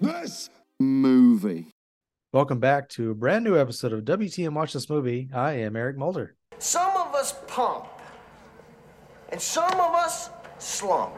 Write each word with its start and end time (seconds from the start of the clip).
This 0.00 0.50
movie. 0.78 1.72
Welcome 2.32 2.60
back 2.60 2.88
to 2.90 3.10
a 3.10 3.14
brand 3.14 3.44
new 3.44 3.58
episode 3.58 3.92
of 3.92 4.04
WTM 4.04 4.52
Watch 4.52 4.72
This 4.72 4.90
Movie. 4.90 5.30
I 5.32 5.52
am 5.52 5.74
Eric 5.76 5.96
Mulder. 5.96 6.36
Some 6.58 6.90
of 6.96 7.14
us 7.14 7.34
pump, 7.46 7.86
and 9.30 9.40
some 9.40 9.72
of 9.72 9.94
us 9.94 10.30
slump. 10.58 11.14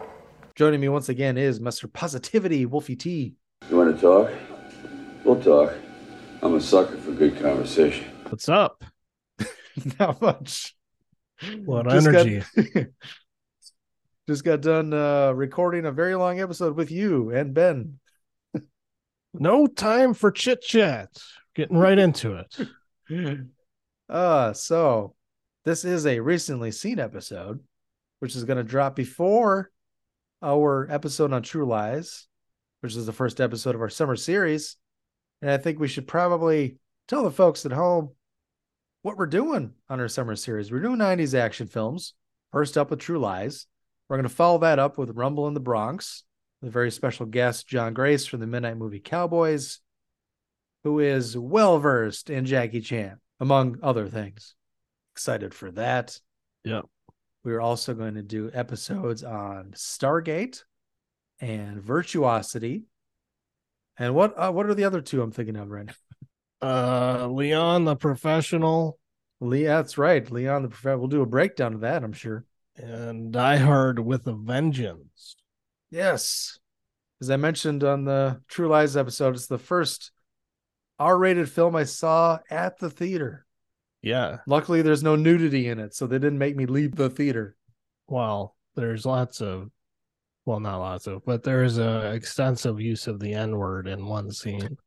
Joining 0.55 0.81
me 0.81 0.89
once 0.89 1.09
again 1.09 1.37
is 1.37 1.61
Mr. 1.61 1.93
Positivity 1.93 2.67
Wolfie 2.67 2.97
T. 2.97 3.35
You 3.71 3.77
want 3.77 3.95
to 3.95 4.01
talk? 4.01 4.31
We'll 5.25 5.43
talk. 5.43 5.75
I'm 6.43 6.55
a 6.55 6.61
sucker 6.61 6.97
for 6.99 7.13
good 7.13 7.39
conversation. 7.41 8.07
What's 8.29 8.49
up? 8.49 8.85
Not 9.99 10.21
much. 10.23 10.75
What 11.65 11.89
Just 11.89 12.07
got- 12.13 12.27
energy? 12.27 12.43
Just 14.29 14.45
got 14.45 14.61
done 14.61 14.93
uh, 14.93 15.33
recording 15.33 15.87
a 15.87 15.91
very 15.93 16.15
long 16.15 16.39
episode 16.39 16.77
with 16.77 16.91
you 16.91 17.31
and 17.31 17.55
Ben. 17.55 17.99
No 19.39 19.67
time 19.67 20.15
for 20.15 20.31
chit 20.31 20.63
chat. 20.63 21.11
Getting 21.55 21.79
right 21.79 21.99
into 21.99 22.35
it. 22.35 22.69
Uh, 24.09 24.55
so 24.55 25.15
this 25.67 25.85
is 25.85 26.07
a 26.07 26.21
recently 26.21 26.71
seen 26.71 26.99
episode, 26.99 27.61
which 28.21 28.35
is 28.35 28.45
going 28.45 28.57
to 28.57 28.63
drop 28.65 28.97
before 28.97 29.71
our 30.43 30.91
episode 30.91 31.33
on 31.33 31.43
True 31.43 31.67
Lies, 31.67 32.27
which 32.81 32.97
is 32.97 33.05
the 33.05 33.13
first 33.13 33.41
episode 33.41 33.75
of 33.75 33.83
our 33.83 33.91
summer 33.91 34.17
series. 34.17 34.77
And 35.43 35.51
I 35.51 35.59
think 35.59 35.79
we 35.79 35.89
should 35.89 36.07
probably 36.07 36.79
tell 37.07 37.23
the 37.23 37.31
folks 37.31 37.67
at 37.67 37.73
home 37.73 38.13
what 39.03 39.19
we're 39.19 39.27
doing 39.27 39.75
on 39.89 40.01
our 40.01 40.09
summer 40.09 40.37
series. 40.37 40.73
We're 40.73 40.81
doing 40.81 40.99
90s 40.99 41.39
action 41.39 41.67
films. 41.67 42.15
First 42.53 42.79
up 42.79 42.91
with 42.91 43.01
True 43.01 43.19
Lies. 43.19 43.67
We're 44.09 44.17
going 44.17 44.29
to 44.29 44.35
follow 44.35 44.59
that 44.61 44.79
up 44.79 44.97
with 44.97 45.17
Rumble 45.17 45.49
in 45.49 45.55
the 45.55 45.61
Bronx, 45.61 46.25
the 46.63 46.71
very 46.71 46.91
special 46.91 47.27
guest, 47.27 47.69
John 47.69 47.95
Grace 47.95 48.27
from 48.27 48.41
the 48.41 48.47
Midnight 48.47 48.77
Movie 48.77 49.01
Cowboys, 49.01 49.81
who 50.85 50.99
is 50.99 51.37
well 51.37 51.79
versed 51.79 52.31
in 52.31 52.47
Jackie 52.47 52.81
Chan, 52.81 53.19
among 53.41 53.79
other 53.83 54.09
things. 54.09 54.55
Excited 55.15 55.55
for 55.55 55.71
that. 55.73 56.19
Yeah. 56.65 56.83
We're 57.45 57.61
also 57.61 57.95
going 57.95 58.15
to 58.15 58.23
do 58.23 58.51
episodes 58.53 59.23
on 59.23 59.73
Stargate 59.75 60.63
and 61.41 61.81
Virtuosity. 61.81 62.85
And 63.97 64.15
what 64.15 64.35
uh, 64.37 64.53
what 64.53 64.67
are 64.67 64.75
the 64.75 64.85
other 64.85 65.01
two 65.01 65.23
I'm 65.23 65.31
thinking 65.33 65.57
of 65.57 65.69
right 65.69 65.87
now? 65.87 65.95
Uh 66.61 67.29
Leon 67.29 67.85
the 67.85 67.95
professional 67.95 68.99
Lee, 69.41 69.65
that's 69.65 69.99
right. 69.99 70.29
Leon 70.31 70.63
the 70.63 70.69
Professional. 70.69 70.99
We'll 70.99 71.09
do 71.09 71.23
a 71.23 71.27
breakdown 71.27 71.75
of 71.75 71.81
that, 71.81 72.03
I'm 72.03 72.13
sure. 72.13 72.45
and 72.77 73.33
Die 73.33 73.57
Hard 73.57 73.99
with 74.01 74.27
a 74.27 74.33
Vengeance. 74.33 75.37
Yes. 75.91 76.59
As 77.21 77.31
I 77.31 77.37
mentioned 77.37 77.83
on 77.83 78.05
the 78.05 78.41
True 78.49 78.69
Lies 78.69 78.97
episode, 78.97 79.35
it's 79.35 79.47
the 79.47 79.59
first 79.59 80.13
R-rated 80.99 81.51
film 81.51 81.75
I 81.77 81.85
saw 81.85 82.39
at 82.51 82.79
the 82.79 82.91
theater. 82.91 83.47
Yeah. 84.03 84.39
Luckily, 84.47 84.83
there's 84.83 85.03
no 85.03 85.17
nudity 85.17 85.69
in 85.69 85.79
it, 85.79 85.95
so 85.95 86.07
they 86.07 86.19
didn't 86.19 86.39
make 86.39 86.57
me 86.57 86.67
leave 86.67 86.95
the 86.95 87.11
theater. 87.11 87.57
Well, 88.07 88.55
there's 88.77 89.05
lots 89.05 89.41
of 89.41 89.71
well, 90.45 90.61
not 90.61 90.79
lots 90.79 91.07
of, 91.07 91.27
but 91.27 91.43
there 91.43 91.63
is 91.63 91.77
a 91.77 92.11
extensive 92.13 92.81
use 92.81 93.07
of 93.07 93.21
the 93.21 93.35
N-word 93.35 93.87
in 93.87 94.07
one 94.07 94.31
scene. 94.31 94.79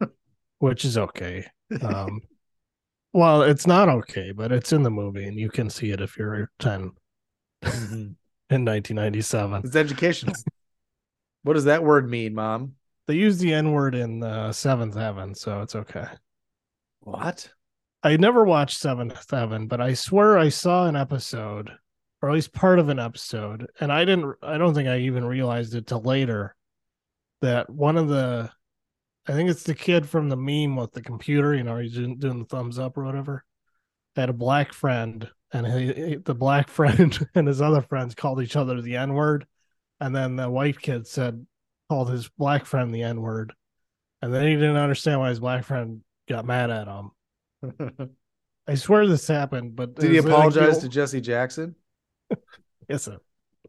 which 0.58 0.84
is 0.84 0.98
okay. 0.98 1.44
Um 1.82 2.20
well, 3.12 3.42
it's 3.42 3.66
not 3.66 3.88
okay, 3.88 4.32
but 4.32 4.52
it's 4.52 4.72
in 4.72 4.82
the 4.82 4.90
movie 4.90 5.26
and 5.26 5.38
you 5.38 5.48
can 5.48 5.70
see 5.70 5.90
it 5.90 6.00
if 6.00 6.16
you're 6.16 6.50
10 6.58 6.92
in 7.62 8.16
1997. 8.64 9.62
It's 9.64 9.76
educational. 9.76 10.34
What 11.42 11.54
does 11.54 11.64
that 11.64 11.84
word 11.84 12.08
mean, 12.08 12.34
Mom? 12.34 12.74
They 13.06 13.14
use 13.14 13.38
the 13.38 13.54
N 13.54 13.72
word 13.72 13.94
in 13.94 14.22
uh, 14.22 14.52
Seventh 14.52 14.94
Heaven, 14.94 15.34
so 15.34 15.62
it's 15.62 15.74
okay. 15.74 16.06
What? 17.00 17.50
I 18.02 18.16
never 18.16 18.44
watched 18.44 18.78
Seventh 18.78 19.30
Heaven, 19.30 19.66
but 19.66 19.80
I 19.80 19.94
swear 19.94 20.38
I 20.38 20.50
saw 20.50 20.86
an 20.86 20.94
episode, 20.96 21.70
or 22.22 22.28
at 22.28 22.34
least 22.34 22.52
part 22.52 22.78
of 22.78 22.88
an 22.90 22.98
episode, 22.98 23.66
and 23.80 23.92
I 23.92 24.04
didn't. 24.04 24.36
I 24.42 24.58
don't 24.58 24.74
think 24.74 24.88
I 24.88 24.98
even 24.98 25.24
realized 25.24 25.74
it 25.74 25.86
till 25.86 26.02
later 26.02 26.54
that 27.40 27.70
one 27.70 27.96
of 27.96 28.08
the, 28.08 28.50
I 29.26 29.32
think 29.32 29.48
it's 29.50 29.62
the 29.62 29.74
kid 29.74 30.08
from 30.08 30.28
the 30.28 30.36
meme 30.36 30.76
with 30.76 30.92
the 30.92 31.02
computer. 31.02 31.54
You 31.54 31.62
know, 31.64 31.78
he's 31.78 31.94
doing, 31.94 32.18
doing 32.18 32.38
the 32.40 32.44
thumbs 32.44 32.78
up 32.78 32.98
or 32.98 33.04
whatever. 33.04 33.44
Had 34.16 34.28
a 34.28 34.34
black 34.34 34.72
friend, 34.72 35.28
and 35.52 35.66
he, 35.66 35.92
he- 35.92 36.16
the 36.16 36.34
black 36.34 36.68
friend 36.78 37.26
and 37.34 37.48
his 37.48 37.62
other 37.62 37.82
friends 37.82 38.14
called 38.14 38.42
each 38.42 38.56
other 38.56 38.80
the 38.80 38.96
N 38.96 39.14
word, 39.14 39.46
and 40.00 40.14
then 40.14 40.36
the 40.36 40.48
white 40.48 40.80
kid 40.80 41.06
said 41.06 41.46
called 41.88 42.10
his 42.10 42.28
black 42.28 42.66
friend 42.66 42.94
the 42.94 43.02
N 43.02 43.20
word, 43.20 43.54
and 44.22 44.32
then 44.32 44.46
he 44.46 44.54
didn't 44.54 44.76
understand 44.76 45.20
why 45.20 45.30
his 45.30 45.40
black 45.40 45.64
friend 45.64 46.02
got 46.28 46.44
mad 46.44 46.70
at 46.70 46.86
him. 46.86 48.16
I 48.68 48.74
swear 48.74 49.06
this 49.06 49.26
happened, 49.26 49.74
but 49.74 49.94
Did 49.94 50.10
he 50.10 50.18
it's 50.18 50.26
like 50.26 50.34
apologize 50.34 50.78
to 50.78 50.88
Jesse 50.88 51.22
Jackson? 51.22 51.74
yes, 52.88 53.04
sir. 53.04 53.18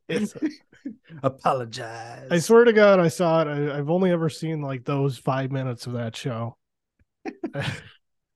Yes, 0.09 0.35
a, 0.35 0.49
Apologize. 1.23 2.27
I 2.29 2.39
swear 2.39 2.65
to 2.65 2.73
God, 2.73 2.99
I 2.99 3.07
saw 3.07 3.41
it. 3.41 3.47
I, 3.47 3.77
I've 3.77 3.89
only 3.89 4.11
ever 4.11 4.29
seen 4.29 4.61
like 4.61 4.83
those 4.85 5.17
five 5.17 5.51
minutes 5.51 5.87
of 5.87 5.93
that 5.93 6.15
show, 6.15 6.57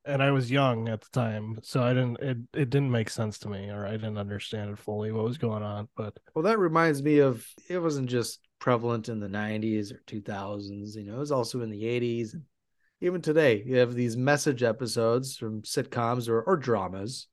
and 0.05 0.21
I 0.21 0.31
was 0.31 0.51
young 0.51 0.89
at 0.89 1.01
the 1.01 1.09
time, 1.11 1.59
so 1.63 1.83
I 1.83 1.93
didn't. 1.93 2.19
It 2.19 2.37
it 2.53 2.69
didn't 2.69 2.91
make 2.91 3.09
sense 3.09 3.39
to 3.39 3.49
me, 3.49 3.69
or 3.69 3.85
I 3.85 3.91
didn't 3.91 4.17
understand 4.17 4.71
it 4.71 4.79
fully 4.79 5.11
what 5.11 5.23
was 5.25 5.37
going 5.37 5.63
on. 5.63 5.87
But 5.95 6.17
Well, 6.35 6.43
that 6.43 6.59
reminds 6.59 7.01
me 7.01 7.19
of 7.19 7.47
it 7.69 7.79
wasn't 7.79 8.09
just 8.09 8.39
prevalent 8.59 9.09
in 9.09 9.19
the 9.19 9.27
90s 9.27 9.91
or 9.91 10.01
2000s, 10.07 10.95
you 10.95 11.03
know, 11.03 11.15
it 11.15 11.19
was 11.19 11.31
also 11.31 11.61
in 11.61 11.69
the 11.69 11.85
80s. 11.85 12.33
And 12.33 12.43
even 13.01 13.21
today, 13.21 13.63
you 13.65 13.77
have 13.77 13.93
these 13.93 14.15
message 14.15 14.63
episodes 14.63 15.37
from 15.37 15.61
sitcoms 15.63 16.29
or, 16.29 16.41
or 16.41 16.57
dramas, 16.57 17.27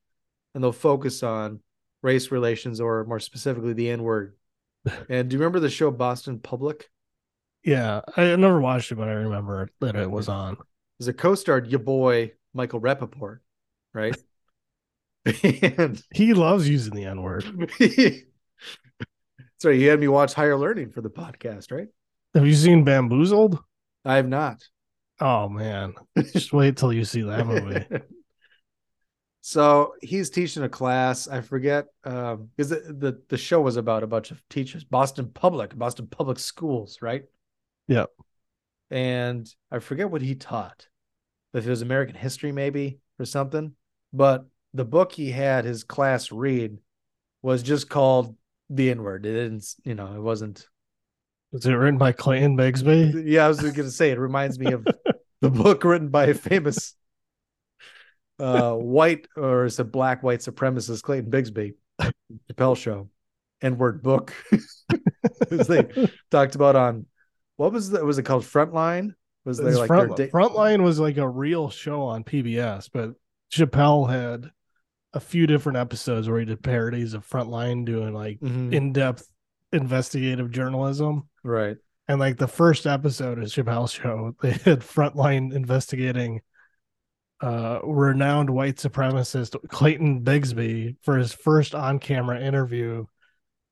and 0.54 0.62
they'll 0.62 0.72
focus 0.72 1.22
on 1.22 1.60
race 2.02 2.30
relations 2.30 2.80
or 2.80 3.04
more 3.04 3.20
specifically 3.20 3.72
the 3.72 3.90
N 3.90 4.02
word. 4.02 4.36
And 5.08 5.28
do 5.28 5.34
you 5.34 5.40
remember 5.40 5.60
the 5.60 5.70
show 5.70 5.90
Boston 5.90 6.38
Public? 6.38 6.88
yeah, 7.62 8.00
I 8.16 8.36
never 8.36 8.60
watched 8.60 8.90
it, 8.90 8.94
but 8.94 9.08
I 9.08 9.12
remember 9.12 9.68
that 9.80 9.96
it 9.96 10.10
was 10.10 10.28
on. 10.28 10.56
There's 10.98 11.08
a 11.08 11.12
co 11.12 11.34
starred 11.34 11.68
your 11.68 11.80
boy, 11.80 12.32
Michael 12.54 12.80
Rapaport, 12.80 13.38
right? 13.94 14.16
and 15.42 16.02
He 16.12 16.34
loves 16.34 16.68
using 16.68 16.94
the 16.94 17.04
N 17.04 17.22
word. 17.22 17.44
sorry, 19.58 19.78
he 19.78 19.84
had 19.84 20.00
me 20.00 20.08
watch 20.08 20.34
Higher 20.34 20.56
Learning 20.56 20.90
for 20.90 21.00
the 21.00 21.10
podcast, 21.10 21.70
right? 21.70 21.88
Have 22.34 22.46
you 22.46 22.54
seen 22.54 22.84
Bamboozled? 22.84 23.58
I 24.04 24.16
have 24.16 24.28
not. 24.28 24.62
Oh 25.20 25.48
man, 25.48 25.94
just 26.32 26.52
wait 26.52 26.76
till 26.76 26.92
you 26.92 27.04
see 27.04 27.22
that 27.22 27.46
movie. 27.46 27.84
so 29.42 29.94
he's 30.00 30.30
teaching 30.30 30.62
a 30.62 30.68
class. 30.68 31.28
I 31.28 31.42
forget 31.42 31.86
um 32.04 32.48
because 32.56 32.70
the, 32.70 32.94
the 32.98 33.22
the 33.28 33.36
show 33.36 33.60
was 33.60 33.76
about 33.76 34.02
a 34.02 34.06
bunch 34.06 34.30
of 34.30 34.42
teachers, 34.48 34.84
Boston 34.84 35.30
Public, 35.32 35.76
Boston 35.76 36.06
Public 36.06 36.38
Schools, 36.38 36.98
right? 37.02 37.24
Yep. 37.88 38.10
And 38.90 39.52
I 39.70 39.80
forget 39.80 40.10
what 40.10 40.22
he 40.22 40.34
taught. 40.34 40.86
If 41.52 41.66
it 41.66 41.70
was 41.70 41.82
American 41.82 42.14
history, 42.14 42.52
maybe 42.52 42.98
or 43.18 43.24
something. 43.24 43.74
But 44.12 44.46
the 44.72 44.84
book 44.84 45.12
he 45.12 45.30
had 45.30 45.64
his 45.64 45.84
class 45.84 46.30
read 46.30 46.78
was 47.42 47.62
just 47.62 47.88
called 47.88 48.36
the 48.68 48.90
N 48.90 49.02
word. 49.02 49.26
It 49.26 49.32
didn't, 49.32 49.66
you 49.84 49.94
know, 49.94 50.14
it 50.14 50.20
wasn't 50.20 50.68
Was 51.52 51.66
it 51.66 51.72
written 51.72 51.98
by 51.98 52.12
Clayton 52.12 52.56
Bigsby? 52.56 53.24
yeah, 53.26 53.46
I 53.46 53.48
was 53.48 53.60
going 53.60 53.74
to 53.74 53.90
say 53.90 54.10
it 54.10 54.18
reminds 54.18 54.58
me 54.58 54.72
of 54.72 54.86
the 55.40 55.50
book 55.50 55.84
written 55.84 56.08
by 56.08 56.26
a 56.26 56.34
famous 56.34 56.94
uh, 58.38 58.72
white 58.72 59.26
or 59.36 59.66
is 59.66 59.78
it 59.78 59.92
black 59.92 60.22
white 60.22 60.40
supremacist 60.40 61.02
Clayton 61.02 61.30
Bigsby, 61.30 61.74
Chappelle 62.50 62.76
Show, 62.76 63.08
N 63.60 63.76
word 63.76 64.02
book. 64.02 64.32
They 65.50 66.10
talked 66.30 66.54
about 66.54 66.76
on 66.76 67.06
what 67.56 67.72
was 67.72 67.90
that? 67.90 68.04
Was 68.04 68.18
it 68.18 68.24
called 68.24 68.44
Frontline? 68.44 69.14
Was 69.58 69.58
there 69.58 69.76
like 69.78 69.86
front, 69.86 70.16
da- 70.16 70.28
Frontline 70.30 70.82
was 70.82 70.98
like 70.98 71.16
a 71.16 71.28
real 71.28 71.70
show 71.70 72.02
on 72.02 72.24
PBS, 72.24 72.88
but 72.92 73.12
Chappelle 73.52 74.08
had 74.08 74.50
a 75.12 75.20
few 75.20 75.46
different 75.46 75.78
episodes 75.78 76.28
where 76.28 76.38
he 76.38 76.44
did 76.46 76.62
parodies 76.62 77.14
of 77.14 77.28
Frontline 77.28 77.84
doing 77.84 78.14
like 78.14 78.38
Mhm. 78.40 78.72
in-depth 78.72 79.26
investigative 79.72 80.50
journalism. 80.50 81.28
right? 81.42 81.76
And 82.08 82.18
like 82.20 82.36
the 82.38 82.48
first 82.48 82.86
episode 82.86 83.38
of 83.38 83.44
Chappelle's 83.44 83.92
Show, 83.92 84.34
they 84.42 84.50
had 84.52 84.80
Frontline 84.80 85.52
investigating 85.54 86.42
uh 87.42 87.80
renowned 87.84 88.50
white 88.50 88.76
supremacist 88.76 89.56
Clayton 89.68 90.22
Bigsby 90.22 90.96
for 91.02 91.16
his 91.16 91.32
first 91.32 91.74
on-camera 91.74 92.38
interview, 92.40 93.06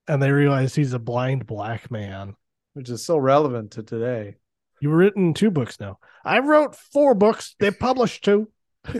and 0.06 0.22
they 0.22 0.30
realized 0.32 0.74
he's 0.74 0.94
a 0.94 0.98
blind 0.98 1.46
black 1.46 1.90
man. 1.90 2.34
which 2.74 2.88
is 2.90 3.04
so 3.04 3.18
relevant 3.18 3.72
to 3.72 3.82
today. 3.82 4.36
You've 4.80 4.92
written 4.92 5.34
two 5.34 5.50
books 5.50 5.80
now. 5.80 5.98
I 6.24 6.38
wrote 6.40 6.76
four 6.76 7.14
books. 7.14 7.54
They 7.58 7.70
published 7.70 8.24
two. 8.24 8.50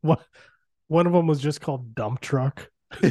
One, 0.00 0.18
one 0.86 1.06
of 1.08 1.12
them 1.12 1.26
was 1.26 1.40
just 1.40 1.60
called 1.60 1.94
Dump 1.94 2.20
Truck. 2.20 2.70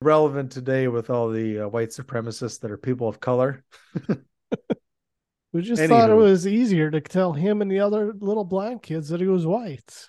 relevant 0.00 0.52
today 0.52 0.88
with 0.88 1.10
all 1.10 1.30
the 1.30 1.60
uh, 1.60 1.68
white 1.68 1.90
supremacists 1.90 2.60
that 2.60 2.70
are 2.70 2.78
people 2.78 3.08
of 3.08 3.20
color. 3.20 3.64
We 5.52 5.62
just 5.62 5.82
thought 5.84 6.10
it 6.10 6.14
was 6.14 6.46
easier 6.46 6.90
to 6.90 7.00
tell 7.00 7.32
him 7.32 7.62
and 7.62 7.70
the 7.70 7.80
other 7.80 8.12
little 8.12 8.44
black 8.44 8.82
kids 8.82 9.08
that 9.08 9.22
he 9.22 9.26
was 9.26 9.46
white. 9.46 10.06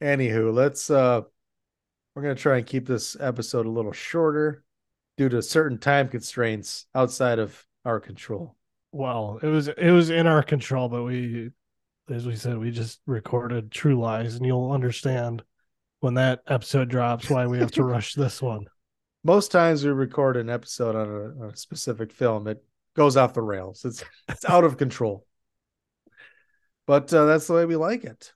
Anywho, 0.00 0.54
let's 0.54 0.88
uh 0.88 1.22
we're 2.14 2.22
gonna 2.22 2.34
try 2.34 2.58
and 2.58 2.66
keep 2.66 2.86
this 2.86 3.16
episode 3.18 3.66
a 3.66 3.70
little 3.70 3.92
shorter 3.92 4.62
due 5.16 5.28
to 5.28 5.42
certain 5.42 5.78
time 5.78 6.08
constraints 6.08 6.86
outside 6.94 7.38
of 7.38 7.64
our 7.84 8.00
control. 8.00 8.56
Well, 8.92 9.38
it 9.42 9.48
was 9.48 9.68
it 9.68 9.90
was 9.90 10.10
in 10.10 10.26
our 10.26 10.42
control, 10.42 10.88
but 10.88 11.02
we, 11.02 11.50
as 12.08 12.26
we 12.26 12.36
said, 12.36 12.58
we 12.58 12.70
just 12.70 13.00
recorded 13.06 13.70
True 13.70 13.98
Lies, 13.98 14.36
and 14.36 14.46
you'll 14.46 14.70
understand 14.70 15.42
when 16.00 16.14
that 16.14 16.42
episode 16.46 16.88
drops 16.88 17.28
why 17.28 17.46
we 17.46 17.58
have 17.58 17.72
to 17.72 17.84
rush 17.84 18.14
this 18.14 18.40
one. 18.40 18.66
Most 19.24 19.50
times 19.50 19.84
we 19.84 19.90
record 19.90 20.36
an 20.36 20.50
episode 20.50 20.94
on 20.94 21.08
a, 21.08 21.48
a 21.48 21.56
specific 21.56 22.12
film, 22.12 22.46
it 22.46 22.62
goes 22.94 23.16
off 23.16 23.34
the 23.34 23.42
rails. 23.42 23.84
It's 23.84 24.04
it's 24.28 24.44
out 24.44 24.64
of 24.64 24.76
control. 24.76 25.26
But 26.86 27.12
uh, 27.12 27.24
that's 27.26 27.46
the 27.46 27.54
way 27.54 27.64
we 27.64 27.76
like 27.76 28.04
it. 28.04 28.32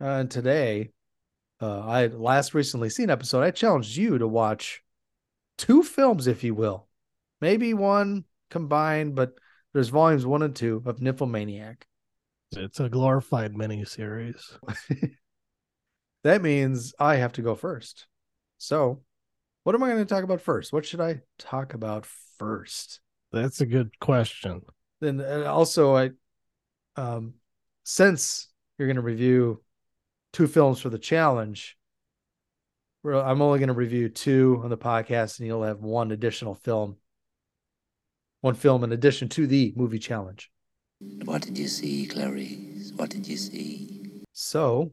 Uh, 0.00 0.20
and 0.20 0.30
today, 0.30 0.92
uh, 1.64 1.80
I 1.86 2.06
last 2.08 2.54
recently 2.54 2.90
seen 2.90 3.10
episode. 3.10 3.42
I 3.42 3.50
challenged 3.50 3.96
you 3.96 4.18
to 4.18 4.28
watch 4.28 4.82
two 5.56 5.82
films, 5.82 6.26
if 6.26 6.44
you 6.44 6.54
will, 6.54 6.88
maybe 7.40 7.72
one 7.72 8.24
combined, 8.50 9.14
but 9.14 9.34
there's 9.72 9.88
volumes 9.88 10.26
one 10.26 10.42
and 10.42 10.54
two 10.54 10.82
of 10.84 11.00
Nymphomaniac. 11.00 11.86
It's 12.52 12.80
a 12.80 12.88
glorified 12.88 13.54
miniseries. 13.54 14.42
That 16.24 16.40
means 16.40 16.94
I 16.98 17.16
have 17.16 17.34
to 17.34 17.42
go 17.42 17.54
first. 17.54 18.06
So, 18.56 19.02
what 19.62 19.74
am 19.74 19.82
I 19.82 19.90
going 19.90 19.98
to 19.98 20.06
talk 20.06 20.24
about 20.24 20.40
first? 20.40 20.72
What 20.72 20.86
should 20.86 21.02
I 21.02 21.20
talk 21.38 21.74
about 21.74 22.06
first? 22.38 23.00
That's 23.30 23.60
a 23.60 23.66
good 23.66 24.00
question. 24.00 24.62
Then 25.02 25.20
and 25.20 25.44
also, 25.44 25.94
I, 25.94 26.10
um, 26.96 27.34
since 27.82 28.48
you're 28.78 28.88
going 28.88 28.96
to 28.96 29.02
review 29.02 29.62
two 30.34 30.46
films 30.46 30.80
for 30.80 30.90
the 30.90 30.98
challenge, 30.98 31.78
I'm 33.06 33.40
only 33.40 33.58
going 33.58 33.68
to 33.68 33.74
review 33.74 34.08
two 34.08 34.60
on 34.62 34.68
the 34.68 34.76
podcast, 34.76 35.38
and 35.38 35.46
you'll 35.46 35.62
have 35.62 35.80
one 35.80 36.10
additional 36.10 36.54
film, 36.54 36.96
one 38.40 38.54
film 38.54 38.82
in 38.84 38.92
addition 38.92 39.28
to 39.30 39.46
the 39.46 39.72
movie 39.76 39.98
challenge. 39.98 40.50
What 41.24 41.42
did 41.42 41.56
you 41.56 41.68
see, 41.68 42.06
Clarice? 42.06 42.92
What 42.96 43.10
did 43.10 43.28
you 43.28 43.36
see? 43.36 44.22
So, 44.32 44.92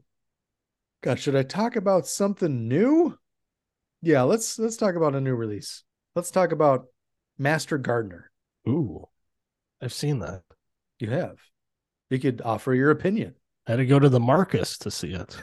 God, 1.02 1.18
should 1.18 1.36
I 1.36 1.42
talk 1.42 1.76
about 1.76 2.06
something 2.06 2.68
new? 2.68 3.18
Yeah, 4.02 4.22
let's 4.22 4.58
let's 4.58 4.76
talk 4.76 4.94
about 4.94 5.14
a 5.14 5.20
new 5.20 5.34
release. 5.34 5.84
Let's 6.14 6.30
talk 6.30 6.52
about 6.52 6.86
Master 7.38 7.78
Gardener. 7.78 8.30
Ooh, 8.68 9.08
I've 9.80 9.92
seen 9.92 10.18
that. 10.20 10.42
You 10.98 11.10
have. 11.10 11.38
You 12.10 12.18
could 12.18 12.42
offer 12.44 12.74
your 12.74 12.90
opinion. 12.90 13.34
I 13.66 13.72
had 13.72 13.76
to 13.76 13.86
go 13.86 13.98
to 13.98 14.08
the 14.08 14.20
Marcus 14.20 14.78
to 14.78 14.90
see 14.90 15.12
it. 15.12 15.36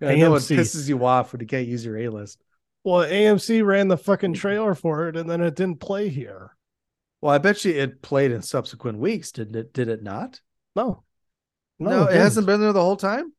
I 0.03 0.17
know 0.17 0.35
it 0.35 0.41
pisses 0.41 0.89
you 0.89 1.05
off 1.05 1.33
when 1.33 1.41
you 1.41 1.47
can't 1.47 1.67
use 1.67 1.85
your 1.85 1.97
A 1.99 2.09
list. 2.09 2.41
well, 2.85 3.09
AMC 3.09 3.65
ran 3.65 3.89
the 3.89 3.97
fucking 3.97 4.35
trailer 4.35 4.75
for 4.75 5.09
it, 5.09 5.17
and 5.17 5.29
then 5.29 5.41
it 5.41 5.55
didn't 5.57 5.81
play 5.81 6.09
here. 6.09 6.55
Well, 7.21 7.33
I 7.35 7.39
bet 7.39 7.65
you 7.65 7.73
it 7.73 8.03
played 8.03 8.31
in 8.31 8.43
subsequent 8.43 8.99
weeks, 8.99 9.33
didn't 9.33 9.57
it? 9.57 9.73
Did 9.73 9.89
it 9.89 10.03
not? 10.03 10.41
No, 10.77 11.03
No, 11.79 12.03
it, 12.05 12.07
didn't. 12.09 12.21
hasn't 12.21 12.47
been 12.47 12.61
there 12.61 12.73
the 12.73 12.83
whole 12.83 12.97
time. 12.97 13.33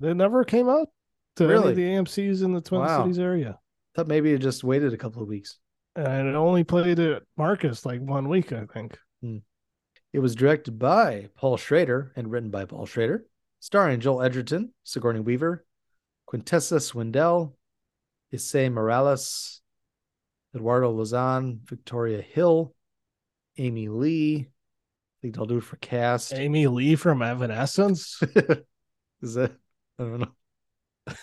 It 0.00 0.14
never 0.14 0.44
came 0.44 0.68
out 0.68 0.88
to 1.36 1.46
Really? 1.48 1.74
the 1.74 1.82
AMC's 1.82 2.42
in 2.42 2.52
the 2.52 2.60
Twin 2.60 2.82
Wow. 2.82 3.02
Cities 3.02 3.18
area. 3.18 3.58
Thought 3.96 4.08
maybe 4.08 4.32
it 4.32 4.38
just 4.38 4.62
waited 4.62 4.92
a 4.92 4.96
couple 4.98 5.22
of 5.22 5.28
weeks. 5.28 5.58
And 5.96 6.28
it 6.28 6.34
only 6.34 6.64
played 6.64 6.98
at 6.98 7.22
Marcus 7.36 7.86
like 7.86 8.00
one 8.00 8.28
week, 8.28 8.52
I 8.52 8.66
think. 8.66 8.98
Hmm. 9.22 9.38
It 10.14 10.22
was 10.22 10.36
directed 10.36 10.78
by 10.78 11.28
Paul 11.34 11.56
Schrader 11.56 12.12
and 12.14 12.30
written 12.30 12.48
by 12.48 12.66
Paul 12.66 12.86
Schrader, 12.86 13.26
starring 13.58 13.98
Joel 13.98 14.22
Edgerton, 14.22 14.72
Sigourney 14.84 15.18
Weaver, 15.18 15.66
Quintessa 16.30 16.78
Swindell, 16.80 17.54
Esai 18.32 18.72
Morales, 18.72 19.60
Eduardo 20.54 20.96
Losan, 20.96 21.58
Victoria 21.68 22.22
Hill, 22.22 22.76
Amy 23.58 23.88
Lee. 23.88 24.46
I 24.46 25.16
think 25.20 25.34
they'll 25.34 25.46
do 25.46 25.58
it 25.58 25.64
for 25.64 25.78
cast. 25.78 26.32
Amy 26.32 26.68
Lee 26.68 26.94
from 26.94 27.20
Evanescence. 27.20 28.20
Is 29.20 29.34
that? 29.34 29.50
I 29.98 30.02
don't 30.04 30.20
know. 30.20 30.34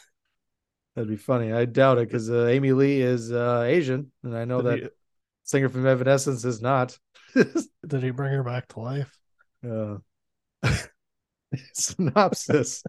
That'd 0.95 1.09
be 1.09 1.15
funny. 1.15 1.53
I 1.53 1.63
doubt 1.63 1.97
it 1.97 2.09
because 2.09 2.29
uh, 2.29 2.47
Amy 2.47 2.73
Lee 2.73 2.99
is 2.99 3.31
uh, 3.31 3.63
Asian, 3.65 4.11
and 4.21 4.35
I 4.35 4.43
know 4.43 4.61
that 4.63 4.91
singer 5.43 5.69
from 5.69 5.87
Evanescence 5.87 6.43
is 6.43 6.61
not. 6.61 6.99
Did 7.87 8.03
he 8.03 8.11
bring 8.11 8.33
her 8.33 8.43
back 8.43 8.67
to 8.69 8.79
life? 8.79 9.17
Uh, 9.67 9.97
synopsis 11.73 12.83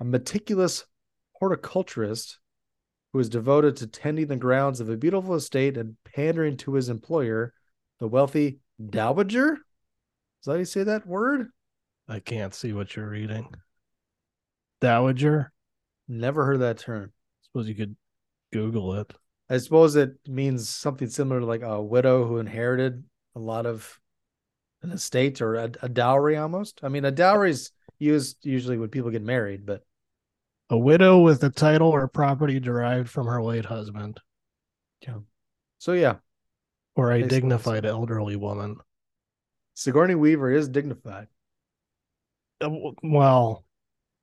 A 0.00 0.04
meticulous 0.04 0.84
horticulturist 1.32 2.38
who 3.12 3.18
is 3.18 3.28
devoted 3.28 3.76
to 3.76 3.86
tending 3.86 4.26
the 4.26 4.36
grounds 4.36 4.80
of 4.80 4.90
a 4.90 4.96
beautiful 4.96 5.34
estate 5.34 5.76
and 5.76 5.96
pandering 6.04 6.56
to 6.58 6.74
his 6.74 6.88
employer, 6.88 7.52
the 7.98 8.08
wealthy 8.08 8.58
dowager. 8.90 9.54
Is 9.54 10.44
that 10.44 10.52
how 10.52 10.58
you 10.58 10.64
say 10.64 10.82
that 10.84 11.06
word? 11.06 11.48
I 12.08 12.20
can't 12.20 12.54
see 12.54 12.72
what 12.72 12.94
you're 12.94 13.08
reading. 13.08 13.48
Dowager. 14.80 15.52
Never 16.08 16.44
heard 16.44 16.60
that 16.60 16.78
term. 16.78 17.12
Suppose 17.42 17.68
you 17.68 17.74
could 17.74 17.96
Google 18.52 18.94
it. 18.94 19.12
I 19.48 19.58
suppose 19.58 19.96
it 19.96 20.16
means 20.26 20.68
something 20.68 21.08
similar 21.08 21.40
to 21.40 21.46
like 21.46 21.62
a 21.62 21.80
widow 21.82 22.26
who 22.26 22.38
inherited 22.38 23.04
a 23.34 23.38
lot 23.38 23.66
of 23.66 24.00
an 24.82 24.90
estate 24.90 25.40
or 25.40 25.54
a, 25.56 25.70
a 25.82 25.88
dowry 25.88 26.36
almost. 26.36 26.80
I 26.82 26.88
mean, 26.88 27.04
a 27.04 27.10
dowry 27.10 27.50
is 27.50 27.70
used 27.98 28.44
usually 28.44 28.78
when 28.78 28.88
people 28.88 29.10
get 29.10 29.22
married, 29.22 29.64
but 29.66 29.82
A 30.70 30.76
widow 30.78 31.20
with 31.20 31.44
a 31.44 31.50
title 31.50 31.88
or 31.90 32.08
property 32.08 32.58
derived 32.60 33.08
from 33.08 33.26
her 33.26 33.42
late 33.42 33.64
husband, 33.66 34.20
Yeah. 35.06 35.18
so 35.78 35.92
yeah, 35.92 36.16
or 36.96 37.12
a 37.12 37.22
dignified 37.22 37.84
elderly 37.86 38.36
woman. 38.36 38.78
Sigourney 39.74 40.14
Weaver 40.14 40.50
is 40.50 40.68
dignified. 40.68 41.28
Uh, 42.60 42.70
Well, 43.02 43.65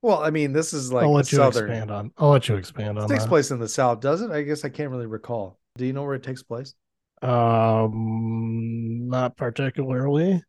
Well, 0.03 0.21
I 0.21 0.29
mean, 0.31 0.51
this 0.51 0.73
is 0.73 0.91
like 0.91 1.05
I'll 1.05 1.13
let 1.13 1.31
you 1.31 1.37
southern. 1.37 1.69
expand 1.71 1.89
on. 1.89 2.11
I'll 2.17 2.29
let 2.31 2.49
you 2.49 2.55
expand 2.55 2.97
It 2.97 3.03
on 3.03 3.09
takes 3.09 3.23
that. 3.23 3.29
place 3.29 3.51
in 3.51 3.59
the 3.59 3.69
south, 3.69 4.01
does 4.01 4.21
it? 4.21 4.31
I 4.31 4.41
guess 4.43 4.65
I 4.65 4.69
can't 4.69 4.91
really 4.91 5.05
recall. 5.05 5.57
Do 5.77 5.85
you 5.85 5.93
know 5.93 6.03
where 6.03 6.15
it 6.15 6.23
takes 6.23 6.43
place? 6.43 6.75
Um, 7.21 9.07
not 9.07 9.37
particularly. 9.37 10.43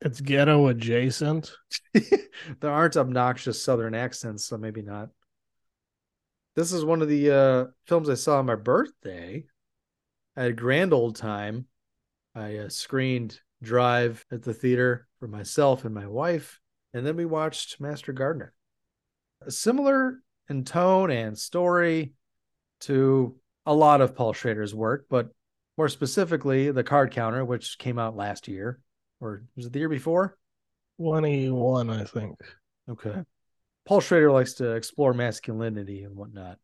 It's 0.00 0.20
ghetto 0.20 0.66
adjacent. 0.66 1.52
there 1.94 2.70
aren't 2.70 2.96
obnoxious 2.96 3.62
southern 3.62 3.94
accents, 3.94 4.44
so 4.46 4.58
maybe 4.58 4.82
not. 4.82 5.10
This 6.56 6.72
is 6.72 6.84
one 6.84 7.02
of 7.02 7.08
the 7.08 7.30
uh, 7.30 7.64
films 7.86 8.10
I 8.10 8.14
saw 8.14 8.40
on 8.40 8.46
my 8.46 8.56
birthday. 8.56 9.44
I 10.36 10.42
had 10.42 10.50
a 10.50 10.54
grand 10.54 10.92
old 10.92 11.14
time. 11.14 11.66
I 12.34 12.56
uh, 12.56 12.68
screened 12.68 13.38
Drive 13.62 14.26
at 14.32 14.42
the 14.42 14.52
theater 14.54 15.06
for 15.20 15.28
myself 15.28 15.84
and 15.84 15.94
my 15.94 16.08
wife, 16.08 16.58
and 16.94 17.06
then 17.06 17.16
we 17.16 17.24
watched 17.24 17.80
Master 17.80 18.12
Gardener. 18.12 18.52
Similar 19.48 20.20
in 20.48 20.64
tone 20.64 21.10
and 21.10 21.38
story 21.38 22.12
to 22.80 23.36
a 23.66 23.74
lot 23.74 24.00
of 24.00 24.14
Paul 24.14 24.32
Schrader's 24.32 24.74
work, 24.74 25.06
but 25.08 25.30
more 25.78 25.88
specifically, 25.88 26.70
The 26.70 26.84
Card 26.84 27.12
Counter, 27.12 27.44
which 27.44 27.78
came 27.78 27.98
out 27.98 28.16
last 28.16 28.48
year, 28.48 28.78
or 29.20 29.44
was 29.56 29.66
it 29.66 29.72
the 29.72 29.78
year 29.78 29.88
before? 29.88 30.36
21, 30.98 31.90
I 31.90 32.04
think. 32.04 32.38
Okay. 32.88 33.22
Paul 33.86 34.00
Schrader 34.00 34.30
likes 34.30 34.54
to 34.54 34.72
explore 34.72 35.14
masculinity 35.14 36.02
and 36.02 36.14
whatnot. 36.14 36.58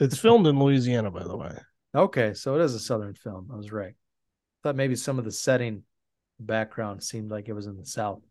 It's 0.00 0.18
filmed 0.18 0.46
in 0.46 0.58
Louisiana, 0.58 1.10
by 1.10 1.24
the 1.24 1.36
way. 1.36 1.56
Okay, 1.94 2.34
so 2.34 2.56
it 2.56 2.62
is 2.62 2.74
a 2.74 2.80
southern 2.80 3.14
film. 3.14 3.50
I 3.52 3.56
was 3.56 3.70
right. 3.70 3.94
Thought 4.62 4.76
maybe 4.76 4.96
some 4.96 5.18
of 5.18 5.24
the 5.24 5.30
setting 5.30 5.82
background 6.40 7.02
seemed 7.02 7.30
like 7.30 7.48
it 7.48 7.52
was 7.52 7.66
in 7.66 7.76
the 7.76 7.86
south. 7.86 8.22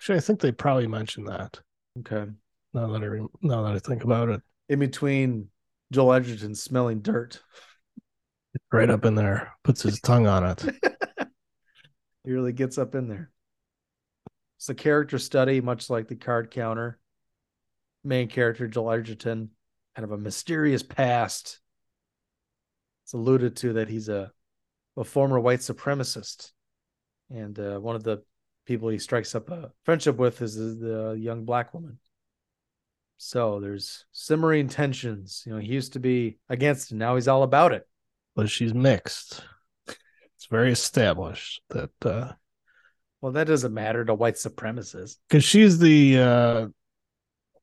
Actually, 0.00 0.16
I 0.16 0.20
think 0.20 0.40
they 0.40 0.50
probably 0.50 0.86
mentioned 0.86 1.28
that. 1.28 1.60
Okay. 1.98 2.24
Now 2.72 2.86
that 2.86 3.02
I 3.02 3.04
re- 3.04 3.26
now 3.42 3.62
that 3.64 3.74
I 3.74 3.78
think 3.78 4.02
about 4.02 4.30
it, 4.30 4.40
in 4.70 4.78
between 4.78 5.48
Joel 5.92 6.14
Edgerton 6.14 6.54
smelling 6.54 7.02
dirt. 7.02 7.42
right 8.72 8.88
up 8.88 9.04
in 9.04 9.14
there, 9.14 9.52
puts 9.62 9.82
his 9.82 10.00
tongue 10.00 10.26
on 10.26 10.44
it. 10.44 10.64
He 12.22 12.32
really 12.32 12.52
gets 12.52 12.76
up 12.76 12.94
in 12.94 13.08
there. 13.08 13.30
It's 14.58 14.68
a 14.68 14.74
character 14.74 15.18
study, 15.18 15.62
much 15.62 15.88
like 15.88 16.06
the 16.06 16.16
card 16.16 16.50
counter. 16.50 16.98
Main 18.04 18.28
character, 18.28 18.68
Joel 18.68 18.92
Edgerton, 18.92 19.50
kind 19.96 20.04
of 20.04 20.12
a 20.12 20.18
mysterious 20.18 20.82
past. 20.82 21.60
It's 23.04 23.14
alluded 23.14 23.56
to 23.56 23.72
that 23.72 23.88
he's 23.88 24.10
a, 24.10 24.30
a 24.98 25.04
former 25.04 25.40
white 25.40 25.60
supremacist. 25.60 26.52
And 27.30 27.58
uh, 27.58 27.78
one 27.78 27.96
of 27.96 28.04
the 28.04 28.22
people 28.66 28.88
he 28.88 28.98
strikes 28.98 29.34
up 29.34 29.50
a 29.50 29.72
friendship 29.84 30.16
with 30.16 30.42
is 30.42 30.54
the, 30.56 30.64
the 31.12 31.18
young 31.18 31.44
black 31.44 31.74
woman. 31.74 31.98
So 33.18 33.60
there's 33.60 34.06
simmering 34.12 34.68
tensions. 34.68 35.42
You 35.46 35.52
know, 35.54 35.58
he 35.58 35.68
used 35.68 35.92
to 35.94 36.00
be 36.00 36.38
against 36.48 36.92
it. 36.92 36.94
Now 36.96 37.16
he's 37.16 37.28
all 37.28 37.42
about 37.42 37.72
it. 37.72 37.86
but 38.34 38.48
she's 38.48 38.72
mixed. 38.74 39.44
It's 39.88 40.46
very 40.50 40.72
established 40.72 41.60
that 41.70 41.90
uh 42.04 42.32
Well, 43.20 43.32
that 43.32 43.46
doesn't 43.46 43.74
matter 43.74 44.04
to 44.04 44.14
white 44.14 44.36
supremacists. 44.36 45.16
because 45.28 45.44
she's 45.44 45.78
the 45.78 46.18
uh 46.18 46.66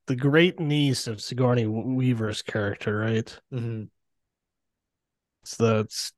the 0.05 0.15
great 0.15 0.59
niece 0.59 1.07
of 1.07 1.19
Sigourney 1.21 1.65
Weaver's 1.65 2.41
character, 2.43 2.97
right? 2.99 3.39
Mm-hmm. 3.51 3.85
It's 5.41 5.57
the 5.57 5.79
it's 5.79 6.13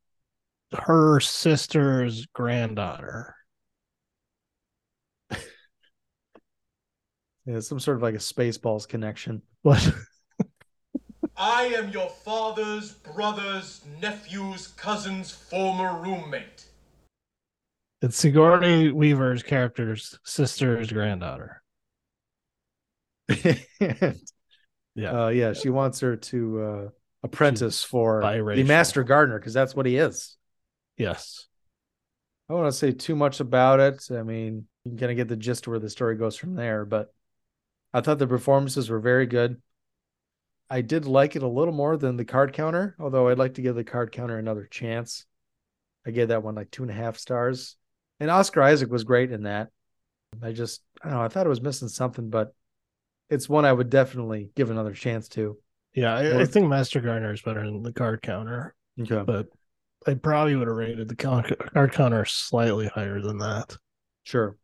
her 0.77 1.19
sister's 1.21 2.25
granddaughter. 2.27 3.35
Yeah, 7.49 7.61
some 7.61 7.79
sort 7.79 7.97
of 7.97 8.03
like 8.03 8.13
a 8.13 8.19
Spaceballs 8.19 8.87
connection. 8.87 9.41
What? 9.63 9.91
I 11.35 11.63
am 11.75 11.89
your 11.89 12.09
father's 12.09 12.91
brother's 12.91 13.81
nephew's 13.99 14.67
cousin's 14.67 15.31
former 15.31 15.99
roommate. 15.99 16.65
It's 18.03 18.17
Sigourney 18.17 18.91
Weaver's 18.91 19.41
character's 19.41 20.19
sister's 20.23 20.91
granddaughter. 20.91 21.63
Yeah. 24.95 25.25
Uh, 25.25 25.29
yeah, 25.29 25.53
she 25.53 25.69
wants 25.69 26.01
her 26.01 26.17
to 26.17 26.61
uh, 26.61 26.89
apprentice 27.23 27.83
for 27.83 28.21
the 28.21 28.63
master 28.63 29.03
gardener 29.03 29.39
because 29.39 29.53
that's 29.53 29.73
what 29.73 29.85
he 29.85 29.95
is. 29.95 30.35
Yes. 30.97 31.47
I 32.49 32.53
don't 32.53 32.63
want 32.63 32.73
to 32.73 32.77
say 32.77 32.91
too 32.91 33.15
much 33.15 33.39
about 33.39 33.79
it. 33.79 34.03
I 34.11 34.23
mean, 34.23 34.65
you 34.83 34.91
can 34.91 34.97
kind 34.97 35.11
of 35.11 35.15
get 35.15 35.29
the 35.29 35.37
gist 35.37 35.67
of 35.67 35.71
where 35.71 35.79
the 35.79 35.89
story 35.89 36.17
goes 36.17 36.35
from 36.35 36.55
there, 36.55 36.83
but 36.83 37.13
I 37.93 38.01
thought 38.01 38.19
the 38.19 38.27
performances 38.27 38.89
were 38.89 38.99
very 38.99 39.25
good. 39.25 39.61
I 40.69 40.81
did 40.81 41.05
like 41.05 41.35
it 41.35 41.41
a 41.43 41.47
little 41.47 41.73
more 41.73 41.97
than 41.97 42.15
the 42.17 42.25
card 42.25 42.53
counter, 42.53 42.95
although 42.99 43.29
I'd 43.29 43.39
like 43.39 43.55
to 43.55 43.61
give 43.61 43.75
the 43.75 43.83
card 43.83 44.11
counter 44.11 44.37
another 44.37 44.67
chance. 44.69 45.25
I 46.05 46.11
gave 46.11 46.27
that 46.27 46.43
one 46.43 46.55
like 46.55 46.69
two 46.69 46.83
and 46.83 46.91
a 46.91 46.95
half 46.95 47.17
stars. 47.17 47.75
And 48.19 48.29
Oscar 48.29 48.61
Isaac 48.61 48.91
was 48.91 49.03
great 49.03 49.31
in 49.31 49.43
that. 49.43 49.69
I 50.43 50.51
just, 50.51 50.81
I 51.01 51.09
don't 51.09 51.17
know, 51.17 51.23
I 51.23 51.27
thought 51.27 51.47
it 51.47 51.49
was 51.49 51.61
missing 51.61 51.87
something, 51.87 52.29
but 52.29 52.53
it's 53.29 53.49
one 53.49 53.65
I 53.65 53.73
would 53.73 53.89
definitely 53.89 54.51
give 54.55 54.69
another 54.69 54.93
chance 54.93 55.27
to. 55.29 55.57
Yeah, 55.95 56.15
I, 56.15 56.41
I 56.41 56.45
think 56.45 56.67
Master 56.67 57.01
Gardener 57.01 57.33
is 57.33 57.41
better 57.41 57.65
than 57.65 57.81
the 57.81 57.91
card 57.93 58.21
counter, 58.21 58.75
Okay. 59.01 59.23
but 59.25 59.47
I 60.05 60.13
probably 60.13 60.55
would 60.55 60.67
have 60.67 60.77
rated 60.77 61.07
the 61.09 61.15
card 61.15 61.55
card 61.73 61.93
counter 61.93 62.25
slightly 62.25 62.87
higher 62.87 63.21
than 63.21 63.39
that. 63.39 63.75
Sure. 64.23 64.55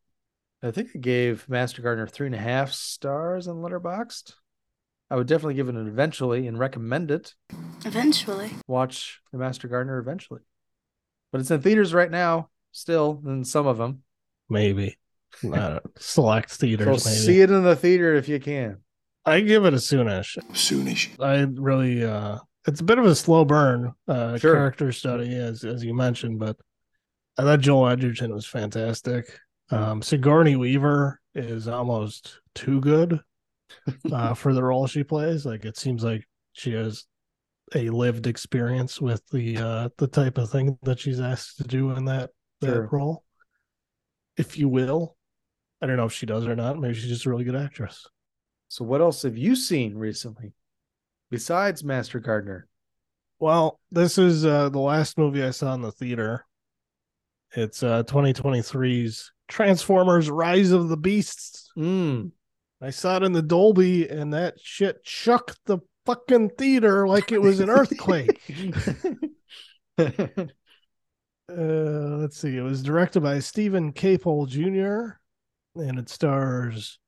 I 0.63 0.71
think 0.71 0.89
I 0.95 0.99
gave 0.99 1.47
Master 1.47 1.81
Gardener 1.81 2.07
three 2.07 2.25
and 2.27 2.35
a 2.35 2.39
half 2.39 2.71
stars 2.71 3.47
on 3.47 3.57
Letterboxd. 3.57 4.33
I 5.09 5.15
would 5.15 5.27
definitely 5.27 5.53
give 5.53 5.69
it 5.69 5.75
an 5.75 5.87
eventually 5.87 6.47
and 6.47 6.57
recommend 6.57 7.11
it. 7.11 7.35
Eventually. 7.85 8.51
Watch 8.67 9.21
the 9.31 9.37
Master 9.37 9.67
Gardener 9.67 9.99
eventually. 9.99 10.41
But 11.31 11.41
it's 11.41 11.51
in 11.51 11.61
theaters 11.61 11.93
right 11.93 12.09
now, 12.09 12.49
still, 12.71 13.21
in 13.25 13.43
some 13.43 13.67
of 13.67 13.77
them. 13.77 14.01
Maybe. 14.49 14.97
Not 15.43 15.83
select 15.97 16.49
So 16.51 16.57
theaters, 16.65 17.05
maybe. 17.05 17.17
see 17.17 17.41
it 17.41 17.51
in 17.51 17.63
the 17.63 17.75
theater 17.75 18.15
if 18.15 18.27
you 18.27 18.39
can. 18.39 18.77
I 19.25 19.41
give 19.41 19.65
it 19.65 19.73
a 19.73 19.77
soonish. 19.77 20.37
Soonish. 20.53 21.19
I 21.19 21.41
really 21.61 22.03
uh 22.03 22.37
it's 22.67 22.79
a 22.79 22.83
bit 22.83 22.97
of 22.97 23.05
a 23.05 23.15
slow 23.15 23.43
burn 23.45 23.93
uh 24.07 24.37
Sure. 24.37 24.53
character 24.55 24.91
study 24.91 25.35
as 25.35 25.63
as 25.63 25.83
you 25.83 25.93
mentioned, 25.93 26.39
but 26.39 26.57
I 27.37 27.41
thought 27.43 27.59
Joel 27.59 27.89
Edgerton 27.89 28.33
was 28.33 28.45
fantastic. 28.45 29.25
Um 29.71 30.01
Sigourney 30.01 30.55
Weaver 30.55 31.19
is 31.33 31.67
almost 31.67 32.39
too 32.53 32.79
good 32.81 33.19
uh 34.11 34.33
for 34.33 34.53
the 34.53 34.63
role 34.63 34.87
she 34.87 35.03
plays. 35.03 35.45
Like 35.45 35.65
it 35.65 35.77
seems 35.77 36.03
like 36.03 36.25
she 36.53 36.73
has 36.73 37.05
a 37.73 37.89
lived 37.89 38.27
experience 38.27 39.01
with 39.01 39.23
the 39.31 39.57
uh 39.57 39.89
the 39.97 40.07
type 40.07 40.37
of 40.37 40.49
thing 40.51 40.77
that 40.83 40.99
she's 40.99 41.19
asked 41.19 41.57
to 41.57 41.63
do 41.63 41.91
in 41.91 42.05
that 42.05 42.29
that 42.61 42.67
Sure. 42.67 42.89
role. 42.91 43.23
If 44.37 44.57
you 44.57 44.69
will. 44.69 45.15
I 45.81 45.87
don't 45.87 45.97
know 45.97 46.05
if 46.05 46.13
she 46.13 46.25
does 46.25 46.47
or 46.47 46.55
not. 46.55 46.79
Maybe 46.79 46.93
she's 46.93 47.09
just 47.09 47.25
a 47.25 47.29
really 47.29 47.43
good 47.43 47.55
actress. 47.55 48.07
So, 48.69 48.83
what 48.85 49.01
else 49.01 49.21
have 49.23 49.37
you 49.37 49.55
seen 49.55 49.95
recently 49.95 50.53
besides 51.29 51.83
Master 51.83 52.19
Gardener? 52.19 52.67
Well, 53.39 53.79
this 53.91 54.17
is 54.17 54.45
uh, 54.45 54.69
the 54.69 54.79
last 54.79 55.17
movie 55.17 55.43
I 55.43 55.51
saw 55.51 55.73
in 55.73 55.81
the 55.81 55.91
theater. 55.91 56.45
It's 57.51 57.83
uh, 57.83 58.03
2023's 58.03 59.31
Transformers: 59.47 60.29
Rise 60.29 60.71
of 60.71 60.89
the 60.89 60.97
Beasts. 60.97 61.71
Mm. 61.77 62.31
I 62.81 62.89
saw 62.89 63.17
it 63.17 63.23
in 63.23 63.31
the 63.31 63.41
Dolby, 63.41 64.07
and 64.07 64.33
that 64.33 64.59
shit 64.61 64.99
shook 65.03 65.55
the 65.65 65.79
fucking 66.05 66.49
theater 66.51 67.07
like 67.07 67.31
it 67.31 67.41
was 67.41 67.59
an 67.59 67.69
earthquake. 67.69 68.41
uh, 69.97 70.05
let's 71.49 72.37
see. 72.37 72.57
It 72.57 72.61
was 72.61 72.83
directed 72.83 73.21
by 73.21 73.39
Steven 73.39 73.93
Caple 73.93 74.47
Jr. 74.47 75.17
and 75.81 75.99
it 75.99 76.09
stars 76.09 76.99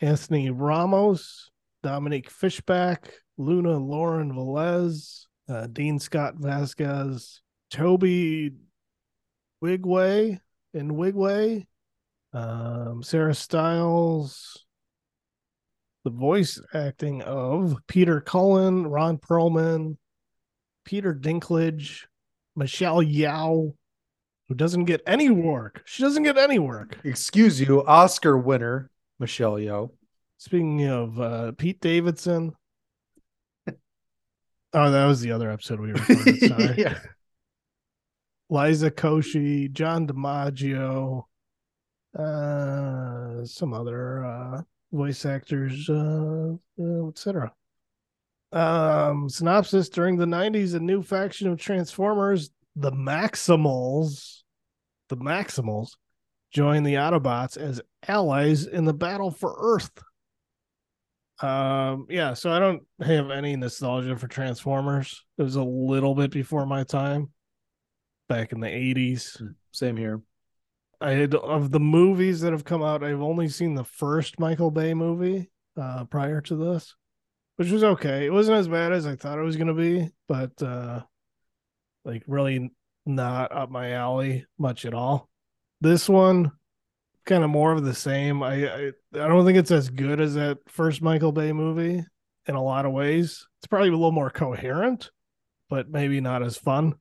Anthony 0.00 0.50
Ramos, 0.50 1.50
Dominique 1.82 2.30
Fishback, 2.30 3.12
Luna 3.36 3.78
Lauren 3.78 4.32
Velez, 4.32 5.26
uh, 5.48 5.66
Dean 5.68 5.98
Scott 5.98 6.34
Vasquez, 6.36 7.40
Tobe 7.70 8.50
Nwigwe 9.62 10.40
and 10.74 10.90
Nwigwe, 10.92 11.66
um, 12.32 13.02
Sarah 13.02 13.34
Stiles, 13.34 14.64
the 16.04 16.10
voice 16.10 16.60
acting 16.72 17.22
of 17.22 17.76
Peter 17.86 18.20
Cullen, 18.20 18.86
Ron 18.86 19.18
Perlman, 19.18 19.96
Peter 20.84 21.14
Dinklage, 21.14 22.04
Michelle 22.56 23.02
Yao, 23.02 23.74
who 24.48 24.54
doesn't 24.54 24.84
get 24.84 25.02
any 25.06 25.30
work. 25.30 25.82
She 25.84 26.02
doesn't 26.02 26.22
get 26.22 26.38
any 26.38 26.58
work. 26.58 26.98
Excuse 27.04 27.60
you, 27.60 27.84
Oscar 27.84 28.38
winner 28.38 28.90
Michelle 29.18 29.54
Yeoh. 29.54 29.90
Speaking 30.38 30.86
of 30.86 31.20
uh, 31.20 31.52
Pete 31.52 31.80
Davidson. 31.80 32.52
Oh, 34.74 34.90
that 34.90 35.06
was 35.06 35.22
the 35.22 35.32
other 35.32 35.50
episode 35.50 35.80
we 35.80 35.92
recorded. 35.92 36.40
Sorry. 36.40 36.74
yeah. 36.76 36.98
Liza 38.50 38.90
Koshy, 38.90 39.70
John 39.70 40.06
DiMaggio, 40.06 41.24
uh, 42.18 43.44
some 43.44 43.74
other 43.74 44.24
uh, 44.24 44.62
voice 44.90 45.26
actors, 45.26 45.88
uh, 45.90 46.54
uh, 46.80 47.08
etc. 47.08 47.52
Um, 48.50 49.28
synopsis 49.28 49.90
during 49.90 50.16
the 50.16 50.24
90s, 50.24 50.74
a 50.74 50.80
new 50.80 51.02
faction 51.02 51.48
of 51.48 51.60
Transformers, 51.60 52.50
the 52.74 52.92
Maximals, 52.92 54.42
the 55.08 55.16
Maximals, 55.16 55.90
join 56.50 56.82
the 56.84 56.94
Autobots 56.94 57.58
as 57.58 57.82
allies 58.06 58.66
in 58.66 58.86
the 58.86 58.94
battle 58.94 59.30
for 59.30 59.54
Earth. 59.58 59.90
Um, 61.40 62.06
yeah, 62.08 62.32
so 62.32 62.50
I 62.50 62.58
don't 62.58 62.82
have 63.00 63.30
any 63.30 63.54
nostalgia 63.56 64.16
for 64.16 64.26
Transformers. 64.26 65.24
It 65.36 65.42
was 65.42 65.56
a 65.56 65.62
little 65.62 66.14
bit 66.14 66.30
before 66.30 66.64
my 66.64 66.84
time 66.84 67.30
back 68.28 68.52
in 68.52 68.60
the 68.60 68.68
80s. 68.68 69.42
Same 69.72 69.96
here. 69.96 70.20
I 71.00 71.12
had 71.12 71.34
of 71.34 71.70
the 71.70 71.80
movies 71.80 72.40
that 72.40 72.52
have 72.52 72.64
come 72.64 72.82
out, 72.82 73.04
I've 73.04 73.22
only 73.22 73.48
seen 73.48 73.74
the 73.74 73.84
first 73.84 74.40
Michael 74.40 74.70
Bay 74.70 74.94
movie 74.94 75.50
uh 75.76 76.04
prior 76.04 76.40
to 76.42 76.56
this, 76.56 76.94
which 77.56 77.70
was 77.70 77.84
okay. 77.84 78.26
It 78.26 78.32
wasn't 78.32 78.58
as 78.58 78.68
bad 78.68 78.92
as 78.92 79.06
I 79.06 79.14
thought 79.14 79.38
it 79.38 79.44
was 79.44 79.56
gonna 79.56 79.74
be, 79.74 80.10
but 80.26 80.60
uh 80.62 81.02
like 82.04 82.24
really 82.26 82.72
not 83.06 83.52
up 83.52 83.70
my 83.70 83.92
alley 83.92 84.46
much 84.58 84.84
at 84.84 84.94
all. 84.94 85.28
This 85.80 86.08
one 86.08 86.52
kind 87.24 87.44
of 87.44 87.50
more 87.50 87.72
of 87.72 87.84
the 87.84 87.94
same. 87.94 88.42
I, 88.42 88.68
I 88.68 88.86
I 89.14 89.28
don't 89.28 89.44
think 89.44 89.58
it's 89.58 89.70
as 89.70 89.90
good 89.90 90.20
as 90.20 90.34
that 90.34 90.58
first 90.66 91.00
Michael 91.00 91.32
Bay 91.32 91.52
movie 91.52 92.04
in 92.46 92.54
a 92.54 92.62
lot 92.62 92.86
of 92.86 92.92
ways. 92.92 93.46
It's 93.60 93.68
probably 93.68 93.88
a 93.88 93.92
little 93.92 94.10
more 94.10 94.30
coherent, 94.30 95.10
but 95.68 95.88
maybe 95.88 96.20
not 96.20 96.42
as 96.42 96.56
fun. 96.56 96.94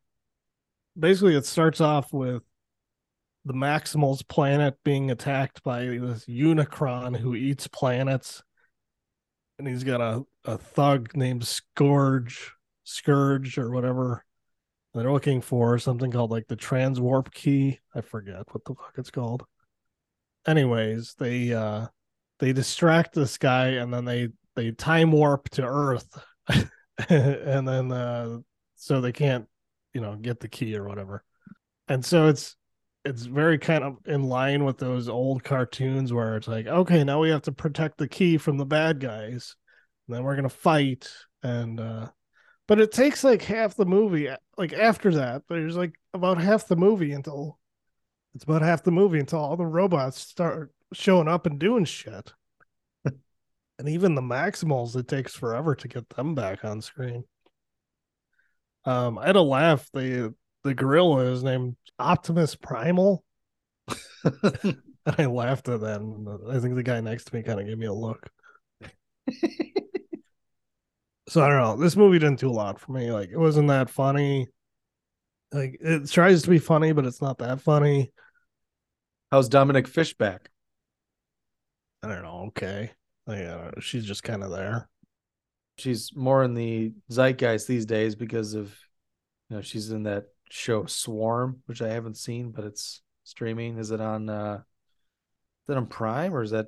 Basically, 0.98 1.36
it 1.36 1.46
starts 1.46 1.80
off 1.82 2.12
with 2.12 2.44
the 3.46 3.54
Maximals 3.54 4.28
planet 4.28 4.76
being 4.84 5.12
attacked 5.12 5.64
by 5.64 5.86
this 5.86 6.26
Unicron 6.26 7.16
who 7.18 7.36
eats 7.36 7.68
planets. 7.68 8.44
and 9.60 9.68
he's 9.68 9.84
got 9.84 10.02
a, 10.02 10.24
a 10.46 10.58
thug 10.58 11.16
named 11.16 11.46
Scourge, 11.46 12.52
Scourge 12.84 13.58
or 13.58 13.72
whatever. 13.72 14.24
They're 14.94 15.12
looking 15.12 15.42
for 15.42 15.78
something 15.78 16.12
called 16.12 16.32
like 16.32 16.48
the 16.48 16.56
transwarp 16.58 17.32
key. 17.32 17.80
I 17.94 18.02
forget 18.02 18.44
what 18.54 18.66
the 18.66 18.74
fuck 18.74 18.94
it's 18.98 19.12
called. 19.12 19.46
Anyways, 20.48 21.16
they 21.20 21.54
uh 21.54 21.88
they 22.40 22.54
distract 22.54 23.14
this 23.14 23.38
guy 23.38 23.70
and 23.70 23.94
then 23.94 24.06
they 24.06 24.30
they 24.56 24.72
time 24.72 25.12
warp 25.12 25.50
to 25.52 25.64
Earth, 25.66 26.08
and 27.10 27.68
then 27.68 27.92
uh 27.92 28.40
so 28.76 29.02
they 29.02 29.12
can't 29.12 29.48
you 29.98 30.04
know 30.04 30.16
get 30.16 30.40
the 30.40 30.48
key 30.48 30.76
or 30.78 30.88
whatever. 30.88 31.24
And 31.88 32.06
so 32.06 32.28
it's 32.28 32.56
it's 33.04 33.24
very 33.24 33.58
kind 33.58 33.84
of 33.84 33.98
in 34.06 34.22
line 34.22 34.64
with 34.64 34.78
those 34.78 35.10
old 35.10 35.44
cartoons 35.44 36.14
where 36.14 36.38
it's 36.38 36.48
like, 36.48 36.68
okay, 36.68 37.04
now 37.04 37.20
we 37.20 37.32
have 37.32 37.42
to 37.44 37.52
protect 37.52 37.98
the 37.98 38.08
key 38.08 38.38
from 38.38 38.58
the 38.58 38.66
bad 38.66 39.00
guys, 39.00 39.56
and 40.08 40.16
then 40.16 40.24
we're 40.24 40.36
gonna 40.36 40.50
fight. 40.50 41.10
And 41.42 41.80
uh 41.80 42.10
but 42.68 42.80
it 42.80 42.92
takes 42.92 43.24
like 43.24 43.42
half 43.42 43.76
the 43.76 43.88
movie, 43.88 44.30
like 44.56 44.74
after 44.74 45.16
that, 45.16 45.42
there's 45.50 45.76
like 45.76 45.96
about 46.14 46.38
half 46.38 46.68
the 46.68 46.76
movie 46.76 47.14
until 47.14 47.58
it's 48.36 48.44
about 48.44 48.62
half 48.62 48.84
the 48.84 48.92
movie 48.92 49.20
until 49.20 49.40
all 49.40 49.58
the 49.58 49.66
robots 49.66 50.22
start 50.22 50.72
showing 50.94 51.28
up 51.28 51.48
and 51.48 51.58
doing 51.58 51.86
shit. 51.86 52.34
and 53.06 53.90
even 53.90 54.14
the 54.14 54.22
Maximals, 54.22 54.96
it 54.96 55.08
takes 55.08 55.34
forever 55.34 55.74
to 55.74 55.88
get 55.88 56.08
them 56.10 56.36
back 56.36 56.64
on 56.64 56.82
screen. 56.82 57.24
Um, 58.88 59.20
I 59.20 59.28
had 59.28 59.36
a 59.36 59.42
laugh. 59.42 59.90
The 59.94 60.34
the 60.64 60.74
gorilla 60.74 61.26
is 61.26 61.44
named 61.44 61.76
Optimus 62.00 62.56
Primal. 62.56 63.24
and 64.24 64.78
I 65.06 65.26
laughed 65.26 65.68
at 65.68 65.82
that. 65.82 66.00
And 66.00 66.28
I 66.50 66.60
think 66.60 66.76
the 66.76 66.84
guy 66.84 67.02
next 67.02 67.26
to 67.26 67.36
me 67.36 67.44
kind 67.44 67.60
of 67.60 67.68
gave 67.68 67.78
me 67.78 67.88
a 67.88 67.94
look. 67.94 68.30
so 71.28 71.44
I 71.44 71.50
don't 71.50 71.62
know. 71.62 71.76
This 71.76 71.98
movie 71.98 72.18
didn't 72.18 72.40
do 72.40 72.50
a 72.50 72.52
lot 72.52 72.80
for 72.80 72.94
me. 72.94 73.12
Like 73.12 73.30
it 73.30 73.38
wasn't 73.38 73.68
that 73.68 73.90
funny. 73.90 74.48
Like 75.52 75.78
it 75.82 76.10
tries 76.10 76.44
to 76.44 76.50
be 76.50 76.60
funny, 76.60 76.94
but 76.94 77.06
it's 77.06 77.22
not 77.22 77.40
that 77.40 77.60
funny. 77.60 78.14
How's 79.34 79.50
Dominique 79.50 79.90
Fishback? 79.90 80.50
I 82.02 82.08
don't 82.08 82.24
know. 82.24 82.46
Okay, 82.48 82.92
like, 83.26 83.40
I 83.40 83.44
don't 83.44 83.76
know. 83.76 83.82
she's 83.82 84.06
just 84.06 84.24
kind 84.24 84.44
of 84.44 84.52
there. 84.52 84.88
She's 85.78 86.12
more 86.16 86.44
in 86.44 86.54
the 86.54 86.94
zeitgeist 87.12 87.68
these 87.68 87.86
days 87.86 88.16
because 88.16 88.54
of, 88.54 88.76
you 89.50 89.56
know, 89.58 89.62
she's 89.62 89.92
in 89.92 90.04
that 90.04 90.26
show 90.50 90.86
Swarm, 90.86 91.62
which 91.66 91.82
I 91.82 91.90
haven't 91.90 92.18
seen, 92.18 92.52
but 92.52 92.66
it's 92.66 93.02
streaming. 93.24 93.78
Is 93.78 93.92
it 93.92 94.02
on? 94.02 94.30
uh 94.30 94.62
Is 95.68 95.74
it 95.76 95.78
on 95.78 95.86
Prime 95.88 96.34
or 96.34 96.42
is 96.42 96.52
that 96.52 96.68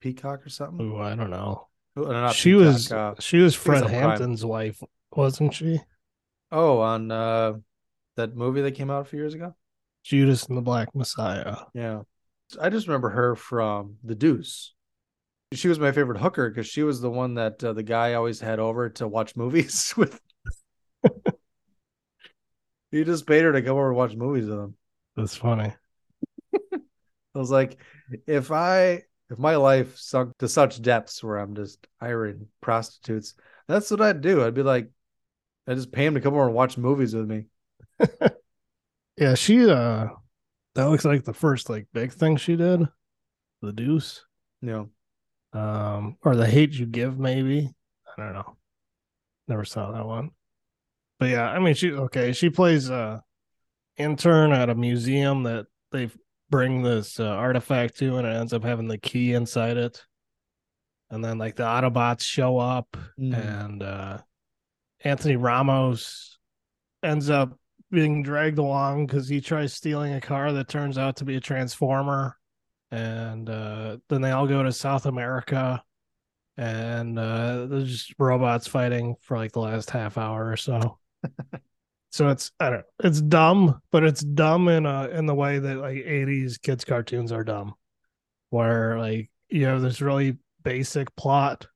Peacock 0.00 0.44
or 0.44 0.48
something? 0.48 0.84
Ooh, 0.84 0.98
I 0.98 1.14
don't 1.14 1.30
know. 1.30 1.68
Oh, 1.96 2.02
no, 2.02 2.32
she 2.32 2.52
Peacock, 2.52 2.66
was 2.66 2.92
uh, 2.92 3.14
she 3.20 3.38
was 3.38 3.54
Fred 3.54 3.84
on 3.84 3.88
Prime. 3.88 4.00
Hampton's 4.02 4.44
wife, 4.44 4.82
wasn't 5.12 5.54
she? 5.54 5.80
Oh, 6.52 6.80
on 6.80 7.10
uh 7.10 7.54
that 8.16 8.36
movie 8.36 8.62
that 8.62 8.72
came 8.72 8.90
out 8.90 9.02
a 9.02 9.04
few 9.04 9.18
years 9.18 9.34
ago. 9.34 9.54
Judas 10.02 10.46
and 10.46 10.56
the 10.56 10.62
Black 10.62 10.94
Messiah. 10.94 11.56
Yeah. 11.74 12.02
I 12.60 12.68
just 12.68 12.88
remember 12.88 13.10
her 13.10 13.36
from 13.36 13.96
The 14.02 14.14
Deuce. 14.14 14.74
She 15.52 15.68
was 15.68 15.78
my 15.78 15.92
favorite 15.92 16.20
hooker 16.20 16.48
because 16.48 16.66
she 16.66 16.82
was 16.82 17.00
the 17.00 17.10
one 17.10 17.34
that 17.34 17.62
uh, 17.62 17.72
the 17.72 17.82
guy 17.82 18.14
always 18.14 18.40
had 18.40 18.60
over 18.60 18.88
to 18.90 19.08
watch 19.08 19.36
movies 19.36 19.92
with. 19.96 20.20
he 22.90 23.04
just 23.04 23.26
paid 23.26 23.42
her 23.42 23.52
to 23.52 23.62
come 23.62 23.72
over 23.72 23.88
and 23.88 23.96
watch 23.96 24.14
movies 24.14 24.46
with 24.46 24.58
him. 24.58 24.74
That's 25.16 25.34
funny. 25.36 25.72
I 26.54 27.38
was 27.38 27.50
like, 27.50 27.78
if 28.26 28.50
I 28.50 29.02
if 29.30 29.38
my 29.38 29.56
life 29.56 29.96
sunk 29.96 30.36
to 30.38 30.48
such 30.48 30.82
depths 30.82 31.22
where 31.22 31.38
I'm 31.38 31.54
just 31.54 31.86
hiring 32.00 32.48
prostitutes, 32.60 33.34
that's 33.68 33.90
what 33.90 34.00
I'd 34.00 34.20
do. 34.20 34.44
I'd 34.44 34.54
be 34.54 34.62
like, 34.62 34.90
I 35.66 35.74
just 35.74 35.92
pay 35.92 36.06
him 36.06 36.14
to 36.14 36.20
come 36.20 36.34
over 36.34 36.46
and 36.46 36.54
watch 36.54 36.78
movies 36.78 37.14
with 37.14 37.28
me. 37.28 37.46
Yeah, 39.16 39.34
she 39.34 39.70
uh 39.70 40.08
that 40.74 40.88
looks 40.88 41.04
like 41.04 41.24
the 41.24 41.34
first 41.34 41.68
like 41.68 41.86
big 41.92 42.12
thing 42.12 42.38
she 42.38 42.56
did. 42.56 42.88
The 43.60 43.72
Deuce. 43.72 44.24
You 44.62 44.68
know, 44.70 44.90
Um 45.52 46.16
or 46.22 46.36
the 46.36 46.46
Hate 46.46 46.72
You 46.72 46.86
Give, 46.86 47.18
maybe. 47.18 47.70
I 48.16 48.22
don't 48.22 48.34
know. 48.34 48.56
Never 49.48 49.64
saw 49.64 49.90
that 49.92 50.06
one. 50.06 50.30
But 51.18 51.30
yeah, 51.30 51.48
I 51.50 51.58
mean 51.58 51.74
she 51.74 51.92
okay, 51.92 52.32
she 52.32 52.50
plays 52.50 52.90
uh 52.90 53.20
intern 53.96 54.52
at 54.52 54.70
a 54.70 54.74
museum 54.74 55.42
that 55.42 55.66
they 55.92 56.10
bring 56.48 56.82
this 56.82 57.20
uh, 57.20 57.26
artifact 57.28 57.98
to 57.98 58.16
and 58.16 58.26
it 58.26 58.34
ends 58.34 58.52
up 58.52 58.64
having 58.64 58.88
the 58.88 58.98
key 58.98 59.32
inside 59.34 59.76
it. 59.76 60.04
And 61.10 61.24
then 61.24 61.38
like 61.38 61.56
the 61.56 61.64
Autobots 61.64 62.22
show 62.22 62.58
up 62.58 62.96
Mhm. 63.18 63.34
and 63.34 63.82
uh 63.82 64.18
Anthony 65.02 65.36
Ramos 65.36 66.38
ends 67.02 67.30
up 67.30 67.58
being 67.90 68.22
dragged 68.22 68.58
along 68.58 69.06
because 69.06 69.28
he 69.28 69.40
tries 69.40 69.72
stealing 69.74 70.12
a 70.14 70.20
car 70.20 70.52
that 70.52 70.68
turns 70.68 70.96
out 70.98 71.16
to 71.16 71.24
be 71.24 71.34
a 71.36 71.40
transformer 71.40 72.36
and 72.90 73.48
uh 73.48 73.96
then 74.08 74.20
they 74.20 74.30
all 74.32 74.46
go 74.46 74.62
to 74.62 74.72
south 74.72 75.06
america 75.06 75.82
and 76.56 77.18
uh 77.18 77.66
there's 77.66 77.90
just 77.90 78.14
robots 78.18 78.66
fighting 78.66 79.14
for 79.20 79.36
like 79.36 79.52
the 79.52 79.60
last 79.60 79.90
half 79.90 80.18
hour 80.18 80.50
or 80.50 80.56
so. 80.56 80.98
So 82.12 82.28
it's 82.28 82.50
i 82.58 82.68
don't 82.68 82.80
know 82.80 82.84
it's 83.04 83.20
dumb 83.20 83.80
but 83.92 84.02
it's 84.02 84.20
dumb 84.20 84.68
in 84.68 84.84
a 84.84 85.08
in 85.10 85.26
the 85.26 85.34
way 85.34 85.60
that 85.60 85.76
like 85.76 85.98
80s 85.98 86.60
kids 86.60 86.84
cartoons 86.84 87.30
are 87.30 87.44
dumb 87.44 87.74
where 88.50 88.98
like 88.98 89.30
you 89.48 89.66
have 89.66 89.80
this 89.80 90.00
really 90.00 90.36
basic 90.64 91.14
plot 91.14 91.66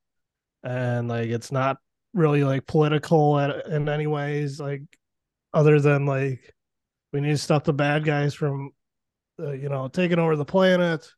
and 0.64 1.08
like 1.08 1.28
it's 1.28 1.52
not 1.52 1.78
really 2.14 2.42
like 2.42 2.66
political 2.66 3.38
at, 3.38 3.66
in 3.66 3.88
any 3.88 4.08
ways 4.08 4.58
like 4.58 4.82
other 5.52 5.80
than 5.80 6.04
like 6.04 6.52
we 7.12 7.20
need 7.20 7.30
to 7.30 7.38
stop 7.38 7.62
the 7.62 7.72
bad 7.72 8.04
guys 8.04 8.34
from 8.34 8.72
uh, 9.40 9.52
you 9.52 9.68
know 9.68 9.88
taking 9.88 10.18
over 10.18 10.36
the 10.36 10.44
planet 10.44 11.10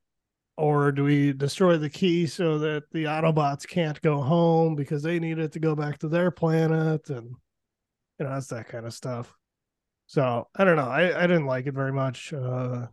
or 0.56 0.90
do 0.90 1.04
we 1.04 1.32
destroy 1.32 1.76
the 1.76 1.90
key 1.90 2.26
so 2.26 2.58
that 2.58 2.84
the 2.92 3.04
autobots 3.04 3.66
can't 3.68 4.00
go 4.00 4.20
home 4.22 4.74
because 4.74 5.02
they 5.02 5.18
need 5.18 5.38
it 5.38 5.52
to 5.52 5.60
go 5.60 5.74
back 5.74 5.98
to 5.98 6.08
their 6.08 6.30
planet 6.30 7.08
and 7.10 7.28
you 8.18 8.24
know 8.26 8.30
that's 8.30 8.46
that 8.48 8.68
kind 8.68 8.86
of 8.86 8.94
stuff. 8.94 9.34
So 10.06 10.46
i 10.54 10.64
don't 10.64 10.76
know. 10.76 10.88
I, 10.88 11.24
I 11.24 11.26
didn't 11.26 11.46
like 11.46 11.66
it 11.66 11.74
very 11.74 11.92
much. 11.92 12.32
Uh 12.32 12.86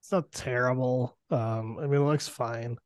it's 0.00 0.12
not 0.12 0.32
terrible. 0.32 1.16
Um 1.30 1.78
i 1.78 1.82
mean 1.86 2.00
it 2.02 2.04
looks 2.04 2.28
fine. 2.28 2.76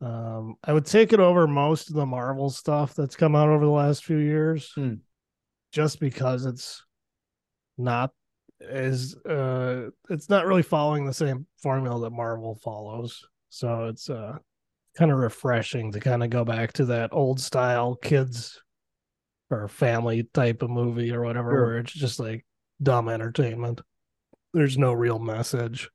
Um 0.00 0.56
i 0.64 0.72
would 0.72 0.86
take 0.86 1.12
it 1.12 1.20
over 1.20 1.46
most 1.46 1.88
of 1.90 1.96
the 1.96 2.06
marvel 2.06 2.50
stuff 2.50 2.94
that's 2.94 3.16
come 3.16 3.34
out 3.34 3.48
over 3.48 3.64
the 3.64 3.70
last 3.70 4.04
few 4.04 4.18
years 4.18 4.72
Hmm. 4.74 4.94
just 5.72 6.00
because 6.00 6.46
it's 6.46 6.84
not 7.76 8.12
is 8.60 9.16
uh 9.24 9.88
it's 10.10 10.28
not 10.28 10.46
really 10.46 10.62
following 10.62 11.04
the 11.06 11.12
same 11.14 11.46
formula 11.62 11.98
that 12.00 12.10
marvel 12.10 12.54
follows 12.56 13.24
so 13.48 13.86
it's 13.86 14.10
uh 14.10 14.36
kind 14.98 15.10
of 15.10 15.18
refreshing 15.18 15.90
to 15.92 15.98
kind 16.00 16.22
of 16.22 16.28
go 16.30 16.44
back 16.44 16.72
to 16.72 16.84
that 16.84 17.08
old 17.12 17.40
style 17.40 17.94
kids 17.96 18.60
or 19.50 19.66
family 19.66 20.28
type 20.34 20.62
of 20.62 20.68
movie 20.70 21.12
or 21.12 21.22
whatever 21.22 21.50
Sure. 21.52 21.66
where 21.66 21.78
it's 21.78 21.92
just 21.92 22.20
like 22.20 22.44
dumb 22.82 23.08
entertainment 23.08 23.80
there's 24.52 24.76
no 24.76 24.92
real 24.92 25.18
message 25.18 25.88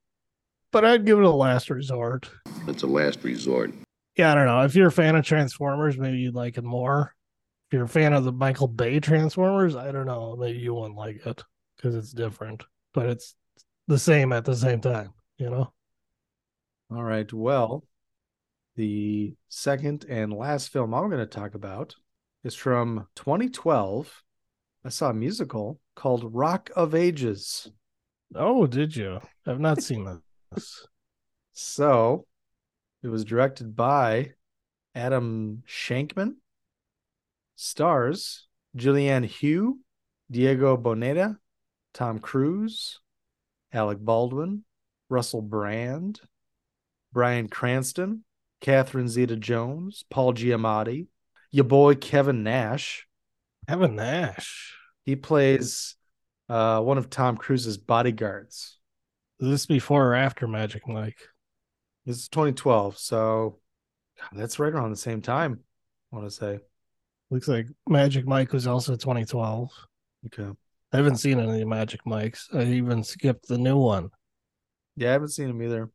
but 0.72 0.84
i'd 0.84 1.06
give 1.06 1.20
it 1.20 1.26
a 1.26 1.30
last 1.30 1.70
resort 1.70 2.30
It's 2.68 2.84
a 2.84 2.88
last 2.88 3.24
resort. 3.24 3.72
yeah, 4.18 4.32
I 4.32 4.36
don't 4.36 4.48
know. 4.48 4.62
If 4.64 4.76
you're 4.76 4.88
a 4.88 4.92
fan 4.92 5.16
of 5.16 5.24
Transformers, 5.26 5.98
maybe 5.98 6.18
you'd 6.18 6.34
like 6.36 6.58
it 6.58 6.64
more. 6.64 7.14
If 7.70 7.74
you're 7.74 7.84
a 7.84 7.88
fan 7.88 8.14
of 8.14 8.24
the 8.24 8.32
Michael 8.32 8.68
Bay 8.68 9.00
Transformers, 9.00 9.76
I 9.76 9.92
don't 9.92 10.06
know. 10.06 10.36
Maybe 10.40 10.60
you 10.60 10.74
wouldn't 10.74 10.96
like 10.98 11.26
it 11.26 11.44
because 11.86 11.96
it's 11.96 12.14
different, 12.14 12.64
but 12.96 13.06
it's 13.06 13.36
the 13.88 14.00
same 14.00 14.34
at 14.34 14.44
the 14.44 14.56
same 14.56 14.82
time, 14.82 15.14
you 15.38 15.48
know? 15.52 15.72
All 16.90 17.04
right. 17.04 17.32
Well, 17.32 17.84
the 18.76 19.36
second 19.50 20.04
and 20.10 20.34
last 20.34 20.70
film 20.70 20.96
I'm 20.96 21.12
going 21.12 21.20
to 21.20 21.28
talk 21.28 21.54
about 21.54 21.94
is 22.44 22.56
from 22.56 23.08
2012. 23.16 24.24
I 24.84 24.90
saw 24.90 25.12
a 25.12 25.14
musical 25.14 25.80
called 25.96 26.34
Rock 26.34 26.72
of 26.76 26.96
Ages. 26.96 27.70
Oh, 28.34 28.66
did 28.66 28.96
you? 28.96 29.20
I've 29.46 29.60
not 29.60 29.82
seen 29.84 30.06
this. 30.52 30.88
So 31.58 32.26
it 33.02 33.08
was 33.08 33.24
directed 33.24 33.78
by 33.78 34.34
Adam 34.94 35.64
Shankman. 35.66 36.34
Stars 37.56 38.48
Julianne 38.76 39.26
Hugh, 39.26 39.80
Diego 40.30 40.76
Boneta, 40.76 41.38
Tom 41.96 42.20
Cruise, 42.20 43.00
Alec 43.74 44.00
Baldwin, 44.00 44.66
Russell 45.10 45.42
Brand, 45.42 46.20
Bryan 47.14 47.48
Cranston, 47.48 48.26
Catherine 48.60 49.08
Zeta 49.08 49.38
Jones, 49.38 50.04
Paul 50.10 50.34
Giamatti, 50.34 51.08
your 51.52 51.64
boy 51.64 51.96
Kevin 51.96 52.44
Nash. 52.44 53.08
Kevin 53.70 53.96
Nash. 53.96 54.76
He 55.06 55.16
plays 55.16 55.96
uh, 56.50 56.82
one 56.82 56.98
of 56.98 57.10
Tom 57.10 57.38
Cruise's 57.38 57.78
bodyguards. 57.78 58.78
Is 59.40 59.50
this 59.50 59.66
before 59.66 60.06
or 60.06 60.16
after 60.16 60.50
Magic 60.50 60.86
Mike? 60.88 61.20
This 62.06 62.18
is 62.18 62.28
2012. 62.28 62.98
So, 62.98 63.60
That's 64.34 64.60
right 64.60 64.74
around 64.74 64.92
the 64.92 64.98
same 64.98 65.22
time. 65.22 65.62
I 66.12 66.16
want 66.18 66.28
to 66.28 66.36
say. 66.36 66.60
Looks 67.30 67.48
like 67.48 67.68
Magic 67.88 68.28
Mike 68.28 68.52
was 68.52 68.68
also 68.68 68.98
2012. 68.98 69.72
Okay. 70.26 70.52
I 70.96 71.00
haven't 71.00 71.18
seen 71.18 71.42
any 71.42 71.66
Magic 71.66 72.06
Mikes. 72.06 72.48
I 72.54 72.64
even 72.64 73.04
skipped 73.04 73.50
the 73.50 73.58
new 73.58 73.76
one. 73.76 74.12
Yeah, 74.96 75.10
I 75.10 75.12
haven't 75.12 75.28
seen 75.28 75.50
him 75.50 75.62
either. 75.62 75.92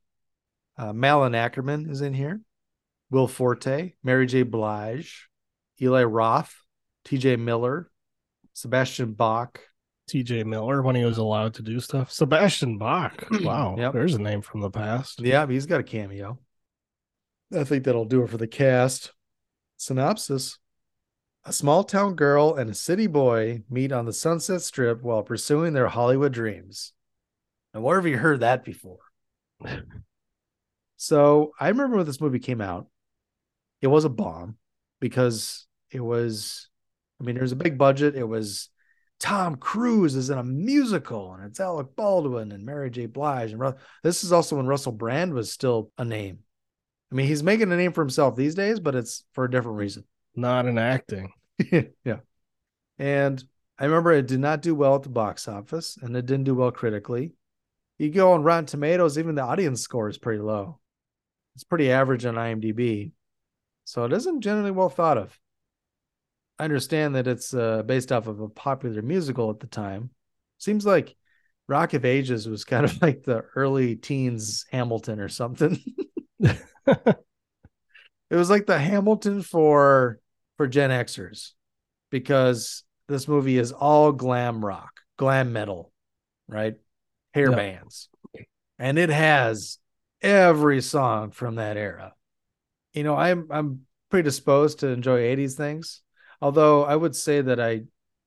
Uh, 0.77 0.93
Malin 0.93 1.33
Akerman 1.33 1.91
is 1.91 2.03
in 2.03 2.13
here. 2.13 2.43
Will 3.11 3.27
Forte, 3.27 3.95
Mary 4.05 4.27
J. 4.27 4.43
Blige, 4.43 5.31
Eli 5.81 6.03
Roth, 6.03 6.55
T.J. 7.07 7.37
Miller, 7.37 7.91
Sebastian 8.53 9.15
Bach. 9.15 9.61
TJ 10.11 10.45
Miller 10.45 10.83
when 10.83 10.97
he 10.97 11.05
was 11.05 11.19
allowed 11.19 11.55
to 11.55 11.63
do 11.63 11.81
stuff. 11.81 12.11
Sebastian 12.13 12.77
Bach. 12.77 13.27
Wow. 13.43 13.77
Yep. 13.79 13.93
There's 13.95 14.17
a 14.17 14.21
name 14.21 14.43
from 14.43 14.61
the 14.61 14.71
past. 14.71 15.21
Yeah, 15.23 15.47
he's 15.47 15.67
got 15.67 15.81
a 15.81 15.85
cameo. 15.85 16.39
I 17.57 17.65
think 17.65 17.85
that'll 17.85 18.05
do 18.05 18.25
it 18.25 18.29
for 18.29 18.37
the 18.37 18.49
cast. 18.49 19.13
Synopsis 19.79 20.59
A 21.45 21.53
small 21.53 21.85
town 21.85 22.17
girl 22.17 22.55
and 22.55 22.69
a 22.69 22.75
city 22.75 23.07
boy 23.07 23.63
meet 23.71 23.93
on 23.93 24.05
the 24.05 24.13
Sunset 24.13 24.61
Strip 24.61 25.03
while 25.03 25.23
pursuing 25.23 25.73
their 25.73 25.89
Hollywood 25.89 26.33
dreams. 26.33 26.93
Now, 27.73 27.81
where 27.81 27.97
have 27.97 28.07
you 28.07 28.19
heard 28.19 28.41
that 28.41 28.65
before? 28.65 28.99
so 30.97 31.53
I 31.59 31.69
remember 31.69 31.97
when 31.97 32.07
this 32.07 32.21
movie 32.21 32.41
came 32.41 32.61
out, 32.61 32.89
it 33.81 33.87
was 33.87 34.05
a 34.05 34.11
bomb 34.11 34.57
because 35.01 35.67
it 35.91 36.01
was, 36.01 36.69
I 37.21 37.25
mean, 37.25 37.37
there 37.37 37.43
was 37.43 37.53
a 37.53 37.57
big 37.57 37.79
budget. 37.79 38.17
It 38.17 38.29
was 38.29 38.69
Tom 39.19 39.57
Cruise 39.57 40.17
is 40.17 40.29
in 40.29 40.39
a 40.39 40.45
musical 40.45 41.33
and 41.33 41.45
it's 41.45 41.61
Alec 41.61 41.97
Baldwin 41.97 42.53
and 42.53 42.67
Mary 42.67 42.91
J. 42.91 43.07
Blige. 43.07 43.53
And 43.53 43.61
Ru- 43.61 43.75
this 44.03 44.25
is 44.25 44.33
also 44.33 44.57
when 44.57 44.67
Russell 44.67 44.93
Brand 44.93 45.33
was 45.33 45.51
still 45.51 45.91
a 45.97 46.05
name. 46.05 46.41
I 47.11 47.15
mean, 47.15 47.27
he's 47.27 47.43
making 47.43 47.73
a 47.73 47.77
name 47.77 47.93
for 47.93 48.03
himself 48.03 48.37
these 48.37 48.55
days, 48.55 48.79
but 48.79 48.95
it's 48.95 49.25
for 49.33 49.45
a 49.45 49.51
different 49.51 49.79
reason. 49.79 50.05
Not 50.35 50.67
in 50.67 50.79
acting. 50.79 51.33
yeah. 52.05 52.21
And 52.99 53.43
I 53.79 53.85
remember 53.87 54.13
it 54.13 54.27
did 54.27 54.41
not 54.41 54.63
do 54.63 54.75
well 54.75 54.97
at 54.97 55.03
the 55.03 55.09
box 55.09 55.49
office 55.49 55.97
and 56.01 56.17
it 56.17 56.27
didn't 56.27 56.45
do 56.45 56.55
well 56.55 56.71
critically. 56.71 57.33
You 57.99 58.11
go 58.11 58.33
on 58.33 58.43
Rotten 58.43 58.67
Tomatoes, 58.67 59.19
even 59.19 59.35
the 59.35 59.43
audience 59.43 59.81
score 59.83 60.09
is 60.09 60.19
pretty 60.19 60.41
low. 60.41 60.81
It's 61.55 61.65
pretty 61.65 61.91
average 61.91 62.25
on 62.25 62.35
IMDb. 62.35 63.13
So 63.85 64.05
it 64.05 64.13
isn't 64.13 64.43
generally 64.43 64.71
well 64.71 64.89
thought 64.89 65.19
of. 65.19 65.39
I 66.59 66.65
understand 66.65 67.15
that 67.15 67.27
it's 67.27 67.55
uh, 67.55 67.83
based 67.83 68.13
off 68.13 68.27
of 68.27 68.41
a 68.41 68.49
popular 68.49 69.03
musical 69.03 69.51
at 69.51 69.61
the 69.61 69.67
time. 69.67 70.11
Seems 70.59 70.85
like 70.85 71.17
Rock 71.69 71.95
of 71.95 72.05
Ages 72.05 72.49
was 72.49 72.65
kind 72.65 72.85
of 72.85 73.01
like 73.03 73.23
the 73.23 73.45
early 73.57 73.97
teens 73.97 74.67
Hamilton 74.71 75.21
or 75.21 75.29
something. 75.29 75.83
it 76.39 76.57
was 78.31 78.51
like 78.51 78.67
the 78.67 78.79
Hamilton 78.79 79.43
for 79.43 80.20
for 80.61 80.67
Gen 80.67 80.91
Xers 80.91 81.53
because 82.11 82.83
this 83.09 83.27
movie 83.27 83.57
is 83.57 83.73
all 83.73 84.13
glam 84.13 84.63
rock, 84.63 85.01
glam 85.17 85.55
metal, 85.55 85.91
right? 86.49 86.75
Hair 87.33 87.53
Yeah. 87.53 87.57
bands. 87.57 88.11
And 88.79 88.99
it 88.99 89.09
has 89.09 89.79
every 90.21 90.83
song 90.83 91.31
from 91.31 91.55
that 91.55 91.79
era. 91.79 92.13
You 92.93 93.05
know, 93.05 93.17
I'm 93.17 93.47
I'm 93.51 93.87
predisposed 94.11 94.81
to 94.81 94.89
enjoy 94.89 95.21
80s 95.21 95.55
things. 95.55 96.03
Although 96.43 96.85
I 96.85 96.95
would 96.95 97.17
say 97.17 97.41
that 97.41 97.59
I 97.59 97.85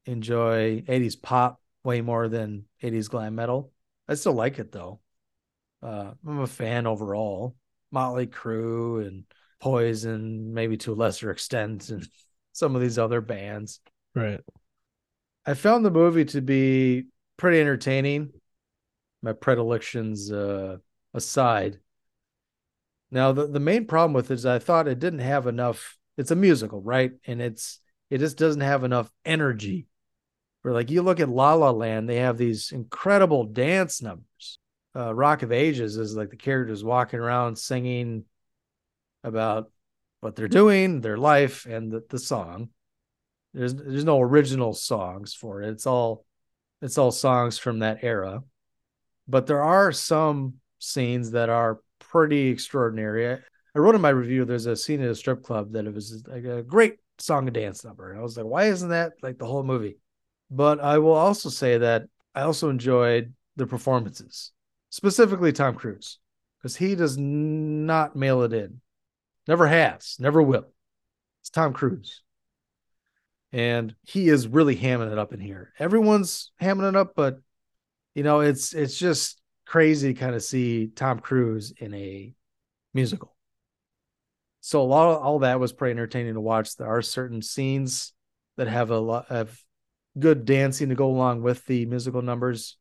enjoy 0.07 0.83
80s 0.87 1.15
pop 1.15 1.61
way 1.83 2.01
more 2.01 2.29
than 2.29 2.65
80s 2.81 3.09
glam 3.09 3.35
metal. 3.35 3.71
I 4.07 4.15
still 4.15 4.33
like 4.33 4.57
it 4.57 4.71
though. 4.71 5.01
Uh, 5.83 6.13
I'm 6.25 6.39
a 6.39 6.47
fan 6.47 6.87
overall. 6.87 7.55
Motley 7.91 8.25
Crue 8.25 9.07
and 9.07 9.25
Poison, 9.63 10.53
maybe 10.53 10.75
to 10.75 10.91
a 10.91 10.93
lesser 10.93 11.31
extent, 11.31 11.89
and 11.89 12.05
some 12.51 12.75
of 12.75 12.81
these 12.81 12.99
other 12.99 13.21
bands. 13.21 13.79
Right. 14.13 14.41
I 15.45 15.53
found 15.53 15.85
the 15.85 15.89
movie 15.91 16.25
to 16.25 16.41
be 16.41 17.05
pretty 17.37 17.61
entertaining. 17.61 18.33
My 19.21 19.31
predilections 19.31 20.29
uh, 20.29 20.79
aside. 21.13 21.79
Now, 23.09 23.31
the, 23.31 23.47
the 23.47 23.61
main 23.61 23.87
problem 23.87 24.11
with 24.11 24.31
it 24.31 24.33
is 24.33 24.45
I 24.45 24.59
thought 24.59 24.89
it 24.89 24.99
didn't 24.99 25.19
have 25.19 25.47
enough. 25.47 25.97
It's 26.17 26.31
a 26.31 26.35
musical, 26.35 26.81
right? 26.81 27.13
And 27.25 27.41
it's 27.41 27.79
it 28.09 28.17
just 28.17 28.37
doesn't 28.37 28.59
have 28.59 28.83
enough 28.83 29.09
energy. 29.23 29.87
Where 30.61 30.73
like 30.73 30.91
you 30.91 31.03
look 31.03 31.21
at 31.21 31.29
La 31.29 31.53
La 31.53 31.71
Land, 31.71 32.09
they 32.09 32.17
have 32.17 32.37
these 32.37 32.73
incredible 32.73 33.45
dance 33.45 34.01
numbers. 34.01 34.59
Uh, 34.93 35.15
Rock 35.15 35.41
of 35.41 35.53
Ages 35.53 35.95
is 35.95 36.17
like 36.17 36.31
the 36.31 36.35
characters 36.35 36.83
walking 36.83 37.19
around 37.19 37.57
singing 37.57 38.25
about 39.23 39.71
what 40.21 40.35
they're 40.35 40.47
doing, 40.47 41.01
their 41.01 41.17
life, 41.17 41.65
and 41.65 41.91
the, 41.91 42.03
the 42.09 42.19
song. 42.19 42.69
There's 43.53 43.75
there's 43.75 44.05
no 44.05 44.21
original 44.21 44.73
songs 44.73 45.33
for 45.33 45.61
it. 45.61 45.69
It's 45.69 45.85
all 45.85 46.25
it's 46.81 46.97
all 46.97 47.11
songs 47.11 47.57
from 47.57 47.79
that 47.79 47.99
era. 48.03 48.43
But 49.27 49.47
there 49.47 49.61
are 49.61 49.91
some 49.91 50.55
scenes 50.79 51.31
that 51.31 51.49
are 51.49 51.81
pretty 51.99 52.47
extraordinary. 52.47 53.31
I, 53.33 53.39
I 53.75 53.79
wrote 53.79 53.95
in 53.95 54.01
my 54.01 54.09
review 54.09 54.45
there's 54.45 54.65
a 54.65 54.75
scene 54.75 55.01
at 55.01 55.09
a 55.09 55.15
strip 55.15 55.43
club 55.43 55.73
that 55.73 55.85
it 55.85 55.93
was 55.93 56.23
like 56.27 56.43
a 56.45 56.63
great 56.63 56.97
song 57.19 57.47
and 57.47 57.53
dance 57.53 57.83
number. 57.85 58.11
And 58.11 58.19
I 58.19 58.23
was 58.23 58.37
like, 58.37 58.45
why 58.45 58.65
isn't 58.65 58.89
that 58.89 59.13
like 59.21 59.37
the 59.37 59.45
whole 59.45 59.63
movie? 59.63 59.97
But 60.51 60.79
I 60.79 60.99
will 60.99 61.13
also 61.13 61.49
say 61.49 61.77
that 61.77 62.03
I 62.35 62.41
also 62.41 62.69
enjoyed 62.69 63.33
the 63.55 63.67
performances, 63.67 64.51
specifically 64.89 65.51
Tom 65.51 65.75
Cruise, 65.75 66.19
because 66.59 66.75
he 66.75 66.95
does 66.95 67.17
not 67.17 68.15
mail 68.15 68.41
it 68.43 68.53
in. 68.53 68.81
Never 69.47 69.67
has, 69.67 70.17
never 70.19 70.41
will. 70.41 70.71
It's 71.41 71.49
Tom 71.49 71.73
Cruise. 71.73 72.21
And 73.51 73.95
he 74.03 74.29
is 74.29 74.47
really 74.47 74.75
hamming 74.75 75.11
it 75.11 75.19
up 75.19 75.33
in 75.33 75.39
here. 75.39 75.73
Everyone's 75.77 76.51
hamming 76.61 76.89
it 76.89 76.95
up, 76.95 77.13
but 77.15 77.39
you 78.15 78.23
know, 78.23 78.39
it's 78.39 78.73
it's 78.73 78.97
just 78.97 79.41
crazy 79.65 80.13
to 80.13 80.19
kind 80.19 80.35
of 80.35 80.43
see 80.43 80.87
Tom 80.87 81.19
Cruise 81.19 81.73
in 81.77 81.93
a 81.93 82.33
musical. 82.93 83.35
So 84.61 84.81
a 84.81 84.83
lot 84.83 85.09
of 85.09 85.21
all 85.21 85.39
that 85.39 85.59
was 85.59 85.73
pretty 85.73 85.91
entertaining 85.91 86.35
to 86.35 86.41
watch. 86.41 86.75
There 86.77 86.87
are 86.87 87.01
certain 87.01 87.41
scenes 87.41 88.13
that 88.55 88.67
have 88.67 88.91
a 88.91 88.99
lot 88.99 89.29
of 89.29 89.61
good 90.17 90.45
dancing 90.45 90.89
to 90.89 90.95
go 90.95 91.07
along 91.07 91.41
with 91.41 91.65
the 91.65 91.85
musical 91.85 92.21
numbers. 92.21 92.77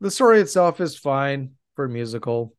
The 0.00 0.10
story 0.10 0.40
itself 0.40 0.80
is 0.80 0.96
fine 0.96 1.52
for 1.74 1.86
a 1.86 1.88
musical. 1.88 2.54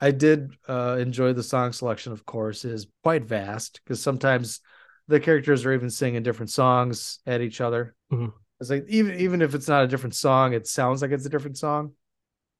I 0.00 0.12
did 0.12 0.52
uh, 0.68 0.96
enjoy 1.00 1.32
the 1.32 1.42
song 1.42 1.72
selection, 1.72 2.12
of 2.12 2.24
course, 2.24 2.64
is 2.64 2.86
quite 3.02 3.24
vast 3.24 3.80
because 3.82 4.00
sometimes 4.02 4.60
the 5.08 5.18
characters 5.20 5.64
are 5.66 5.72
even 5.72 5.90
singing 5.90 6.22
different 6.22 6.50
songs 6.50 7.18
at 7.26 7.40
each 7.40 7.60
other. 7.60 7.94
Mhm. 8.12 8.32
It's 8.60 8.70
like 8.70 8.84
even 8.88 9.18
even 9.20 9.42
if 9.42 9.54
it's 9.54 9.68
not 9.68 9.84
a 9.84 9.88
different 9.88 10.14
song, 10.14 10.52
it 10.52 10.66
sounds 10.66 11.02
like 11.02 11.10
it's 11.10 11.26
a 11.26 11.30
different 11.30 11.58
song 11.58 11.92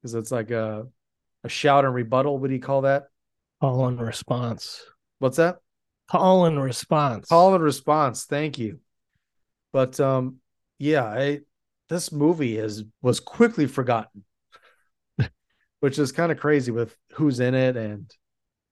because 0.01 0.15
it's 0.15 0.31
like 0.31 0.51
a 0.51 0.87
a 1.45 1.49
shout 1.49 1.85
and 1.85 1.95
rebuttal. 1.95 2.39
What 2.39 2.49
do 2.49 2.55
you 2.55 2.61
call 2.61 2.83
that? 2.83 3.09
Call 3.61 3.87
and 3.87 4.01
response. 4.01 4.83
What's 5.19 5.37
that? 5.37 5.59
Call 6.09 6.47
and 6.47 6.63
response. 6.63 7.29
Call 7.29 7.55
and 7.55 7.63
response. 7.63 8.25
Thank 8.25 8.59
you. 8.59 8.81
But 9.73 9.99
um, 10.01 10.37
yeah, 10.79 11.05
I 11.05 11.41
this 11.89 12.13
movie 12.13 12.59
is 12.59 12.85
was 13.03 13.21
quickly 13.21 13.67
forgotten, 13.67 14.25
which 15.81 15.99
is 15.99 16.13
kind 16.13 16.33
of 16.33 16.39
crazy 16.39 16.71
with 16.71 16.97
who's 17.13 17.41
in 17.41 17.55
it 17.55 17.77
and 17.77 18.11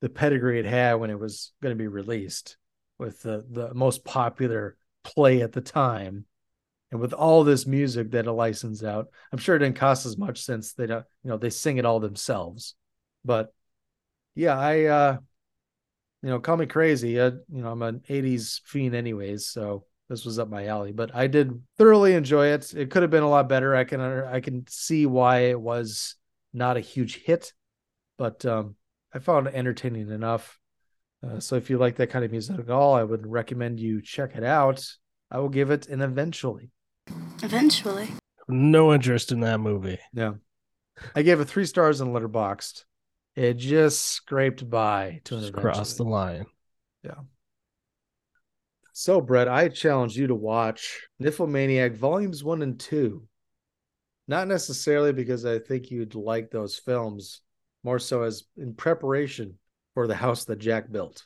the 0.01 0.09
pedigree 0.09 0.59
it 0.59 0.67
had 0.67 0.95
when 0.95 1.11
it 1.11 1.19
was 1.19 1.53
going 1.63 1.75
to 1.75 1.79
be 1.79 1.89
released, 1.89 2.57
with 2.99 3.23
the 3.23 3.45
the 3.51 3.75
most 3.75 4.05
popular 4.05 4.77
play 5.05 5.43
at 5.43 5.53
the 5.53 5.61
time, 5.61 6.25
and 6.91 7.01
with 7.01 7.13
all 7.13 7.45
this 7.45 7.67
music 7.67 8.11
that 8.11 8.27
it 8.27 8.33
licensed 8.33 8.85
out. 8.85 9.09
I'm 9.33 9.39
sure 9.39 9.57
it 9.57 9.61
didn't 9.61 9.77
cost 9.77 10.07
as 10.07 10.19
much 10.19 10.43
since 10.43 10.73
they 10.73 10.87
don't, 10.87 11.05
you 11.25 11.31
know, 11.31 11.37
they 11.37 11.51
sing 11.51 11.79
it 11.79 11.87
all 11.87 12.01
themselves. 12.01 12.75
But 13.25 13.53
yeah, 14.35 14.59
I 14.59 14.85
uh 14.85 15.19
you 16.23 16.31
know, 16.31 16.41
call 16.41 16.57
me 16.57 16.67
crazy. 16.67 17.21
I, 17.21 17.27
you 17.27 17.63
know, 17.63 17.71
I'm 17.71 17.83
an 17.83 18.03
80s 18.09 18.61
fiend 18.65 18.95
anyways, 18.95 19.47
so 19.47 19.85
this 20.09 20.25
was 20.25 20.39
up 20.39 20.49
my 20.49 20.67
alley, 20.67 20.93
but 20.93 21.15
I 21.15 21.27
did 21.27 21.61
thoroughly 21.79 22.15
enjoy 22.15 22.49
it. 22.49 22.75
It 22.75 22.91
could 22.91 23.03
have 23.03 23.11
been 23.11 23.23
a 23.23 23.29
lot 23.29 23.49
better. 23.49 23.75
I 23.75 23.85
can 23.85 24.01
I 24.01 24.41
can 24.41 24.67
see 24.69 25.07
why 25.07 25.39
it 25.51 25.61
was 25.61 26.17
not 26.57 26.77
a 26.77 26.81
huge 26.81 27.23
hit, 27.23 27.53
but 28.19 28.45
um 28.45 28.77
I 29.13 29.19
found 29.19 29.47
it 29.47 29.55
entertaining 29.55 30.11
enough. 30.11 30.59
Uh, 31.27 31.41
so 31.41 31.57
if 31.57 31.71
you 31.71 31.79
like 31.79 31.97
that 31.97 32.11
kind 32.11 32.25
of 32.25 32.31
music 32.31 32.59
at 32.59 32.71
all, 32.71 32.95
I 32.95 33.03
would 33.03 33.27
recommend 33.27 33.81
you 33.81 34.03
check 34.03 34.37
it 34.37 34.45
out. 34.45 34.85
I 35.31 35.39
will 35.39 35.49
give 35.49 35.71
it 35.71 35.89
an 35.89 36.03
eventually. 36.03 36.71
Eventually. 37.43 38.09
No 38.49 38.93
interest 38.93 39.33
in 39.33 39.41
that 39.41 39.59
movie. 39.59 39.99
Yeah. 40.13 40.35
I 41.15 41.23
gave 41.23 41.41
it 41.41 41.47
three 41.47 41.67
stars 41.67 42.01
on 42.01 42.13
Letterboxd. 42.13 42.85
It 43.35 43.55
just 43.55 44.03
scraped 44.03 44.69
by 44.69 45.21
to 45.25 45.37
an 45.37 45.41
Just 45.43 45.53
cross 45.53 45.95
the 45.95 46.05
line. 46.05 46.47
Yeah. 47.03 47.21
So, 48.93 49.21
Brett, 49.21 49.49
I 49.49 49.69
challenge 49.69 50.17
you 50.17 50.29
to 50.29 50.35
watch 50.35 51.07
Nymphomaniac 51.19 51.95
Volumes 51.95 52.43
1 52.43 52.63
and 52.63 52.81
2. 52.81 53.23
Not 54.29 54.49
necessarily 54.49 55.13
because 55.13 55.45
I 55.45 55.59
think 55.59 55.91
you'd 55.91 56.15
like 56.15 56.51
those 56.51 56.77
films, 56.77 57.43
more 57.85 57.99
so 57.99 58.23
as 58.23 58.45
in 58.57 58.75
preparation 58.75 59.59
for 59.95 60.07
the 60.07 60.15
house 60.15 60.45
that 60.45 60.59
Jack 60.59 60.91
built. 60.91 61.25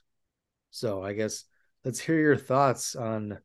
So 0.70 1.02
I 1.02 1.14
guess 1.14 1.44
let's 1.84 1.98
hear 1.98 2.18
your 2.18 2.36
thoughts 2.36 2.94
on 2.94 3.38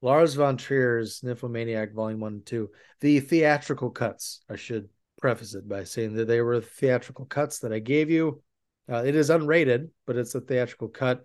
Lars 0.00 0.34
von 0.34 0.56
Trier's 0.56 1.22
Nymphomaniac 1.22 1.92
Volume 1.92 2.20
1 2.20 2.32
and 2.32 2.46
2. 2.46 2.70
The 3.00 3.20
theatrical 3.20 3.90
cuts. 3.90 4.40
I 4.48 4.56
should 4.56 4.88
preface 5.20 5.54
it 5.54 5.68
by 5.68 5.84
saying 5.84 6.14
that 6.14 6.26
they 6.26 6.40
were 6.40 6.60
theatrical 6.60 7.26
cuts 7.26 7.58
that 7.60 7.72
I 7.72 7.78
gave 7.78 8.10
you. 8.10 8.42
Uh, 8.90 9.02
it 9.04 9.14
is 9.14 9.30
unrated, 9.30 9.90
but 10.06 10.16
it's 10.16 10.34
a 10.34 10.40
theatrical 10.40 10.88
cut 10.88 11.22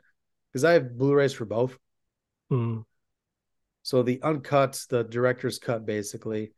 because 0.51 0.63
I 0.63 0.73
have 0.73 0.97
Blu-rays 0.97 1.33
for 1.33 1.45
both. 1.45 1.77
Hmm. 2.49 2.79
So 3.83 4.03
the 4.03 4.21
uncut, 4.21 4.83
the 4.89 5.03
director's 5.03 5.59
cut, 5.59 5.85
basically, 5.85 6.51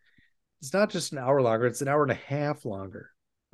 it's 0.61 0.73
not 0.73 0.89
just 0.89 1.11
an 1.11 1.17
hour 1.17 1.41
longer; 1.41 1.65
it's 1.65 1.81
an 1.81 1.87
hour 1.87 2.03
and 2.03 2.11
a 2.11 2.15
half 2.15 2.65
longer. 2.65 3.11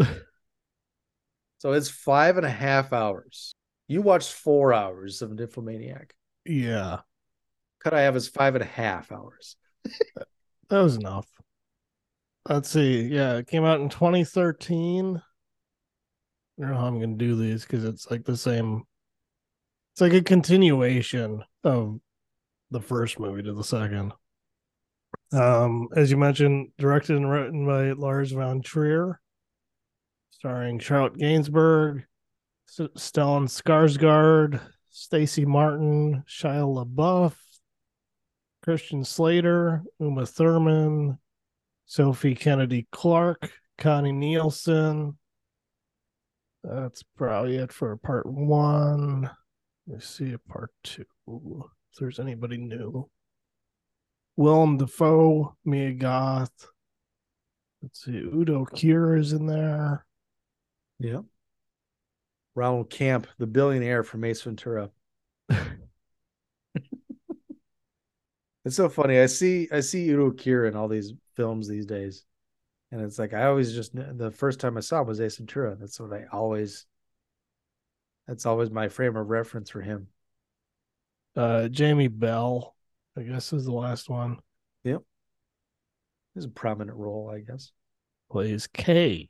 so 1.57 1.71
it's 1.71 1.89
five 1.89 2.37
and 2.37 2.45
a 2.45 2.51
half 2.51 2.93
hours. 2.93 3.55
You 3.87 4.01
watched 4.01 4.31
four 4.31 4.73
hours 4.73 5.21
of 5.21 5.31
Nymphomaniac. 5.31 6.13
Yeah, 6.45 6.99
Cut 7.83 7.93
I 7.93 8.01
have 8.01 8.15
is 8.15 8.29
five 8.29 8.55
and 8.55 8.63
a 8.63 8.67
half 8.67 9.11
hours. 9.11 9.57
that 10.15 10.27
was 10.69 10.95
enough. 10.95 11.27
Let's 12.47 12.69
see. 12.69 13.03
Yeah, 13.03 13.35
it 13.35 13.47
came 13.47 13.65
out 13.65 13.81
in 13.81 13.89
2013. 13.89 15.17
I 15.17 16.61
don't 16.61 16.71
know 16.71 16.77
how 16.77 16.87
I'm 16.87 16.99
going 16.99 17.17
to 17.17 17.25
do 17.25 17.35
these 17.35 17.63
because 17.63 17.83
it's 17.83 18.09
like 18.09 18.23
the 18.23 18.37
same. 18.37 18.83
It's 19.93 20.01
like 20.01 20.13
a 20.13 20.21
continuation 20.21 21.43
of 21.63 21.99
the 22.71 22.81
first 22.81 23.19
movie 23.19 23.43
to 23.43 23.53
the 23.53 23.63
second. 23.63 24.13
Um, 25.33 25.87
as 25.95 26.11
you 26.11 26.17
mentioned, 26.17 26.69
directed 26.77 27.17
and 27.17 27.29
written 27.29 27.65
by 27.65 27.91
Lars 27.93 28.31
von 28.31 28.61
Trier, 28.61 29.19
starring 30.29 30.77
Charlotte 30.77 31.17
Gainsbourg, 31.17 32.03
Stellan 32.69 33.47
Skarsgård, 33.47 34.61
Stacy 34.91 35.45
Martin, 35.45 36.23
Shia 36.27 36.63
LaBeouf, 36.63 37.33
Christian 38.61 39.03
Slater, 39.03 39.83
Uma 39.99 40.27
Thurman, 40.27 41.17
Sophie 41.87 42.35
Kennedy 42.35 42.87
Clark, 42.91 43.51
Connie 43.79 44.11
Nielsen. 44.11 45.17
That's 46.63 47.03
probably 47.17 47.57
it 47.57 47.73
for 47.73 47.97
part 47.97 48.27
one. 48.27 49.31
Let's 49.87 50.07
see 50.07 50.31
a 50.33 50.37
part 50.37 50.69
two. 50.83 51.05
If 51.27 51.99
there's 51.99 52.19
anybody 52.19 52.57
new. 52.57 53.09
Willem 54.35 54.77
Dafoe, 54.77 55.55
Mia 55.63 55.93
Goth. 55.93 56.67
Let's 57.81 58.03
see, 58.03 58.17
Udo 58.17 58.65
Kier 58.65 59.19
is 59.19 59.33
in 59.33 59.45
there. 59.45 60.05
Yeah. 60.99 61.21
Ronald 62.55 62.89
Camp, 62.89 63.27
the 63.37 63.47
billionaire 63.47 64.03
from 64.03 64.23
Ace 64.23 64.41
Ventura. 64.41 64.91
it's 65.49 65.69
so 68.75 68.89
funny. 68.89 69.19
I 69.19 69.25
see 69.25 69.67
I 69.71 69.81
see 69.81 70.09
Udo 70.09 70.31
Kier 70.31 70.67
in 70.67 70.75
all 70.75 70.87
these 70.87 71.13
films 71.35 71.67
these 71.67 71.85
days. 71.85 72.25
And 72.91 73.01
it's 73.01 73.17
like 73.17 73.33
I 73.33 73.45
always 73.45 73.73
just 73.73 73.95
the 73.95 74.31
first 74.31 74.59
time 74.59 74.77
I 74.77 74.81
saw 74.81 75.01
him 75.01 75.07
was 75.07 75.19
Ace 75.19 75.37
Ventura. 75.37 75.75
That's 75.75 75.99
what 75.99 76.13
I 76.13 76.25
always 76.31 76.85
that's 78.27 78.45
always 78.45 78.69
my 78.69 78.87
frame 78.87 79.15
of 79.15 79.29
reference 79.29 79.69
for 79.69 79.81
him. 79.81 80.07
Uh 81.35 81.67
Jamie 81.69 82.07
Bell, 82.07 82.75
I 83.17 83.21
guess 83.21 83.53
is 83.53 83.65
the 83.65 83.71
last 83.71 84.09
one. 84.09 84.37
Yep. 84.83 85.01
He's 86.33 86.45
a 86.45 86.49
prominent 86.49 86.97
role, 86.97 87.31
I 87.33 87.39
guess. 87.39 87.71
Plays 88.31 88.67
K. 88.67 89.29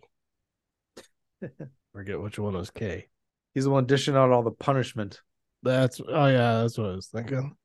Forget 1.94 2.22
which 2.22 2.40
one 2.40 2.54
was 2.54 2.72
K. 2.72 3.08
He's 3.54 3.66
the 3.66 3.70
one 3.70 3.86
dishing 3.86 4.16
out 4.16 4.32
all 4.32 4.44
the 4.44 4.52
punishment. 4.52 5.22
That's 5.62 6.02
oh 6.06 6.28
yeah, 6.28 6.62
that's 6.62 6.78
what 6.78 6.90
I 6.90 6.96
was 6.96 7.08
thinking. 7.08 7.56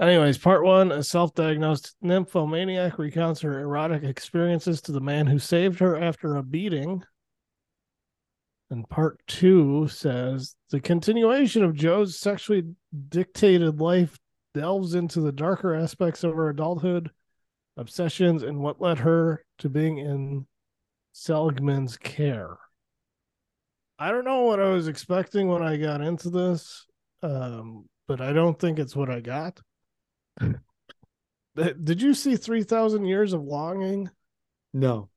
Anyways, 0.00 0.38
part 0.38 0.64
one: 0.64 0.90
a 0.90 1.02
self-diagnosed 1.02 1.94
nymphomaniac 2.02 2.98
recounts 2.98 3.40
her 3.42 3.60
erotic 3.60 4.02
experiences 4.02 4.80
to 4.82 4.92
the 4.92 5.00
man 5.00 5.26
who 5.26 5.38
saved 5.38 5.78
her 5.78 5.96
after 5.96 6.36
a 6.36 6.42
beating. 6.42 7.02
And 8.70 8.88
part 8.88 9.20
two 9.28 9.86
says 9.88 10.56
the 10.70 10.80
continuation 10.80 11.62
of 11.62 11.74
Joe's 11.74 12.18
sexually 12.18 12.64
dictated 13.08 13.80
life 13.80 14.18
delves 14.54 14.94
into 14.94 15.20
the 15.20 15.32
darker 15.32 15.74
aspects 15.74 16.24
of 16.24 16.34
her 16.34 16.48
adulthood, 16.48 17.10
obsessions, 17.76 18.42
and 18.42 18.60
what 18.60 18.80
led 18.80 18.98
her 19.00 19.44
to 19.58 19.68
being 19.68 19.98
in 19.98 20.46
Seligman's 21.12 21.96
care. 21.96 22.56
I 23.98 24.10
don't 24.10 24.24
know 24.24 24.42
what 24.42 24.60
I 24.60 24.68
was 24.70 24.88
expecting 24.88 25.48
when 25.48 25.62
I 25.62 25.76
got 25.76 26.00
into 26.00 26.30
this, 26.30 26.86
um, 27.22 27.88
but 28.08 28.20
I 28.20 28.32
don't 28.32 28.58
think 28.58 28.78
it's 28.78 28.96
what 28.96 29.10
I 29.10 29.20
got. 29.20 29.60
Did 31.56 32.02
you 32.02 32.14
see 32.14 32.36
3,000 32.36 33.04
Years 33.04 33.32
of 33.32 33.42
Longing? 33.42 34.10
No. 34.72 35.10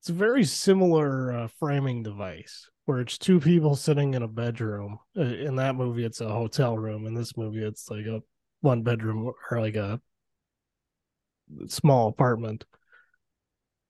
It's 0.00 0.10
a 0.10 0.12
very 0.14 0.44
similar 0.44 1.32
uh, 1.32 1.48
framing 1.58 2.02
device 2.02 2.68
where 2.84 3.00
it's 3.00 3.16
two 3.16 3.40
people 3.40 3.74
sitting 3.74 4.12
in 4.12 4.22
a 4.22 4.28
bedroom. 4.28 4.98
Uh, 5.16 5.22
In 5.22 5.56
that 5.56 5.76
movie, 5.76 6.04
it's 6.04 6.20
a 6.20 6.28
hotel 6.28 6.76
room. 6.76 7.06
In 7.06 7.14
this 7.14 7.38
movie, 7.38 7.64
it's 7.64 7.90
like 7.90 8.04
a 8.04 8.20
one 8.64 8.82
bedroom 8.82 9.32
or 9.50 9.60
like 9.60 9.76
a 9.76 10.00
small 11.68 12.08
apartment. 12.08 12.64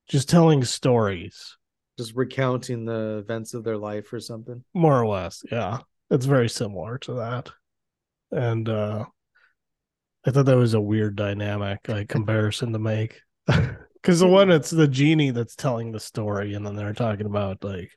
Just 0.08 0.28
telling 0.28 0.62
stories, 0.64 1.56
Just 1.98 2.14
recounting 2.14 2.84
the 2.84 3.18
events 3.18 3.54
of 3.54 3.64
their 3.64 3.78
life 3.78 4.12
or 4.12 4.20
something. 4.20 4.62
more 4.74 5.00
or 5.00 5.06
less. 5.06 5.42
Yeah. 5.50 5.78
It's 6.10 6.26
very 6.26 6.48
similar 6.50 6.98
to 6.98 7.14
that. 7.14 7.50
And 8.30 8.68
uh 8.68 9.06
I 10.26 10.30
thought 10.30 10.46
that 10.46 10.56
was 10.56 10.74
a 10.74 10.80
weird 10.80 11.16
dynamic, 11.16 11.80
like 11.88 12.08
comparison 12.08 12.72
to 12.72 12.78
make. 12.78 13.20
Because 14.04 14.20
the 14.20 14.26
one 14.28 14.50
it's 14.50 14.68
the 14.68 14.86
genie 14.86 15.30
that's 15.30 15.56
telling 15.56 15.90
the 15.90 15.98
story, 15.98 16.52
and 16.52 16.66
then 16.66 16.76
they're 16.76 16.92
talking 16.92 17.24
about 17.24 17.64
like 17.64 17.90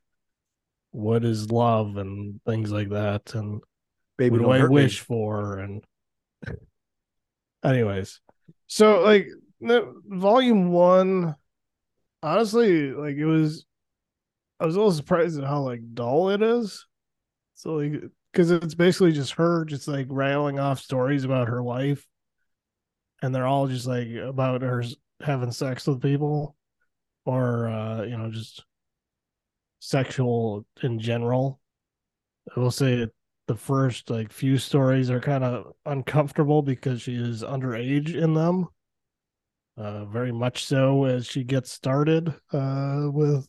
what 0.92 1.26
is 1.26 1.52
love 1.52 1.98
and 1.98 2.40
things 2.46 2.72
like 2.72 2.92
that, 2.92 3.36
and 3.36 3.60
Baby, 4.18 4.38
what 4.38 4.46
do 4.46 4.52
I 4.52 4.60
hurt 4.60 4.74
me. 4.74 4.76
wish 4.76 5.02
for, 5.02 5.60
and 5.60 5.84
anyways, 7.64 8.20
so 8.68 9.02
like 9.02 9.28
volume 9.62 10.72
one, 10.72 11.36
honestly, 12.22 12.92
like 12.92 13.16
it 13.16 13.26
was, 13.26 13.66
I 14.60 14.66
was 14.66 14.76
a 14.76 14.80
little 14.80 14.94
surprised 14.94 15.38
at 15.38 15.48
how 15.48 15.62
like 15.62 15.82
dull 15.94 16.30
it 16.30 16.42
is. 16.42 16.86
So 17.56 17.76
like, 17.76 18.04
because 18.32 18.52
it's 18.52 18.76
basically 18.76 19.14
just 19.14 19.34
her 19.34 19.66
just 19.66 19.88
like 19.88 20.08
rattling 20.10 20.60
off 20.60 20.80
stories 20.80 21.24
about 21.24 21.48
her 21.48 21.64
life, 21.64 22.06
and 23.22 23.34
they're 23.34 23.48
all 23.48 23.68
just 23.68 23.88
like 23.88 24.10
about 24.14 24.62
her 24.62 24.84
having 25.22 25.52
sex 25.52 25.88
with 25.88 26.02
people, 26.02 26.56
or 27.26 27.68
uh, 27.68 28.04
you 28.04 28.18
know, 28.18 28.30
just 28.30 28.64
sexual 29.80 30.66
in 30.84 31.00
general. 31.00 31.60
I 32.56 32.60
will 32.60 32.72
say 32.72 32.94
it 32.94 33.14
the 33.48 33.56
first 33.56 34.10
like 34.10 34.32
few 34.32 34.58
stories 34.58 35.10
are 35.10 35.22
kind 35.22 35.44
of 35.44 35.74
uncomfortable 35.86 36.62
because 36.62 37.02
she 37.02 37.16
is 37.16 37.44
underage 37.44 38.14
in 38.14 38.34
them. 38.34 38.68
Uh, 39.78 40.06
very 40.06 40.32
much 40.32 40.66
so 40.66 41.06
as 41.06 41.26
she 41.26 41.44
gets 41.44 41.72
started 41.72 42.34
uh, 42.52 43.08
with. 43.12 43.48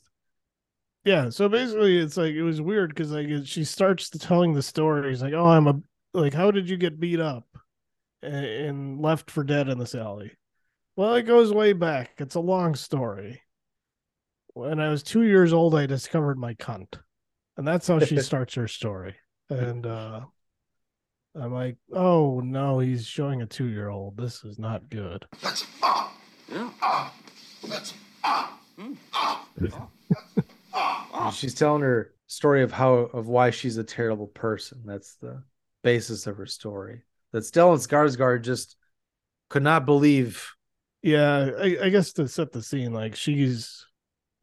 Yeah, 1.05 1.31
so 1.31 1.49
basically, 1.49 1.99
it's 1.99 2.17
like 2.17 2.35
it 2.35 2.43
was 2.43 2.61
weird 2.61 2.91
because 2.91 3.11
like 3.13 3.29
she 3.45 3.65
starts 3.65 4.11
telling 4.11 4.53
the 4.53 4.63
stories 4.63 5.23
like, 5.23 5.33
"Oh, 5.33 5.47
I'm 5.47 5.67
a 5.67 5.81
like, 6.13 6.35
how 6.35 6.51
did 6.51 6.69
you 6.69 6.77
get 6.77 7.01
beat 7.01 7.21
up 7.21 7.47
and, 8.23 8.45
and 8.45 9.01
left 9.01 9.31
for 9.31 9.43
dead 9.43 9.69
in 9.69 9.79
this 9.79 9.95
alley?" 9.95 10.33
Well, 10.97 11.15
it 11.15 11.23
goes 11.23 11.53
way 11.53 11.73
back. 11.73 12.13
It's 12.19 12.35
a 12.35 12.41
long 12.41 12.75
story. 12.75 13.41
When 14.53 14.81
I 14.81 14.91
was 14.91 15.03
two 15.03 15.23
years 15.23 15.53
old, 15.53 15.75
I 15.75 15.87
discovered 15.87 16.39
my 16.39 16.55
cunt, 16.55 16.99
and 17.57 17.67
that's 17.67 17.89
how 17.89 18.01
she 18.01 18.19
starts 18.21 18.55
her 18.55 18.69
story 18.69 19.17
and 19.51 19.87
uh 19.87 20.21
I'm 21.41 21.53
like, 21.53 21.77
oh 21.93 22.41
no, 22.41 22.79
he's 22.81 23.07
showing 23.07 23.43
a 23.43 23.47
two 23.47 23.67
year 23.67 23.89
old. 23.91 24.17
This 24.17 24.45
is 24.45 24.59
not 24.59 24.89
good. 24.91 25.25
That's 25.41 25.65
ah. 25.83 26.13
Yeah. 26.51 26.71
Ah. 26.83 27.15
That's 27.69 27.95
ah. 28.25 28.59
And 28.79 28.99
She's 31.33 31.55
telling 31.55 31.83
her 31.83 32.15
story 32.27 32.63
of 32.63 32.73
how 32.73 32.93
of 32.93 33.29
why 33.29 33.51
she's 33.51 33.77
a 33.77 33.85
terrible 33.85 34.29
person. 34.29 34.83
That's 34.85 35.17
the 35.17 35.43
basis 35.83 36.27
of 36.27 36.37
her 36.39 36.47
story. 36.47 37.03
That 37.33 37.43
Stellan 37.43 37.77
Skarsgård 37.77 38.43
just 38.43 38.77
could 39.51 39.63
not 39.63 39.87
believe. 39.87 40.51
Yeah, 41.03 41.51
I, 41.59 41.79
I 41.85 41.89
guess 41.91 42.13
to 42.15 42.27
set 42.27 42.53
the 42.53 42.63
scene, 42.63 42.93
like 42.93 43.15
she's 43.15 43.87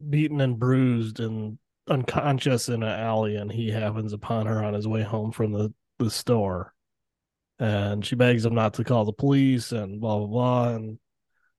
beaten 0.08 0.40
and 0.40 0.58
bruised 0.58 1.20
and 1.20 1.58
unconscious 1.88 2.68
in 2.68 2.82
an 2.82 2.88
alley, 2.88 3.36
and 3.36 3.50
he 3.50 3.70
happens 3.70 4.12
upon 4.12 4.46
her 4.46 4.64
on 4.64 4.74
his 4.74 4.88
way 4.88 5.02
home 5.02 5.32
from 5.32 5.52
the, 5.52 5.72
the 5.98 6.10
store. 6.10 6.74
And 7.58 8.04
she 8.04 8.16
begs 8.16 8.44
him 8.44 8.54
not 8.54 8.74
to 8.74 8.84
call 8.84 9.04
the 9.04 9.12
police 9.12 9.72
and 9.72 10.00
blah 10.00 10.18
blah 10.18 10.26
blah. 10.26 10.68
And 10.74 10.98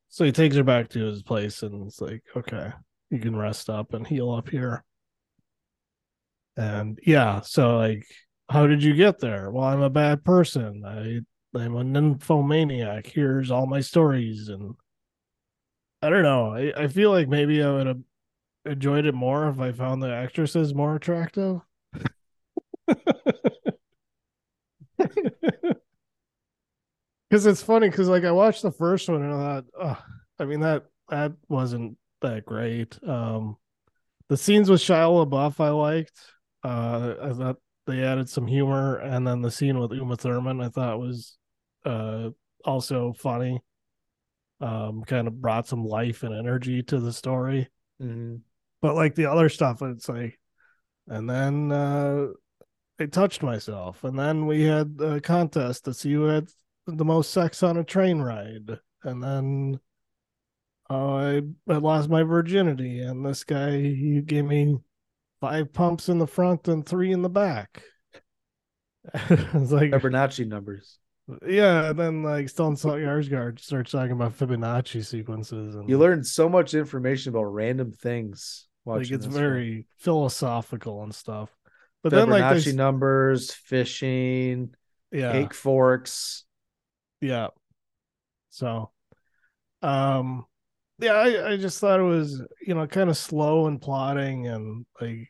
so 0.10 0.26
he 0.26 0.32
takes 0.32 0.56
her 0.56 0.64
back 0.64 0.90
to 0.90 1.06
his 1.06 1.24
place 1.24 1.64
and 1.64 1.88
it's 1.88 2.00
like, 2.00 2.22
okay, 2.36 2.72
you 3.10 3.20
can 3.20 3.36
rest 3.36 3.70
up 3.70 3.94
and 3.94 4.06
heal 4.06 4.32
up 4.32 4.48
here. 4.50 4.84
And 6.56 7.00
yeah, 7.04 7.42
so 7.42 7.78
like 7.78 8.06
how 8.50 8.68
did 8.68 8.84
you 8.84 8.94
get 8.94 9.20
there? 9.20 9.52
Well, 9.52 9.66
I'm 9.66 9.82
a 9.82 9.90
bad 9.90 10.24
person. 10.24 10.84
I 10.86 11.22
I'm 11.58 11.76
a 11.76 11.84
nymphomaniac. 11.84 13.08
Here's 13.08 13.52
all 13.52 13.66
my 13.66 13.82
stories, 13.82 14.50
and 14.50 14.76
I 16.02 16.10
don't 16.10 16.24
know. 16.24 16.54
I, 16.54 16.84
I 16.84 16.88
feel 16.88 17.12
like 17.12 17.28
maybe 17.28 17.64
I 17.64 17.72
would 17.72 17.88
have 17.88 18.02
enjoyed 18.68 19.06
it 19.06 19.14
more 19.16 19.48
if 19.50 19.60
I 19.60 19.72
found 19.72 20.02
the 20.02 20.14
actresses 20.14 20.74
more 20.74 20.96
attractive. 20.96 21.62
Because 27.30 27.46
it's 27.46 27.62
funny, 27.62 27.90
because 27.90 28.08
like 28.08 28.24
I 28.24 28.32
watched 28.32 28.62
the 28.62 28.72
first 28.72 29.10
one 29.10 29.22
and 29.22 29.34
I 29.34 29.62
thought, 29.62 30.04
I 30.40 30.46
mean 30.46 30.62
that 30.62 30.86
that 31.10 31.34
wasn't 31.50 31.98
that 32.22 32.46
great. 32.46 32.98
Um, 33.08 33.58
the 34.30 34.38
scenes 34.38 34.70
with 34.70 34.82
Shia 34.82 35.28
LaBeouf 35.28 35.60
I 35.64 35.70
liked. 35.70 36.20
Uh, 36.64 37.16
I 37.22 37.34
thought 37.34 37.58
they 37.88 38.04
added 38.04 38.30
some 38.30 38.48
humor, 38.48 38.98
and 38.98 39.28
then 39.28 39.42
the 39.42 39.52
scene 39.52 39.80
with 39.80 39.94
Uma 39.94 40.18
Thurman 40.18 40.62
I 40.62 40.70
thought 40.70 41.00
was 41.00 41.38
uh 41.86 42.32
also 42.66 43.14
funny. 43.14 43.62
Um, 44.60 45.04
kind 45.04 45.28
of 45.28 45.40
brought 45.40 45.68
some 45.68 45.86
life 45.86 46.24
and 46.24 46.34
energy 46.34 46.82
to 46.84 47.00
the 47.00 47.14
story. 47.14 47.70
Mhm. 48.02 48.42
But 48.82 48.96
like 48.96 49.16
the 49.16 49.26
other 49.26 49.50
stuff, 49.50 49.82
it's 49.82 50.08
like, 50.10 50.40
and 51.08 51.30
then 51.30 51.72
uh 51.72 52.28
I 53.00 53.06
touched 53.06 53.44
myself, 53.44 54.04
and 54.04 54.18
then 54.18 54.48
we 54.48 54.64
had 54.64 55.00
a 55.00 55.22
contest 55.22 55.86
to 55.86 55.94
see 55.94 56.14
who 56.14 56.24
had 56.24 56.50
the 56.88 57.06
most 57.06 57.32
sex 57.32 57.62
on 57.62 57.78
a 57.78 57.84
train 57.84 58.20
ride, 58.20 58.80
and 59.04 59.24
then 59.24 59.80
uh, 60.90 61.16
I 61.16 61.42
I 61.68 61.74
lost 61.78 62.10
my 62.10 62.24
virginity, 62.24 63.02
and 63.02 63.26
this 63.26 63.44
guy 63.44 63.80
he 63.80 64.22
gave 64.22 64.46
me 64.46 64.78
five 65.42 65.74
pumps 65.74 66.10
in 66.10 66.18
the 66.18 66.28
front 66.28 66.68
and 66.68 66.86
three 66.86 67.12
in 67.12 67.22
the 67.22 67.30
back. 67.30 67.84
it's 69.14 69.72
like 69.72 69.92
Fibonacci 69.92 70.48
numbers. 70.48 71.00
Yeah, 71.46 71.90
and 71.90 72.00
then 72.00 72.24
like 72.24 72.46
Stellan 72.46 72.80
Skarsgård 72.82 73.60
starts 73.60 73.92
talking 73.92 74.14
about 74.14 74.38
Fibonacci 74.38 75.06
sequences, 75.06 75.76
and 75.76 75.90
You 75.90 75.98
learn 75.98 76.24
so 76.24 76.48
much 76.48 76.74
information 76.74 77.32
about 77.32 77.44
random 77.46 77.92
things. 77.92 78.68
like 78.86 78.96
watching 79.00 79.16
it's 79.16 79.26
this 79.26 79.36
very 79.36 79.86
philosophical 79.98 81.04
and 81.04 81.14
stuff. 81.14 81.50
But 82.02 82.12
film. 82.12 82.30
then 82.30 82.42
like 82.42 82.58
Fibonacci 82.58 82.66
they, 82.66 82.72
numbers, 82.74 83.52
fishing, 83.52 84.74
yeah, 85.12 85.32
cake 85.34 85.54
forks. 85.54 86.46
yeah. 87.20 87.48
So, 88.50 88.92
um, 89.82 90.46
yeah, 91.00 91.14
I, 91.14 91.52
I 91.52 91.58
just 91.58 91.80
thought 91.80 92.00
it 92.00 92.04
was 92.04 92.42
you 92.66 92.74
know 92.74 92.88
kind 92.88 93.10
of 93.10 93.18
slow 93.18 93.68
and 93.68 93.82
plotting 93.82 94.48
and 94.48 94.86
like 95.02 95.28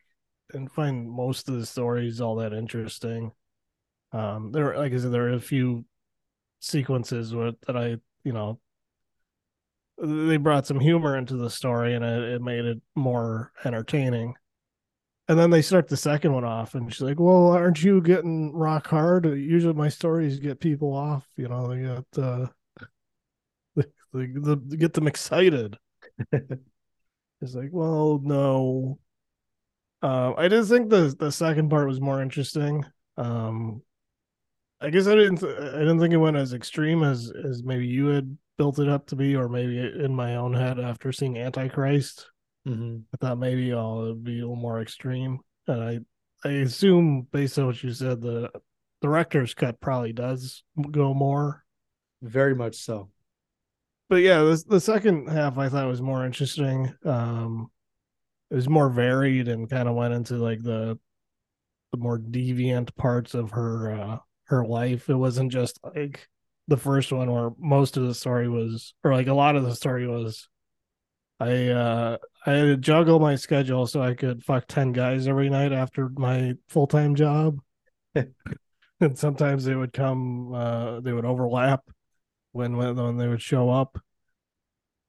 and 0.54 0.70
find 0.70 1.10
most 1.10 1.48
of 1.48 1.56
the 1.56 1.66
stories 1.66 2.20
all 2.20 2.36
that 2.36 2.52
interesting. 2.52 3.32
Um, 4.12 4.52
there 4.52 4.76
like 4.76 4.92
I 4.92 4.96
said, 4.98 5.12
there 5.12 5.28
are 5.28 5.34
a 5.34 5.40
few 5.40 5.84
sequences 6.60 7.34
where 7.34 7.52
that 7.66 7.76
I 7.76 7.96
you 8.24 8.32
know 8.32 8.58
they 9.98 10.36
brought 10.36 10.66
some 10.66 10.80
humor 10.80 11.16
into 11.16 11.36
the 11.36 11.50
story 11.50 11.94
and 11.94 12.04
it, 12.04 12.22
it 12.34 12.42
made 12.42 12.64
it 12.64 12.80
more 12.94 13.52
entertaining. 13.64 14.34
And 15.28 15.38
then 15.38 15.50
they 15.50 15.60
start 15.60 15.88
the 15.88 15.96
second 15.96 16.32
one 16.32 16.44
off, 16.44 16.74
and 16.74 16.90
she's 16.90 17.02
like, 17.02 17.20
"Well, 17.20 17.48
aren't 17.48 17.82
you 17.84 18.00
getting 18.00 18.50
rock 18.54 18.86
hard? 18.86 19.26
Usually, 19.26 19.74
my 19.74 19.90
stories 19.90 20.38
get 20.38 20.58
people 20.58 20.94
off. 20.94 21.28
You 21.36 21.48
know, 21.48 21.68
they 21.68 21.82
get 21.82 22.24
uh, 22.24 22.46
they, 23.76 23.84
they, 24.14 24.54
they 24.54 24.76
get 24.76 24.94
them 24.94 25.06
excited." 25.06 25.76
it's 26.32 27.54
like, 27.54 27.70
well, 27.72 28.20
no. 28.22 28.98
Uh, 30.00 30.32
I 30.36 30.48
did 30.48 30.64
think 30.66 30.88
the 30.90 31.14
the 31.18 31.30
second 31.32 31.68
part 31.68 31.88
was 31.88 32.00
more 32.00 32.22
interesting. 32.22 32.84
Um, 33.18 33.82
I 34.80 34.90
guess 34.90 35.06
I 35.06 35.14
didn't 35.14 35.38
th- 35.38 35.58
I 35.58 35.78
didn't 35.78 35.98
think 35.98 36.14
it 36.14 36.18
went 36.18 36.36
as 36.36 36.52
extreme 36.54 37.02
as 37.02 37.32
as 37.44 37.62
maybe 37.64 37.86
you 37.86 38.06
had 38.06 38.36
built 38.56 38.78
it 38.78 38.88
up 38.88 39.06
to 39.08 39.16
be, 39.16 39.34
or 39.36 39.48
maybe 39.48 39.78
in 39.78 40.14
my 40.14 40.36
own 40.36 40.54
head 40.54 40.78
after 40.78 41.12
seeing 41.12 41.36
Antichrist. 41.38 42.30
hmm 42.64 42.98
I 43.12 43.16
thought 43.16 43.38
maybe 43.38 43.72
oh, 43.72 44.04
it'd 44.04 44.24
be 44.24 44.38
a 44.38 44.42
little 44.42 44.56
more 44.56 44.80
extreme, 44.80 45.40
and 45.66 45.82
I 45.82 45.98
I 46.44 46.52
assume 46.52 47.26
based 47.32 47.58
on 47.58 47.66
what 47.66 47.82
you 47.82 47.92
said, 47.92 48.20
the 48.20 48.50
director's 49.02 49.54
cut 49.54 49.80
probably 49.80 50.12
does 50.12 50.62
go 50.90 51.12
more. 51.14 51.64
Very 52.22 52.54
much 52.54 52.76
so. 52.76 53.10
But 54.08 54.22
yeah, 54.22 54.42
the 54.42 54.62
the 54.68 54.80
second 54.80 55.28
half 55.28 55.58
I 55.58 55.68
thought 55.68 55.88
was 55.88 56.02
more 56.02 56.24
interesting. 56.24 56.94
Um, 57.04 57.70
it 58.50 58.54
was 58.54 58.68
more 58.68 58.88
varied 58.90 59.48
and 59.48 59.68
kind 59.68 59.88
of 59.88 59.94
went 59.94 60.14
into 60.14 60.36
like 60.36 60.62
the 60.62 60.98
the 61.92 61.98
more 61.98 62.18
deviant 62.18 62.94
parts 62.96 63.34
of 63.34 63.50
her 63.52 63.92
uh 63.92 64.18
her 64.48 64.64
life. 64.66 65.08
It 65.08 65.14
wasn't 65.14 65.52
just 65.52 65.78
like 65.82 66.28
the 66.68 66.76
first 66.76 67.12
one 67.12 67.32
where 67.32 67.50
most 67.58 67.96
of 67.96 68.06
the 68.06 68.14
story 68.14 68.48
was 68.48 68.94
or 69.02 69.14
like 69.14 69.26
a 69.26 69.34
lot 69.34 69.56
of 69.56 69.64
the 69.64 69.74
story 69.74 70.06
was 70.06 70.48
I 71.40 71.68
uh 71.68 72.18
I 72.46 72.52
had 72.52 72.62
to 72.64 72.76
juggle 72.76 73.20
my 73.20 73.36
schedule 73.36 73.86
so 73.86 74.02
I 74.02 74.14
could 74.14 74.44
fuck 74.44 74.66
10 74.68 74.92
guys 74.92 75.26
every 75.28 75.48
night 75.48 75.72
after 75.72 76.08
my 76.10 76.54
full-time 76.68 77.14
job. 77.14 77.58
and 78.14 79.18
sometimes 79.18 79.64
they 79.64 79.74
would 79.74 79.92
come 79.92 80.52
uh 80.52 81.00
they 81.00 81.12
would 81.12 81.24
overlap 81.24 81.82
when 82.52 82.76
when, 82.76 82.96
when 82.96 83.16
they 83.16 83.28
would 83.28 83.42
show 83.42 83.70
up. 83.70 83.98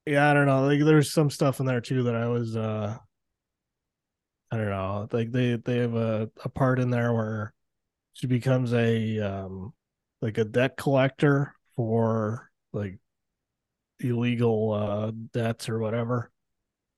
Yeah, 0.06 0.30
I 0.30 0.34
don't 0.34 0.48
know. 0.48 0.66
Like 0.66 0.80
there's 0.80 1.12
some 1.12 1.30
stuff 1.30 1.60
in 1.60 1.66
there 1.66 1.82
too 1.82 2.04
that 2.04 2.16
I 2.16 2.28
was 2.28 2.56
uh 2.56 2.98
I 4.52 4.58
don't 4.58 4.70
know. 4.70 5.08
Like 5.12 5.32
they 5.32 5.56
they 5.58 5.78
have 5.78 5.96
a, 5.96 6.30
a 6.44 6.50
part 6.50 6.80
in 6.80 6.90
there 6.90 7.14
where 7.14 7.54
she 8.14 8.28
becomes 8.28 8.74
a 8.74 9.20
um 9.20 9.74
like 10.22 10.38
a 10.38 10.46
debt 10.46 10.78
collector 10.78 11.56
for 11.76 12.50
like 12.74 13.00
illegal 14.00 14.72
uh 14.74 15.12
debts 15.34 15.70
or 15.70 15.80
whatever. 15.80 16.32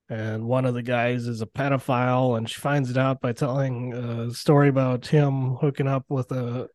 And 0.10 0.46
one 0.46 0.66
of 0.66 0.74
the 0.74 0.84
guys 0.84 1.26
is 1.28 1.42
a 1.42 1.46
pedophile 1.46 2.38
and 2.38 2.50
she 2.50 2.60
finds 2.60 2.90
it 2.90 2.98
out 2.98 3.22
by 3.22 3.32
telling 3.32 3.94
a 3.94 4.34
story 4.34 4.68
about 4.68 5.08
him 5.08 5.56
hooking 5.56 5.88
up 5.88 6.06
with 6.10 6.32
a 6.32 6.68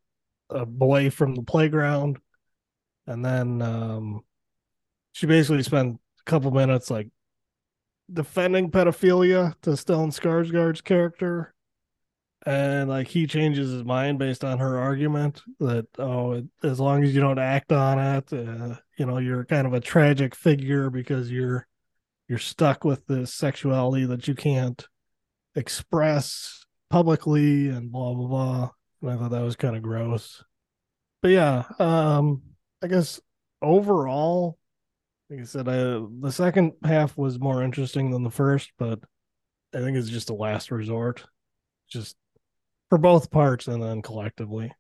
a 0.49 0.65
boy 0.65 1.11
from 1.11 1.35
the 1.35 1.43
playground. 1.43 2.19
And 3.07 3.25
then 3.25 3.63
um 3.63 4.21
she 5.13 5.27
basically 5.27 5.63
spent 5.63 5.99
a 6.21 6.31
couple 6.31 6.51
minutes 6.51 6.91
like 6.91 7.09
defending 8.13 8.71
pedophilia 8.71 9.55
to 9.63 9.71
Stellan 9.71 10.13
Skarsgård's 10.13 10.81
character, 10.81 11.55
and 12.47 12.89
like 12.89 13.09
he 13.09 13.27
changes 13.27 13.73
his 13.73 13.85
mind 13.85 14.21
based 14.21 14.45
on 14.45 14.59
her 14.61 14.79
argument 14.79 15.43
that 15.59 15.87
oh, 15.99 16.33
it, 16.33 16.45
as 16.63 16.79
long 16.79 17.03
as 17.03 17.13
you 17.13 17.21
don't 17.21 17.41
act 17.41 17.73
on 17.73 17.99
it, 17.99 18.33
uh, 18.33 18.77
you 18.97 19.05
know, 19.05 19.19
you're 19.19 19.45
kind 19.45 19.67
of 19.67 19.75
a 19.75 19.81
tragic 19.81 20.35
figure 20.35 20.89
because 20.89 21.31
you're 21.31 21.67
you're 22.29 22.39
stuck 22.39 22.85
with 22.85 23.05
this 23.07 23.35
sexuality 23.35 24.07
that 24.07 24.29
you 24.29 24.35
can't 24.35 24.87
express 25.57 26.65
publicly 26.89 27.69
and 27.69 27.91
blah 27.91 28.15
blah 28.15 28.29
blah. 28.29 28.71
And 29.03 29.11
I 29.11 29.17
thought 29.17 29.33
that 29.33 29.43
was 29.43 29.57
kind 29.57 29.77
of 29.77 29.83
gross. 29.83 30.43
But 31.21 31.33
yeah, 31.33 31.65
um, 31.81 32.43
I 32.81 32.87
guess 32.87 33.21
overall 33.61 34.57
like 35.29 35.41
I 35.41 35.45
said, 35.45 35.69
I, 35.69 36.01
the 36.21 36.31
second 36.31 36.75
half 36.85 37.17
was 37.19 37.41
more 37.41 37.65
interesting 37.65 38.13
than 38.13 38.23
the 38.23 38.31
first, 38.31 38.71
but 38.79 39.01
I 39.75 39.79
think 39.79 39.97
it's 39.97 40.09
just 40.09 40.31
a 40.31 40.35
last 40.35 40.71
resort, 40.71 41.25
just 41.89 42.17
for 42.89 42.99
both 42.99 43.31
parts 43.31 43.67
and 43.67 43.83
then 43.83 44.03
collectively. 44.03 44.73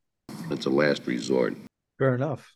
It's 0.51 0.66
a 0.66 0.71
last 0.71 1.07
resort. 1.07 1.57
Fair 1.99 2.14
enough. 2.14 2.53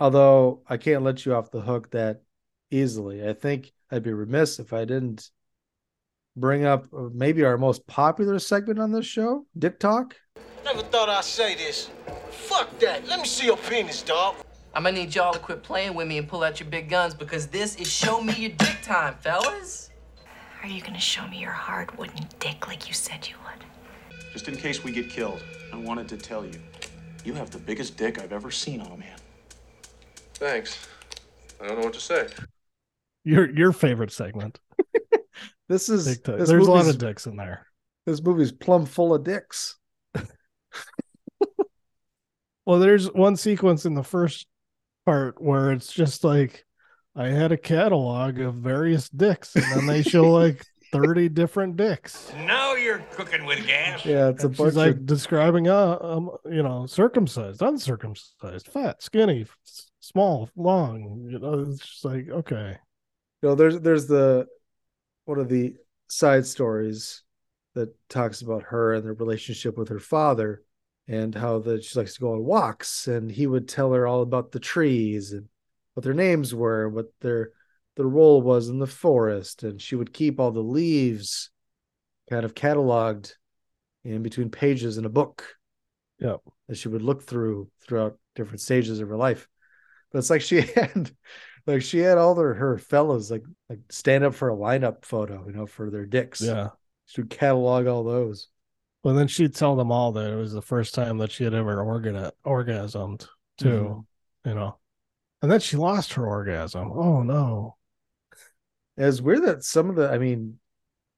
Although 0.00 0.62
I 0.68 0.76
can't 0.76 1.02
let 1.02 1.24
you 1.24 1.34
off 1.34 1.50
the 1.50 1.60
hook 1.60 1.90
that 1.92 2.22
easily. 2.70 3.26
I 3.28 3.34
think 3.34 3.72
I'd 3.90 4.02
be 4.02 4.12
remiss 4.12 4.58
if 4.58 4.72
I 4.72 4.84
didn't 4.84 5.30
bring 6.34 6.64
up 6.64 6.86
uh, 6.96 7.08
maybe 7.12 7.44
our 7.44 7.58
most 7.58 7.86
popular 7.86 8.38
segment 8.38 8.78
on 8.78 8.90
this 8.92 9.06
show, 9.06 9.46
Dick 9.58 9.78
Talk. 9.78 10.16
Never 10.64 10.82
thought 10.82 11.08
I'd 11.08 11.24
say 11.24 11.54
this. 11.54 11.90
Fuck 12.30 12.78
that. 12.80 13.06
Let 13.06 13.20
me 13.20 13.26
see 13.26 13.46
your 13.46 13.56
penis, 13.56 14.02
dog. 14.02 14.36
I'm 14.74 14.84
gonna 14.84 14.96
need 14.96 15.14
y'all 15.14 15.34
to 15.34 15.38
quit 15.38 15.62
playing 15.62 15.94
with 15.94 16.08
me 16.08 16.16
and 16.16 16.26
pull 16.26 16.42
out 16.42 16.58
your 16.58 16.68
big 16.68 16.88
guns 16.88 17.12
because 17.12 17.46
this 17.48 17.76
is 17.76 17.92
show 17.92 18.22
me 18.22 18.32
your 18.34 18.52
dick 18.52 18.78
time, 18.82 19.14
fellas. 19.20 19.90
Are 20.62 20.68
you 20.68 20.80
gonna 20.80 20.98
show 20.98 21.26
me 21.28 21.38
your 21.38 21.50
hard 21.50 21.96
wooden 21.98 22.26
dick 22.38 22.66
like 22.66 22.88
you 22.88 22.94
said 22.94 23.28
you 23.28 23.34
would? 23.44 23.71
Just 24.32 24.48
in 24.48 24.56
case 24.56 24.82
we 24.82 24.92
get 24.92 25.10
killed, 25.10 25.42
I 25.72 25.76
wanted 25.76 26.08
to 26.08 26.16
tell 26.16 26.44
you, 26.44 26.58
you 27.24 27.34
have 27.34 27.50
the 27.50 27.58
biggest 27.58 27.96
dick 27.96 28.18
I've 28.18 28.32
ever 28.32 28.50
seen 28.50 28.80
on 28.80 28.92
a 28.92 28.96
man. 28.96 29.18
Thanks. 30.34 30.88
I 31.60 31.68
don't 31.68 31.78
know 31.78 31.84
what 31.84 31.94
to 31.94 32.00
say. 32.00 32.28
Your 33.24 33.48
your 33.50 33.72
favorite 33.72 34.12
segment. 34.12 34.58
This 35.68 35.88
is 35.88 36.04
Dick 36.04 36.24
this 36.24 36.50
There's 36.50 36.66
a 36.66 36.70
lot 36.70 36.86
of 36.86 36.98
dicks 36.98 37.26
in 37.26 37.36
there. 37.36 37.66
This 38.04 38.20
movie's 38.20 38.52
plumb 38.52 38.84
full 38.84 39.14
of 39.14 39.24
dicks. 39.24 39.78
Well, 42.66 42.78
there's 42.78 43.10
one 43.10 43.36
sequence 43.36 43.86
in 43.86 43.94
the 43.94 44.04
first 44.04 44.46
part 45.04 45.42
where 45.42 45.72
it's 45.72 45.92
just 45.92 46.22
like 46.22 46.64
I 47.16 47.28
had 47.28 47.50
a 47.50 47.56
catalog 47.56 48.38
of 48.38 48.54
various 48.54 49.08
dicks, 49.08 49.56
and 49.56 49.64
then 49.64 49.86
they 49.86 50.02
show 50.02 50.30
like 50.30 50.64
30 50.92 51.30
different 51.30 51.76
dicks. 51.76 52.32
Now 52.36 52.74
you're 52.74 53.00
cooking 53.12 53.44
with 53.44 53.66
gas. 53.66 54.04
Yeah, 54.04 54.28
it's 54.28 54.44
a 54.44 54.48
bunch 54.48 54.70
she's 54.70 54.76
like 54.76 54.90
of 54.96 55.06
describing 55.06 55.68
uh 55.68 55.98
um 56.00 56.30
you 56.44 56.62
know 56.62 56.86
circumcised 56.86 57.62
uncircumcised 57.62 58.68
fat 58.68 59.02
skinny 59.02 59.46
s- 59.66 59.90
small 60.00 60.50
long 60.56 61.26
you 61.30 61.38
know 61.38 61.60
it's 61.60 61.80
just 61.80 62.04
like 62.04 62.28
okay 62.28 62.76
you 63.42 63.48
know, 63.48 63.54
there's 63.54 63.80
there's 63.80 64.06
the 64.06 64.46
one 65.24 65.38
of 65.38 65.48
the 65.48 65.74
side 66.08 66.46
stories 66.46 67.22
that 67.74 67.94
talks 68.08 68.42
about 68.42 68.62
her 68.64 68.94
and 68.94 69.04
their 69.04 69.14
relationship 69.14 69.76
with 69.76 69.88
her 69.88 69.98
father 69.98 70.62
and 71.08 71.34
how 71.34 71.58
that 71.58 71.82
she 71.82 71.98
likes 71.98 72.14
to 72.14 72.20
go 72.20 72.32
on 72.32 72.44
walks 72.44 73.08
and 73.08 73.30
he 73.30 73.46
would 73.46 73.68
tell 73.68 73.92
her 73.92 74.06
all 74.06 74.22
about 74.22 74.52
the 74.52 74.60
trees 74.60 75.32
and 75.32 75.48
what 75.94 76.04
their 76.04 76.14
names 76.14 76.54
were 76.54 76.88
what 76.88 77.06
their 77.20 77.50
their 77.96 78.06
role 78.06 78.40
was 78.40 78.68
in 78.68 78.78
the 78.78 78.86
forest 78.86 79.62
and 79.62 79.80
she 79.80 79.96
would 79.96 80.12
keep 80.12 80.40
all 80.40 80.50
the 80.50 80.60
leaves 80.60 81.50
kind 82.30 82.44
of 82.44 82.54
cataloged 82.54 83.32
in 84.04 84.22
between 84.22 84.50
pages 84.50 84.98
in 84.98 85.04
a 85.04 85.10
book 85.10 85.56
yeah 86.18 86.36
that 86.68 86.76
she 86.76 86.88
would 86.88 87.02
look 87.02 87.22
through 87.22 87.68
throughout 87.86 88.16
different 88.34 88.60
stages 88.60 89.00
of 89.00 89.08
her 89.08 89.16
life. 89.16 89.48
But 90.10 90.18
it's 90.18 90.30
like 90.30 90.40
she 90.40 90.60
had 90.74 91.10
like 91.66 91.82
she 91.82 91.98
had 91.98 92.18
all 92.18 92.34
their 92.34 92.54
her 92.54 92.78
fellows 92.78 93.30
like 93.30 93.44
like 93.68 93.80
stand 93.90 94.24
up 94.24 94.34
for 94.34 94.50
a 94.50 94.56
lineup 94.56 95.04
photo 95.04 95.44
you 95.46 95.52
know 95.52 95.66
for 95.66 95.90
their 95.90 96.06
dicks. 96.06 96.40
Yeah. 96.40 96.70
She 97.06 97.20
would 97.20 97.30
catalog 97.30 97.86
all 97.86 98.04
those. 98.04 98.48
Well 99.04 99.14
then 99.14 99.28
she'd 99.28 99.54
tell 99.54 99.76
them 99.76 99.90
all 99.90 100.12
that 100.12 100.32
it 100.32 100.36
was 100.36 100.52
the 100.52 100.62
first 100.62 100.94
time 100.94 101.18
that 101.18 101.32
she 101.32 101.44
had 101.44 101.54
ever 101.54 101.82
organ- 101.82 102.30
orgasmed 102.46 103.26
too 103.58 103.68
mm-hmm. 103.68 104.48
you 104.48 104.54
know. 104.54 104.78
And 105.42 105.50
then 105.50 105.60
she 105.60 105.76
lost 105.76 106.14
her 106.14 106.26
orgasm. 106.26 106.92
Oh 106.92 107.22
no 107.22 107.76
it's 108.96 109.20
weird 109.20 109.44
that 109.44 109.64
some 109.64 109.90
of 109.90 109.96
the 109.96 110.10
i 110.10 110.18
mean 110.18 110.58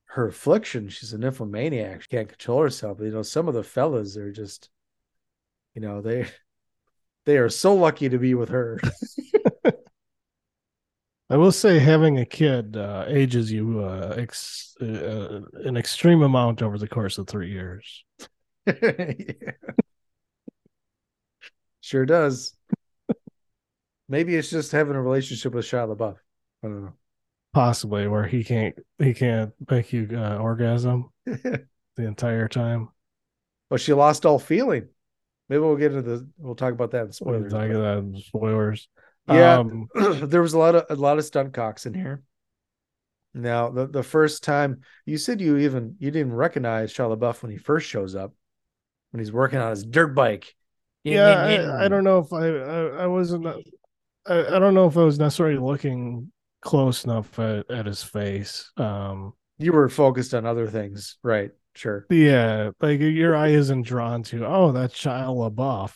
her 0.07 0.29
affliction 0.29 0.89
she's 0.89 1.13
a 1.13 1.19
nymphomaniac 1.19 2.03
she 2.03 2.09
can't 2.09 2.29
control 2.29 2.63
herself 2.63 2.99
but 2.99 3.05
you 3.05 3.11
know 3.11 3.23
some 3.23 3.49
of 3.49 3.55
the 3.55 3.63
fellas 3.63 4.17
are 4.17 4.33
just 4.33 4.71
you 5.75 5.81
know 5.81 6.01
they 6.01 6.27
they 7.27 7.39
are 7.39 7.49
so 7.49 7.75
lucky 7.75 8.09
to 8.09 8.19
be 8.19 8.35
with 8.35 8.49
her 8.51 8.81
I 11.31 11.37
will 11.37 11.53
say 11.53 11.79
having 11.79 12.19
a 12.19 12.27
kid 12.27 12.77
uh, 12.77 13.07
ages 13.09 13.51
you 13.51 13.81
uh, 13.83 14.15
ex- 14.17 14.77
uh, 14.81 15.41
an 15.65 15.77
extreme 15.77 16.23
amount 16.23 16.63
over 16.63 16.77
the 16.77 16.87
course 16.87 17.17
of 17.17 17.27
three 17.27 17.51
years. 17.51 18.05
Yeah. 18.67 19.33
Sure 21.81 22.07
does. 22.07 22.57
Maybe 24.09 24.35
it's 24.37 24.49
just 24.49 24.73
having 24.73 24.97
a 24.97 25.03
relationship 25.03 25.53
with 25.53 25.67
Shia 25.67 25.95
LaBeouf. 25.95 26.17
I 26.63 26.67
don't 26.67 26.85
know. 26.85 26.95
Possibly 27.55 28.09
where 28.09 28.27
he 28.27 28.45
can't 28.45 28.75
he 28.99 29.15
can't 29.15 29.53
make 29.71 29.93
you 29.93 30.09
uh, 30.13 30.37
orgasm 30.37 31.11
the 31.25 31.67
entire 31.97 32.49
time. 32.49 32.89
Well, 33.71 33.79
she 33.79 33.93
lost 33.95 34.27
all 34.27 34.39
feeling. 34.39 34.89
Maybe 35.49 35.61
we'll 35.61 35.77
get 35.77 35.93
into 35.93 36.03
the. 36.03 36.29
We'll 36.37 36.55
talk 36.57 36.73
about 36.73 36.91
that 36.91 37.07
in 37.07 37.13
spoilers. 37.13 37.53
talking 37.53 37.73
but- 37.73 37.79
about 37.99 38.21
spoilers. 38.23 38.89
Yeah, 39.29 39.59
Um, 39.61 39.89
there 39.95 40.43
was 40.43 40.53
a 40.53 40.59
lot 40.59 40.75
of 40.75 40.85
a 40.91 40.97
lot 41.01 41.17
of 41.19 41.25
stunt 41.25 41.55
cocks 41.55 41.87
in 41.87 41.95
here. 41.95 42.23
Now, 43.33 43.71
the 43.71 43.87
the 43.87 44.03
first 44.03 44.43
time 44.45 44.81
you 45.07 45.17
said 45.17 45.41
you 45.41 45.57
even 45.59 45.97
you 45.99 46.11
didn't 46.11 46.35
recognize 46.35 46.93
Shia 46.93 47.17
LaBeouf 47.17 47.43
when 47.43 47.51
he 47.51 47.57
first 47.57 47.89
shows 47.89 48.15
up, 48.15 48.35
when 49.13 49.21
he's 49.21 49.33
working 49.33 49.61
on 49.61 49.71
his 49.71 49.85
dirt 49.85 50.15
bike. 50.15 50.55
yeah, 51.05 51.37
I, 51.79 51.85
I 51.87 51.89
don't 51.89 52.05
know 52.05 52.19
if 52.19 52.33
I 52.33 52.47
I, 52.49 53.05
I 53.05 53.07
wasn't 53.07 53.47
I, 54.27 54.57
I 54.57 54.59
don't 54.59 54.75
know 54.75 54.87
if 54.87 54.97
I 54.97 55.05
was 55.05 55.19
necessarily 55.19 55.59
looking 55.59 56.31
close 56.65 57.05
enough 57.05 57.39
at, 57.39 57.71
at 57.71 57.87
his 57.87 58.03
face. 58.03 58.71
Um, 58.77 59.35
You 59.59 59.73
were 59.73 59.89
focused 59.89 60.35
on 60.35 60.47
other 60.47 60.67
things, 60.67 61.19
right? 61.23 61.51
Sure. 61.77 62.07
Yeah, 62.11 62.71
like 62.81 63.01
your 63.01 63.37
eye 63.37 63.49
isn't 63.49 63.83
drawn 63.83 64.23
to, 64.25 64.47
oh, 64.47 64.73
that's 64.73 64.95
Shia 64.95 65.27
LaBeouf. 65.29 65.93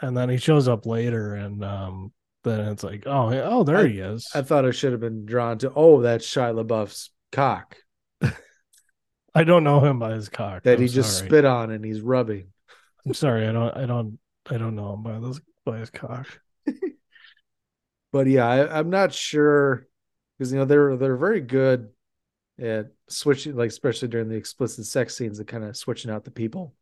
And 0.00 0.16
then 0.16 0.28
he 0.28 0.36
shows 0.36 0.66
up 0.68 0.86
later 0.86 1.34
and 1.34 1.64
um 1.64 2.12
then 2.44 2.60
it's 2.68 2.82
like, 2.84 3.04
oh, 3.06 3.30
oh, 3.44 3.64
there 3.64 3.78
I- 3.78 3.88
he 3.88 3.98
is. 4.00 4.28
I 4.34 4.42
thought 4.42 4.64
it 4.66 4.72
should 4.72 4.92
have 4.92 5.00
been 5.00 5.24
drawn 5.24 5.58
to. 5.58 5.72
Oh, 5.74 6.02
that's 6.02 6.26
Shia 6.26 6.54
LaBeouf's 6.64 7.10
cock 7.32 7.76
I 9.34 9.42
don't 9.44 9.64
know 9.64 9.80
him 9.80 9.98
by 9.98 10.12
his 10.14 10.28
cock. 10.28 10.62
that 10.64 10.74
I'm 10.76 10.82
he 10.82 10.88
just 10.88 11.16
sorry. 11.18 11.28
spit 11.28 11.44
on 11.44 11.70
and 11.72 11.84
he's 11.84 12.00
rubbing. 12.00 12.48
I'm 13.04 13.14
sorry, 13.14 13.46
I 13.48 13.52
don't 13.52 13.76
I 13.76 13.86
don't 13.86 14.18
I 14.48 14.58
don't 14.58 14.76
know 14.76 14.94
him 14.94 15.02
by 15.02 15.18
this 15.18 15.40
by 15.64 15.78
his 15.78 15.90
cock. 15.90 16.26
But 18.14 18.28
yeah, 18.28 18.46
I, 18.46 18.78
I'm 18.78 18.90
not 18.90 19.12
sure 19.12 19.88
because 20.38 20.52
you 20.52 20.58
know 20.60 20.64
they're 20.64 20.96
they're 20.96 21.16
very 21.16 21.40
good 21.40 21.88
at 22.60 22.92
switching, 23.08 23.56
like 23.56 23.70
especially 23.70 24.06
during 24.06 24.28
the 24.28 24.36
explicit 24.36 24.86
sex 24.86 25.16
scenes, 25.16 25.40
and 25.40 25.48
kind 25.48 25.64
of 25.64 25.76
switching 25.76 26.12
out 26.12 26.24
the 26.24 26.30
people. 26.30 26.74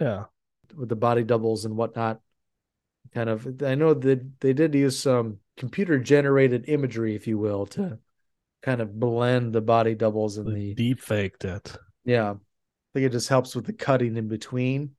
Yeah. 0.00 0.24
with 0.76 0.88
the 0.88 0.96
body 0.96 1.22
doubles 1.22 1.66
and 1.66 1.76
whatnot. 1.76 2.20
Kind 3.14 3.30
of, 3.30 3.62
I 3.62 3.76
know 3.76 3.94
that 3.94 4.40
they 4.40 4.52
did 4.52 4.74
use 4.74 4.98
some 4.98 5.38
computer 5.56 6.00
generated 6.00 6.64
imagery, 6.68 7.14
if 7.14 7.28
you 7.28 7.38
will, 7.38 7.66
to 7.66 8.00
kind 8.62 8.80
of 8.80 8.98
blend 8.98 9.52
the 9.52 9.60
body 9.60 9.94
doubles 9.94 10.36
and 10.36 10.52
the 10.52 10.74
Deep 10.74 11.00
faked 11.00 11.44
it. 11.44 11.76
yeah. 12.04 12.32
I 12.32 12.34
think 12.98 13.06
it 13.06 13.12
just 13.12 13.28
helps 13.28 13.54
with 13.54 13.66
the 13.66 13.72
cutting 13.72 14.16
in 14.16 14.26
between 14.26 14.96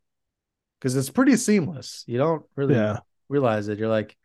because 0.80 0.96
it's 0.96 1.10
pretty 1.10 1.36
seamless. 1.36 2.06
You 2.08 2.20
don't 2.20 2.46
really 2.56 2.76
Yeah. 2.76 3.00
realize 3.28 3.68
it. 3.68 3.80
You're 3.80 3.90
like, 3.90 4.16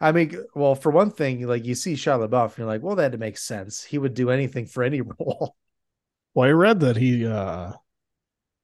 I 0.00 0.12
mean, 0.12 0.44
well, 0.54 0.74
for 0.74 0.90
one 0.90 1.10
thing, 1.10 1.46
like 1.46 1.64
you 1.64 1.74
see 1.74 1.94
Shia 1.94 2.28
LaBeouf, 2.28 2.50
and 2.50 2.58
you're 2.58 2.66
like, 2.66 2.82
well, 2.82 2.96
that 2.96 3.18
makes 3.18 3.42
sense. 3.42 3.84
He 3.84 3.98
would 3.98 4.14
do 4.14 4.30
anything 4.30 4.66
for 4.66 4.82
any 4.82 5.00
role. 5.18 5.56
Well, 6.34 6.48
I 6.48 6.52
read 6.52 6.80
that 6.80 6.96
he 6.96 7.26
uh 7.26 7.72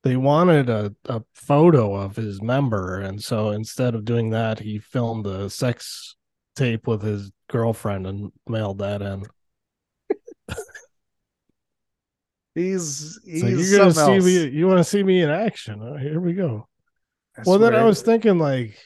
they 0.02 0.16
wanted 0.16 0.68
a, 0.68 0.94
a 1.06 1.22
photo 1.34 1.94
of 1.94 2.16
his 2.16 2.42
member, 2.42 3.00
and 3.00 3.22
so 3.22 3.50
instead 3.50 3.94
of 3.94 4.04
doing 4.04 4.30
that, 4.30 4.60
he 4.60 4.78
filmed 4.78 5.26
a 5.26 5.48
sex 5.48 6.16
tape 6.54 6.86
with 6.86 7.02
his 7.02 7.32
girlfriend 7.48 8.06
and 8.06 8.30
mailed 8.46 8.78
that 8.78 9.02
in. 9.02 9.24
He's 12.54 13.18
he's 13.24 13.72
you're 13.72 13.80
gonna 13.80 13.92
see 13.92 14.14
else. 14.14 14.24
me. 14.24 14.48
You 14.48 14.68
want 14.68 14.78
to 14.78 14.84
see 14.84 15.02
me 15.02 15.22
in 15.22 15.30
action? 15.30 15.98
Here 15.98 16.20
we 16.20 16.34
go. 16.34 16.68
I 17.36 17.42
well, 17.44 17.58
then 17.58 17.74
I 17.74 17.82
was 17.82 18.00
thinking, 18.00 18.38
like, 18.38 18.78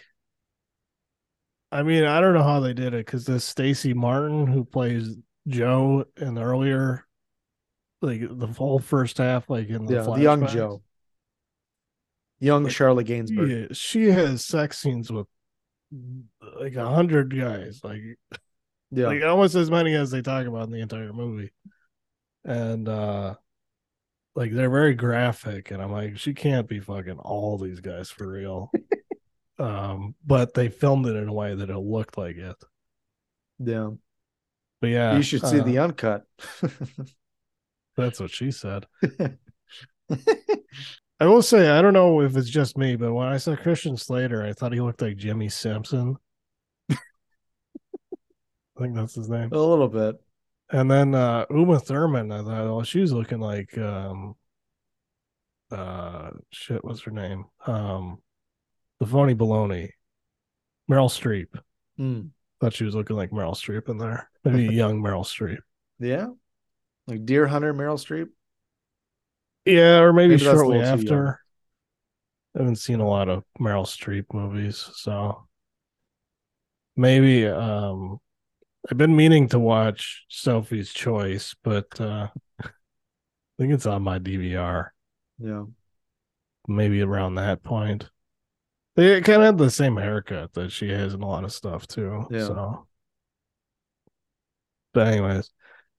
I 1.70 1.82
mean, 1.82 2.04
I 2.04 2.20
don't 2.20 2.34
know 2.34 2.42
how 2.42 2.60
they 2.60 2.72
did 2.72 2.94
it 2.94 3.04
because 3.04 3.24
this 3.24 3.44
Stacy 3.44 3.92
Martin 3.92 4.46
who 4.46 4.64
plays 4.64 5.16
Joe 5.46 6.04
in 6.16 6.34
the 6.34 6.42
earlier, 6.42 7.06
like 8.00 8.22
the 8.30 8.46
whole 8.46 8.78
first 8.78 9.18
half, 9.18 9.50
like 9.50 9.68
in 9.68 9.84
the 9.84 9.94
yeah, 9.94 10.02
the 10.02 10.20
young 10.20 10.46
Joe, 10.46 10.82
young 12.40 12.64
Like, 12.64 12.72
Charlotte 12.72 13.06
Gainsbourg. 13.06 13.50
Yeah, 13.50 13.66
she 13.72 14.06
has 14.06 14.44
sex 14.44 14.78
scenes 14.78 15.10
with 15.12 15.26
like 16.60 16.74
a 16.74 16.88
hundred 16.88 17.36
guys, 17.36 17.80
like 17.82 18.02
Yeah, 18.90 19.08
like 19.08 19.22
almost 19.22 19.54
as 19.54 19.70
many 19.70 19.94
as 19.94 20.10
they 20.10 20.22
talk 20.22 20.46
about 20.46 20.64
in 20.64 20.70
the 20.70 20.80
entire 20.80 21.12
movie, 21.12 21.52
and 22.44 22.88
uh 22.88 23.34
like 24.34 24.52
they're 24.52 24.70
very 24.70 24.94
graphic, 24.94 25.70
and 25.70 25.82
I'm 25.82 25.92
like, 25.92 26.16
she 26.16 26.32
can't 26.32 26.68
be 26.68 26.80
fucking 26.80 27.18
all 27.18 27.58
these 27.58 27.80
guys 27.80 28.08
for 28.08 28.26
real. 28.26 28.70
um, 29.58 30.14
but 30.24 30.54
they 30.54 30.68
filmed 30.68 31.06
it 31.06 31.16
in 31.16 31.28
a 31.28 31.32
way 31.32 31.54
that 31.54 31.70
it 31.70 31.78
looked 31.78 32.16
like 32.18 32.36
it. 32.36 32.56
yeah. 33.58 33.90
But 34.80 34.90
yeah, 34.90 35.16
you 35.16 35.22
should 35.22 35.44
see 35.44 35.58
uh, 35.58 35.64
the 35.64 35.78
uncut. 35.78 36.22
That's 37.96 38.20
what 38.20 38.30
she 38.30 38.52
said. 38.52 38.86
I 41.20 41.26
will 41.26 41.42
say, 41.42 41.68
I 41.68 41.82
don't 41.82 41.94
know 41.94 42.20
if 42.20 42.36
it's 42.36 42.48
just 42.48 42.78
me, 42.78 42.94
but 42.94 43.12
when 43.12 43.26
I 43.26 43.38
saw 43.38 43.56
Christian 43.56 43.96
Slater, 43.96 44.44
I 44.44 44.52
thought 44.52 44.72
he 44.72 44.80
looked 44.80 45.02
like 45.02 45.16
Jimmi 45.16 45.50
Simpson. 45.50 46.16
I 46.90 46.96
think 48.78 48.94
that's 48.94 49.16
his 49.16 49.28
name. 49.28 49.48
a 49.50 49.58
little 49.58 49.88
bit. 49.88 50.14
And 50.70 50.88
then 50.88 51.14
uh 51.14 51.46
Uma 51.50 51.80
Thurman, 51.80 52.30
I 52.30 52.42
thought, 52.42 52.66
oh, 52.68 52.82
she 52.84 53.00
was 53.00 53.12
looking 53.12 53.40
like 53.40 53.76
um 53.78 54.36
uh 55.72 56.30
shit, 56.50 56.84
what's 56.84 57.02
her 57.02 57.10
name? 57.10 57.46
Um 57.66 58.18
the 59.00 59.06
phony 59.06 59.34
baloney. 59.34 59.90
Meryl 60.90 61.08
Streep. 61.10 61.48
Hmm. 61.96 62.28
Thought 62.60 62.74
she 62.74 62.84
was 62.84 62.94
looking 62.94 63.16
like 63.16 63.30
Meryl 63.30 63.54
Streep 63.54 63.88
in 63.88 63.98
there. 63.98 64.30
Maybe 64.44 64.74
young 64.74 65.00
Meryl 65.02 65.24
Streep. 65.24 65.58
Yeah, 66.00 66.28
like 67.06 67.24
Deer 67.24 67.46
Hunter, 67.46 67.74
Meryl 67.74 67.98
Streep. 67.98 68.28
Yeah, 69.64 69.98
or 69.98 70.12
maybe, 70.12 70.36
Maybe 70.36 70.38
shortly 70.38 70.78
little 70.78 70.96
too 70.98 71.04
young. 71.04 71.20
after. 71.26 71.40
I 72.56 72.60
haven't 72.60 72.76
seen 72.76 73.00
a 73.00 73.06
lot 73.08 73.28
of 73.28 73.44
Meryl 73.60 73.84
Streep 73.86 74.26
movies, 74.32 74.88
so 74.94 75.46
maybe 76.96 77.46
um 77.46 78.18
I've 78.90 78.96
been 78.98 79.14
meaning 79.14 79.48
to 79.50 79.58
watch 79.58 80.24
Sophie's 80.28 80.92
Choice, 80.92 81.54
but 81.62 82.00
uh 82.00 82.28
I 82.60 82.68
think 83.58 83.72
it's 83.72 83.86
on 83.86 84.02
my 84.02 84.18
DVR. 84.18 84.88
Yeah, 85.38 85.64
Maybe 86.66 87.02
around 87.02 87.34
that 87.36 87.62
point. 87.62 88.08
They 88.98 89.20
kind 89.20 89.42
of 89.42 89.46
have 89.46 89.58
the 89.58 89.70
same 89.70 89.96
haircut 89.96 90.54
that 90.54 90.72
she 90.72 90.88
has 90.88 91.14
in 91.14 91.22
a 91.22 91.28
lot 91.28 91.44
of 91.44 91.52
stuff 91.52 91.86
too. 91.86 92.26
Yeah. 92.32 92.46
So 92.46 92.88
but 94.92 95.06
anyways. 95.06 95.48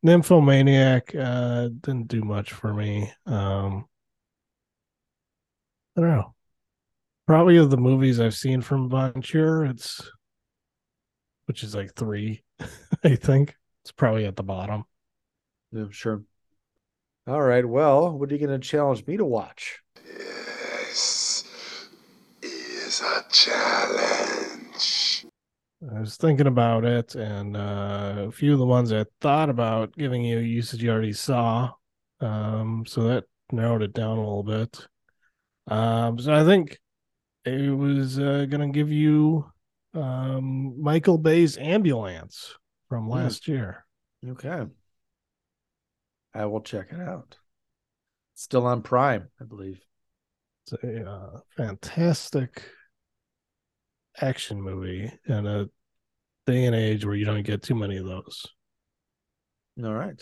Nymphomaniac 0.04 1.16
uh, 1.16 1.70
didn't 1.80 2.10
do 2.10 2.24
much 2.24 2.52
for 2.52 2.74
me. 2.74 3.10
Um, 3.26 3.86
I 5.98 6.02
don't 6.02 6.10
know. 6.10 6.36
Probably 7.26 7.56
of 7.56 7.70
the 7.70 7.78
movies 7.78 8.20
I've 8.20 8.36
seen 8.36 8.60
from 8.60 8.90
Von 8.90 9.22
Trier, 9.22 9.64
it's 9.64 10.12
which 11.46 11.64
is 11.64 11.74
like 11.74 11.94
three, 11.96 12.44
I 13.06 13.16
think. 13.16 13.56
It's 13.84 13.94
probably 13.94 14.26
at 14.26 14.36
the 14.36 14.44
bottom. 14.44 14.84
Yeah, 15.72 15.86
sure. 15.92 16.22
All 17.28 17.42
right. 17.42 17.66
Well, 17.66 18.12
what 18.12 18.30
are 18.30 18.36
you 18.36 18.46
going 18.46 18.60
to 18.60 18.68
challenge 18.68 19.06
me 19.08 19.16
to 19.16 19.26
watch? 19.26 19.80
This 19.96 20.49
is 23.00 23.06
a 23.06 23.24
challenge. 23.32 25.26
I 25.96 26.00
was 26.02 26.18
thinking 26.18 26.48
about 26.48 26.84
it, 26.84 27.16
and 27.16 27.56
uh, 27.56 28.26
a 28.28 28.32
few 28.32 28.54
of 28.54 28.60
the 28.60 28.66
ones 28.66 28.92
I 28.92 29.06
thought 29.22 29.50
about 29.50 29.96
giving 29.98 30.24
you, 30.24 30.40
you 30.40 30.62
said 30.62 30.82
you 30.82 30.92
already 30.92 31.14
saw. 31.14 31.72
Um, 32.20 32.84
so 32.86 33.04
that 33.04 33.24
narrowed 33.52 33.84
it 33.84 33.94
down 33.94 34.18
a 34.18 34.22
little 34.22 34.44
bit. 34.44 34.88
Um, 35.68 36.20
so 36.20 36.34
I 36.34 36.44
think 36.44 36.78
it 37.46 37.76
was 37.76 38.20
uh, 38.20 38.46
going 38.50 38.72
to 38.72 38.78
give 38.78 38.92
you 38.92 39.50
um, 39.94 40.82
Michael 40.82 41.18
Bay's 41.18 41.58
Ambulance 41.58 42.56
from 42.90 43.06
Hmm. 43.06 43.12
last 43.12 43.48
year. 43.48 43.86
Okay. 44.28 44.66
I 46.34 46.46
will 46.46 46.62
check 46.62 46.92
it 46.92 47.00
out. 47.00 47.38
Still 48.36 48.66
on 48.68 48.82
Prime, 48.82 49.30
I 49.40 49.46
believe. 49.46 49.80
It's 50.66 50.84
a 50.84 51.10
uh, 51.10 51.40
fantastic 51.56 52.64
action 54.20 54.62
movie 54.62 55.12
in 55.28 55.46
a 55.46 55.70
day 56.46 56.66
and 56.66 56.76
age 56.76 57.06
where 57.06 57.16
you 57.16 57.26
don't 57.26 57.44
get 57.44 57.64
too 57.64 57.76
many 57.76 57.98
of 57.98 58.06
those. 58.06 58.46
All 59.84 59.94
right. 59.94 60.22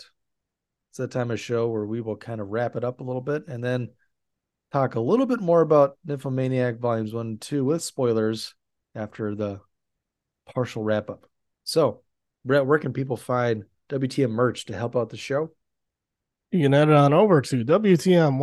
It's 0.90 0.98
that 0.98 1.10
time 1.10 1.30
of 1.30 1.40
show 1.40 1.68
where 1.68 1.86
we 1.86 2.00
will 2.00 2.16
kind 2.16 2.40
of 2.40 2.48
wrap 2.48 2.76
it 2.76 2.84
up 2.84 3.00
a 3.00 3.04
little 3.04 3.20
bit 3.20 3.48
and 3.48 3.62
then 3.62 3.88
talk 4.72 4.94
a 4.94 5.00
little 5.00 5.26
bit 5.26 5.40
more 5.40 5.60
about 5.60 5.98
Nymphomaniac 6.06 6.78
Volumes 6.78 7.12
1 7.12 7.26
and 7.26 7.40
2 7.40 7.64
with 7.64 7.82
spoilers 7.82 8.54
after 8.94 9.34
the 9.34 9.60
partial 10.52 10.82
wrap 10.82 11.10
up. 11.10 11.26
So, 11.64 12.02
Brett, 12.44 12.66
where 12.66 12.78
can 12.78 12.92
people 12.92 13.16
find 13.16 13.64
WTM 13.90 14.30
merch 14.30 14.66
to 14.66 14.76
help 14.76 14.96
out 14.96 15.10
the 15.10 15.16
show? 15.16 15.50
You 16.50 16.62
can 16.62 16.72
head 16.72 16.90
on 16.90 17.12
over 17.12 17.42
to 17.42 17.64
WTM 17.64 18.38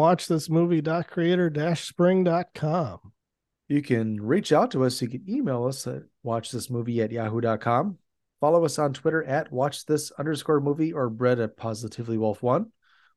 You 3.68 3.82
can 3.82 4.22
reach 4.22 4.52
out 4.52 4.72
to 4.72 4.84
us. 4.84 5.02
You 5.02 5.08
can 5.08 5.24
email 5.28 5.66
us 5.66 5.88
at 5.88 6.04
watchthismovie 6.24 7.04
at 7.04 7.12
yahoo.com. 7.12 7.98
Follow 8.40 8.66
us 8.66 8.78
on 8.78 8.94
Twitter 8.94 9.24
at 9.24 9.52
watch 9.52 9.86
this 9.86 10.12
underscore 10.12 10.60
movie 10.60 10.94
or 10.94 11.10
Brett 11.10 11.40
at 11.40 11.58
positively 11.58 12.18
wolf 12.18 12.44
one, 12.44 12.72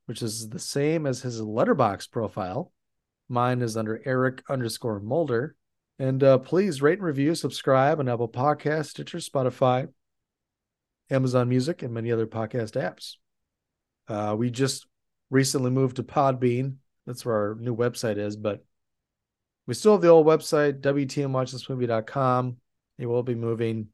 which 0.06 0.22
is 0.22 0.48
the 0.48 0.58
same 0.58 1.06
as 1.06 1.20
his 1.20 1.40
Letterboxd 1.40 2.10
profile. 2.10 2.72
Mine 3.28 3.60
is 3.60 3.76
under 3.76 4.00
Eric 4.04 4.42
underscore 4.48 5.00
Mulder. 5.00 5.54
And 5.98 6.22
uh, 6.22 6.38
please 6.38 6.80
rate 6.80 6.98
and 6.98 7.06
review, 7.06 7.34
subscribe 7.34 7.98
on 7.98 8.08
Apple 8.08 8.28
Podcasts, 8.28 8.90
Stitcher, 8.90 9.18
Spotify, 9.18 9.88
Amazon 11.10 11.48
Music, 11.48 11.82
and 11.82 11.92
many 11.92 12.12
other 12.12 12.26
podcast 12.26 12.80
apps. 12.80 13.16
Uh, 14.06 14.36
we 14.36 14.50
just 14.50 14.86
recently 15.28 15.70
moved 15.70 15.96
to 15.96 16.04
Podbean. 16.04 16.76
That's 17.04 17.26
where 17.26 17.34
our 17.34 17.56
new 17.56 17.76
website 17.76 18.16
is, 18.16 18.36
but 18.36 18.64
we 19.68 19.74
still 19.74 19.92
have 19.92 20.00
the 20.00 20.08
old 20.08 20.26
website, 20.26 20.80
WTMWatchThisMovie.com. 20.80 22.56
It 22.96 23.06
will 23.06 23.22
be 23.22 23.34
moving. 23.34 23.88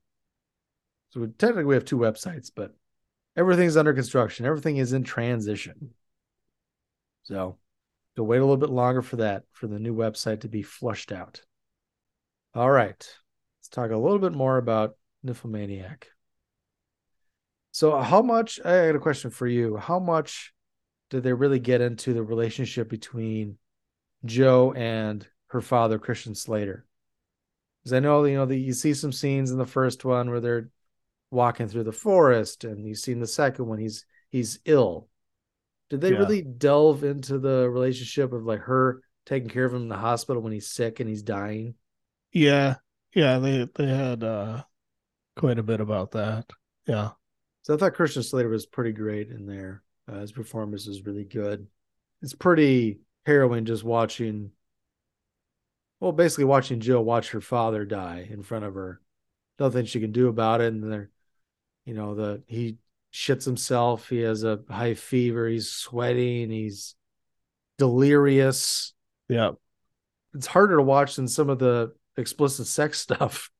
So 1.10 1.20
we, 1.20 1.26
technically 1.26 1.64
we 1.64 1.74
have 1.74 1.84
two 1.84 1.98
websites, 1.98 2.52
but 2.54 2.72
everything's 3.36 3.76
under 3.76 3.92
construction. 3.92 4.46
Everything 4.46 4.76
is 4.76 4.92
in 4.92 5.02
transition. 5.02 5.90
So 7.24 7.58
to 8.14 8.22
wait 8.22 8.38
a 8.38 8.42
little 8.42 8.56
bit 8.56 8.70
longer 8.70 9.02
for 9.02 9.16
that, 9.16 9.42
for 9.50 9.66
the 9.66 9.80
new 9.80 9.96
website 9.96 10.42
to 10.42 10.48
be 10.48 10.62
flushed 10.62 11.10
out. 11.10 11.42
All 12.54 12.70
right. 12.70 13.04
Let's 13.58 13.68
talk 13.68 13.90
a 13.90 13.96
little 13.96 14.20
bit 14.20 14.32
more 14.32 14.58
about 14.58 14.96
Nymphomaniac. 15.24 16.06
So 17.72 18.00
how 18.00 18.22
much 18.22 18.60
I 18.64 18.86
got 18.86 18.94
a 18.94 19.00
question 19.00 19.32
for 19.32 19.48
you. 19.48 19.76
How 19.76 19.98
much 19.98 20.52
did 21.10 21.24
they 21.24 21.32
really 21.32 21.58
get 21.58 21.80
into 21.80 22.14
the 22.14 22.22
relationship 22.22 22.88
between 22.88 23.58
Joe 24.24 24.72
and 24.72 25.26
her 25.54 25.62
father, 25.62 25.98
Christian 25.98 26.36
Slater? 26.36 26.86
Because 27.82 27.94
I 27.94 28.00
know 28.00 28.24
you 28.24 28.36
know 28.36 28.46
that 28.46 28.56
you 28.56 28.72
see 28.72 28.94
some 28.94 29.12
scenes 29.12 29.50
in 29.50 29.58
the 29.58 29.66
first 29.66 30.04
one 30.04 30.30
where 30.30 30.40
they're 30.40 30.70
walking 31.30 31.68
through 31.68 31.84
the 31.84 31.92
forest, 31.92 32.64
and 32.64 32.86
you 32.86 32.94
see 32.94 33.12
in 33.12 33.20
the 33.20 33.26
second 33.28 33.66
one 33.66 33.78
he's 33.78 34.06
he's 34.30 34.60
ill. 34.66 35.08
Did 35.90 36.00
they 36.02 36.12
Yeah. 36.12 36.18
really 36.18 36.42
delve 36.42 37.04
into 37.04 37.38
the 37.38 37.70
relationship 37.70 38.32
of 38.32 38.44
like 38.44 38.60
her 38.62 39.02
taking 39.26 39.48
care 39.50 39.66
of 39.66 39.74
him 39.74 39.82
in 39.84 39.88
the 39.88 39.96
hospital 39.98 40.42
when 40.42 40.52
he's 40.52 40.68
sick 40.70 41.00
and 41.00 41.08
he's 41.08 41.22
dying? 41.24 41.76
Yeah. 42.32 42.76
Yeah, 43.14 43.38
they 43.38 43.64
they 43.74 43.86
had 43.86 44.22
uh 44.24 44.64
quite 45.36 45.58
a 45.58 45.62
bit 45.64 45.80
about 45.80 46.12
that. 46.12 46.50
Yeah. 46.86 47.12
So 47.62 47.74
I 47.74 47.76
thought 47.76 47.94
Christian 47.94 48.22
Slater 48.22 48.48
was 48.48 48.66
pretty 48.66 48.92
great 48.92 49.30
in 49.30 49.46
there. 49.46 49.82
Uh, 50.06 50.20
his 50.20 50.32
performance 50.32 50.86
is 50.86 51.06
really 51.06 51.24
good. 51.24 51.66
It's 52.22 52.34
pretty 52.34 53.00
harrowing 53.26 53.64
just 53.64 53.84
watching, 53.84 54.50
well, 56.00 56.12
basically 56.12 56.44
watching 56.44 56.80
Jill 56.80 57.04
watch 57.04 57.30
her 57.30 57.40
father 57.40 57.84
die 57.84 58.26
in 58.30 58.42
front 58.42 58.64
of 58.64 58.74
her. 58.74 59.00
Nothing 59.58 59.86
she 59.86 60.00
can 60.00 60.12
do 60.12 60.28
about 60.28 60.60
it. 60.60 60.72
And 60.72 60.92
they're, 60.92 61.10
you 61.84 61.94
know, 61.94 62.14
the 62.14 62.42
he 62.46 62.78
shits 63.12 63.44
himself. 63.44 64.08
He 64.08 64.20
has 64.20 64.42
a 64.44 64.60
high 64.68 64.94
fever. 64.94 65.48
He's 65.48 65.70
sweating. 65.70 66.50
He's 66.50 66.94
delirious. 67.78 68.92
Yeah. 69.28 69.52
It's 70.34 70.46
harder 70.46 70.76
to 70.76 70.82
watch 70.82 71.16
than 71.16 71.28
some 71.28 71.48
of 71.48 71.58
the 71.58 71.94
explicit 72.16 72.66
sex 72.66 72.98
stuff. 73.00 73.50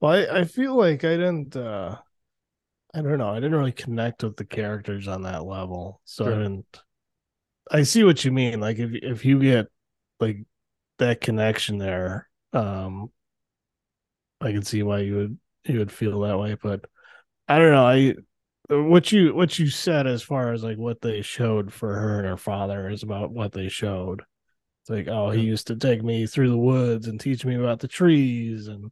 Well, 0.00 0.12
I, 0.12 0.40
I 0.40 0.44
feel 0.44 0.74
like 0.74 1.04
I 1.04 1.16
didn't 1.16 1.56
uh 1.56 1.98
I 2.94 3.00
don't 3.00 3.18
know, 3.18 3.30
I 3.30 3.36
didn't 3.36 3.54
really 3.54 3.72
connect 3.72 4.22
with 4.22 4.36
the 4.36 4.44
characters 4.44 5.08
on 5.08 5.22
that 5.22 5.44
level. 5.44 6.00
So 6.04 6.24
Sure. 6.24 6.34
I 6.34 6.36
didn't 6.36 6.80
I 7.70 7.82
see 7.84 8.04
what 8.04 8.24
you 8.24 8.32
mean. 8.32 8.60
Like 8.60 8.78
if 8.78 8.92
if 8.94 9.24
you 9.24 9.40
get 9.40 9.66
like 10.20 10.44
that 10.98 11.20
connection 11.20 11.78
there, 11.78 12.28
um 12.52 13.10
I 14.40 14.52
can 14.52 14.62
see 14.62 14.82
why 14.82 15.00
you 15.00 15.16
would 15.16 15.38
you 15.64 15.78
would 15.78 15.92
feel 15.92 16.20
that 16.20 16.38
way. 16.38 16.56
But 16.60 16.84
I 17.48 17.58
don't 17.58 17.72
know, 17.72 17.86
I 17.86 18.14
what 18.70 19.12
you 19.12 19.34
what 19.34 19.58
you 19.58 19.68
said 19.68 20.06
as 20.06 20.22
far 20.22 20.52
as 20.52 20.62
like 20.64 20.78
what 20.78 21.00
they 21.00 21.22
showed 21.22 21.72
for 21.72 21.94
her 21.94 22.18
and 22.18 22.26
her 22.28 22.36
father 22.36 22.88
is 22.88 23.02
about 23.02 23.30
what 23.32 23.52
they 23.52 23.68
showed. 23.68 24.22
It's 24.82 24.90
like, 24.90 25.08
oh, 25.08 25.30
he 25.30 25.42
used 25.42 25.68
to 25.68 25.76
take 25.76 26.02
me 26.02 26.26
through 26.26 26.50
the 26.50 26.58
woods 26.58 27.06
and 27.08 27.20
teach 27.20 27.44
me 27.44 27.54
about 27.56 27.80
the 27.80 27.88
trees 27.88 28.68
and 28.68 28.90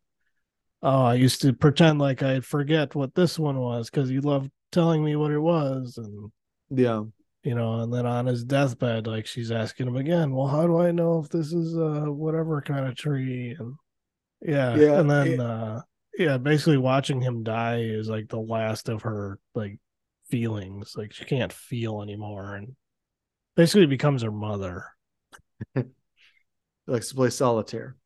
oh, 0.83 1.05
I 1.05 1.15
used 1.15 1.43
to 1.43 1.53
pretend 1.53 1.99
like 1.99 2.23
I'd 2.23 2.45
forget 2.45 2.95
what 2.95 3.15
this 3.15 3.39
one 3.39 3.59
was 3.59 3.91
because 3.91 4.09
he 4.09 4.21
loved 4.21 4.51
telling 4.73 5.05
me 5.05 5.17
what 5.17 5.33
it 5.33 5.39
was. 5.41 5.99
And, 5.99 6.33
Yeah. 6.71 7.05
You 7.43 7.55
know, 7.55 7.81
and 7.81 7.93
then 7.93 8.07
on 8.07 8.27
his 8.27 8.45
deathbed, 8.45 9.07
like 9.07 9.27
she's 9.27 9.51
asking 9.51 9.89
him 9.89 9.97
again, 9.97 10.33
well, 10.35 10.47
how 10.49 10.67
do 10.67 10.79
I 10.79 10.91
know 10.93 11.19
if 11.21 11.29
this 11.31 11.53
is 11.53 11.77
uh 11.77 12.11
whatever 12.11 12.61
kind 12.63 12.87
of 12.87 12.97
tree? 12.97 13.57
And 13.59 13.75
yeah. 14.43 14.77
Yeah, 14.77 15.01
And 15.01 15.11
then, 15.11 15.27
it- 15.29 15.41
uh, 15.41 15.83
yeah, 16.19 16.39
basically 16.39 16.77
watching 16.79 17.21
him 17.21 17.43
die 17.45 17.81
is 17.83 18.09
like 18.09 18.29
the 18.29 18.41
last 18.41 18.89
of 18.89 19.03
her 19.03 19.39
like 19.55 19.79
feelings. 20.31 20.95
Like 20.97 21.13
she 21.13 21.25
can't 21.25 21.53
feel 21.53 22.03
anymore 22.03 22.55
and 22.57 22.77
basically 23.57 23.87
becomes 23.87 24.23
her 24.23 24.33
mother. 24.33 24.87
likes 26.87 27.09
to 27.09 27.15
play 27.15 27.31
solitaire. 27.31 27.97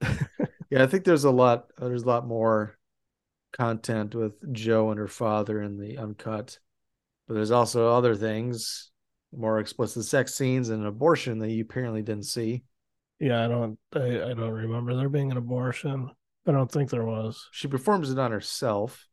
yeah, 0.70 0.82
I 0.82 0.86
think 0.86 1.04
there's 1.04 1.24
a 1.24 1.30
lot. 1.30 1.66
There's 1.78 2.02
a 2.04 2.06
lot 2.06 2.26
more 2.26 2.76
content 3.52 4.14
with 4.14 4.52
Joe 4.52 4.90
and 4.90 4.98
her 4.98 5.08
father 5.08 5.62
in 5.62 5.78
the 5.78 5.98
uncut, 5.98 6.58
but 7.28 7.34
there's 7.34 7.50
also 7.50 7.94
other 7.94 8.16
things, 8.16 8.90
more 9.32 9.60
explicit 9.60 10.04
sex 10.04 10.34
scenes 10.34 10.70
and 10.70 10.84
abortion 10.84 11.38
that 11.38 11.50
you 11.50 11.62
apparently 11.62 12.02
didn't 12.02 12.24
see. 12.24 12.64
Yeah, 13.20 13.44
I 13.44 13.48
don't 13.48 13.78
I, 13.94 14.30
I 14.30 14.34
don't 14.34 14.50
remember 14.50 14.96
there 14.96 15.08
being 15.08 15.30
an 15.30 15.36
abortion. 15.36 16.10
I 16.46 16.52
don't 16.52 16.70
think 16.70 16.88
there 16.88 17.04
was. 17.04 17.48
She 17.52 17.68
performs 17.68 18.10
it 18.10 18.18
on 18.18 18.32
herself. 18.32 19.06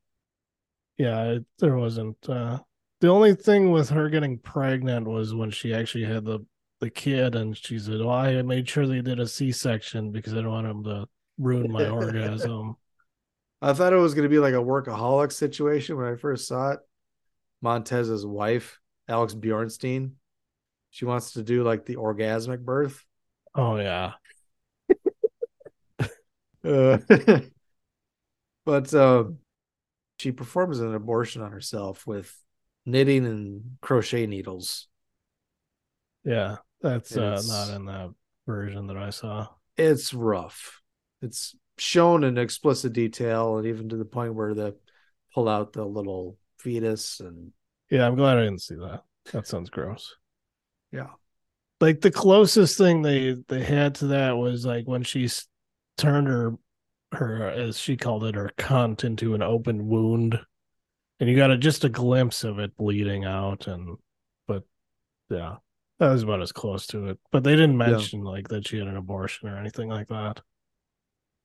Yeah, 0.97 1.23
it, 1.23 1.45
there 1.59 1.75
wasn't. 1.75 2.17
Uh, 2.27 2.59
the 3.01 3.09
only 3.09 3.35
thing 3.35 3.71
with 3.71 3.89
her 3.89 4.09
getting 4.09 4.39
pregnant 4.39 5.07
was 5.07 5.35
when 5.35 5.51
she 5.51 5.73
actually 5.73 6.05
had 6.05 6.23
the 6.23 6.39
the 6.79 6.89
kid, 6.89 7.35
and 7.35 7.57
she 7.57 7.77
said, 7.79 7.99
"Well, 7.99 8.09
I 8.09 8.41
made 8.43 8.69
sure 8.69 8.87
they 8.87 9.01
did 9.01 9.19
a 9.19 9.27
C 9.27 9.51
section 9.51 10.11
because 10.11 10.33
I 10.33 10.37
don't 10.37 10.51
want 10.51 10.67
him 10.67 10.83
to 10.85 11.07
ruin 11.37 11.71
my 11.71 11.89
orgasm." 11.89 12.77
I 13.61 13.73
thought 13.73 13.93
it 13.93 13.97
was 13.97 14.13
going 14.13 14.23
to 14.23 14.29
be 14.29 14.39
like 14.39 14.53
a 14.53 14.57
workaholic 14.57 15.31
situation 15.31 15.97
when 15.97 16.05
I 16.05 16.15
first 16.15 16.47
saw 16.47 16.71
it. 16.71 16.79
Montez's 17.61 18.25
wife, 18.25 18.79
Alex 19.07 19.33
Bjornstein, 19.33 20.11
she 20.89 21.05
wants 21.05 21.33
to 21.33 21.43
do 21.43 21.63
like 21.63 21.85
the 21.85 21.95
orgasmic 21.95 22.59
birth. 22.59 23.03
Oh 23.53 23.77
yeah, 23.77 24.13
Uh, 26.65 26.97
but 28.65 28.91
um, 28.93 29.37
she 30.19 30.31
performs 30.31 30.79
an 30.79 30.95
abortion 30.95 31.41
on 31.41 31.51
herself 31.51 32.07
with 32.07 32.35
knitting 32.85 33.25
and 33.25 33.77
crochet 33.81 34.25
needles. 34.25 34.87
Yeah, 36.23 36.57
that's 36.81 37.15
uh, 37.15 37.41
not 37.45 37.75
in 37.75 37.85
that 37.85 38.13
version 38.47 38.87
that 38.87 38.97
I 38.97 39.11
saw. 39.11 39.47
It's 39.77 40.13
rough. 40.13 40.81
It's 41.21 41.55
shown 41.77 42.23
in 42.23 42.37
explicit 42.37 42.93
detail, 42.93 43.57
and 43.57 43.67
even 43.67 43.89
to 43.89 43.97
the 43.97 44.05
point 44.05 44.33
where 44.33 44.53
they 44.53 44.73
pull 45.33 45.47
out 45.47 45.73
the 45.73 45.85
little 45.85 46.37
fetus 46.65 47.19
and 47.19 47.51
Yeah, 47.89 48.07
I'm 48.07 48.15
glad 48.15 48.37
I 48.37 48.43
didn't 48.43 48.61
see 48.61 48.75
that. 48.75 49.03
That 49.31 49.47
sounds 49.47 49.69
gross. 49.69 50.15
yeah, 50.91 51.09
Like 51.81 52.01
the 52.01 52.11
closest 52.11 52.77
thing 52.77 53.01
they 53.01 53.35
they 53.47 53.63
had 53.63 53.95
to 53.95 54.07
that 54.07 54.37
was 54.37 54.65
like 54.65 54.85
when 54.87 55.03
she 55.03 55.29
turned 55.97 56.27
her 56.27 56.53
her 57.13 57.49
as 57.49 57.77
she 57.77 57.97
called 57.97 58.23
it 58.25 58.35
her 58.35 58.51
cunt 58.57 59.03
into 59.03 59.35
an 59.35 59.41
open 59.41 59.87
wound, 59.87 60.39
and 61.19 61.29
you 61.29 61.35
got 61.35 61.51
a, 61.51 61.57
just 61.57 61.83
a 61.85 61.89
glimpse 61.89 62.43
of 62.43 62.59
it 62.59 62.75
bleeding 62.77 63.25
out, 63.25 63.67
and 63.67 63.97
but 64.47 64.63
yeah, 65.29 65.57
that 65.99 66.11
was 66.11 66.23
about 66.23 66.41
as 66.41 66.51
close 66.51 66.87
to 66.87 67.07
it. 67.09 67.19
But 67.31 67.43
they 67.43 67.55
didn't 67.55 67.77
Yeah. 67.85 67.87
mention 67.89 68.23
like 68.23 68.49
that 68.49 68.67
she 68.67 68.79
had 68.79 68.87
an 68.87 68.97
abortion 68.97 69.49
or 69.49 69.57
anything 69.57 69.89
like 69.89 70.09
that. 70.09 70.41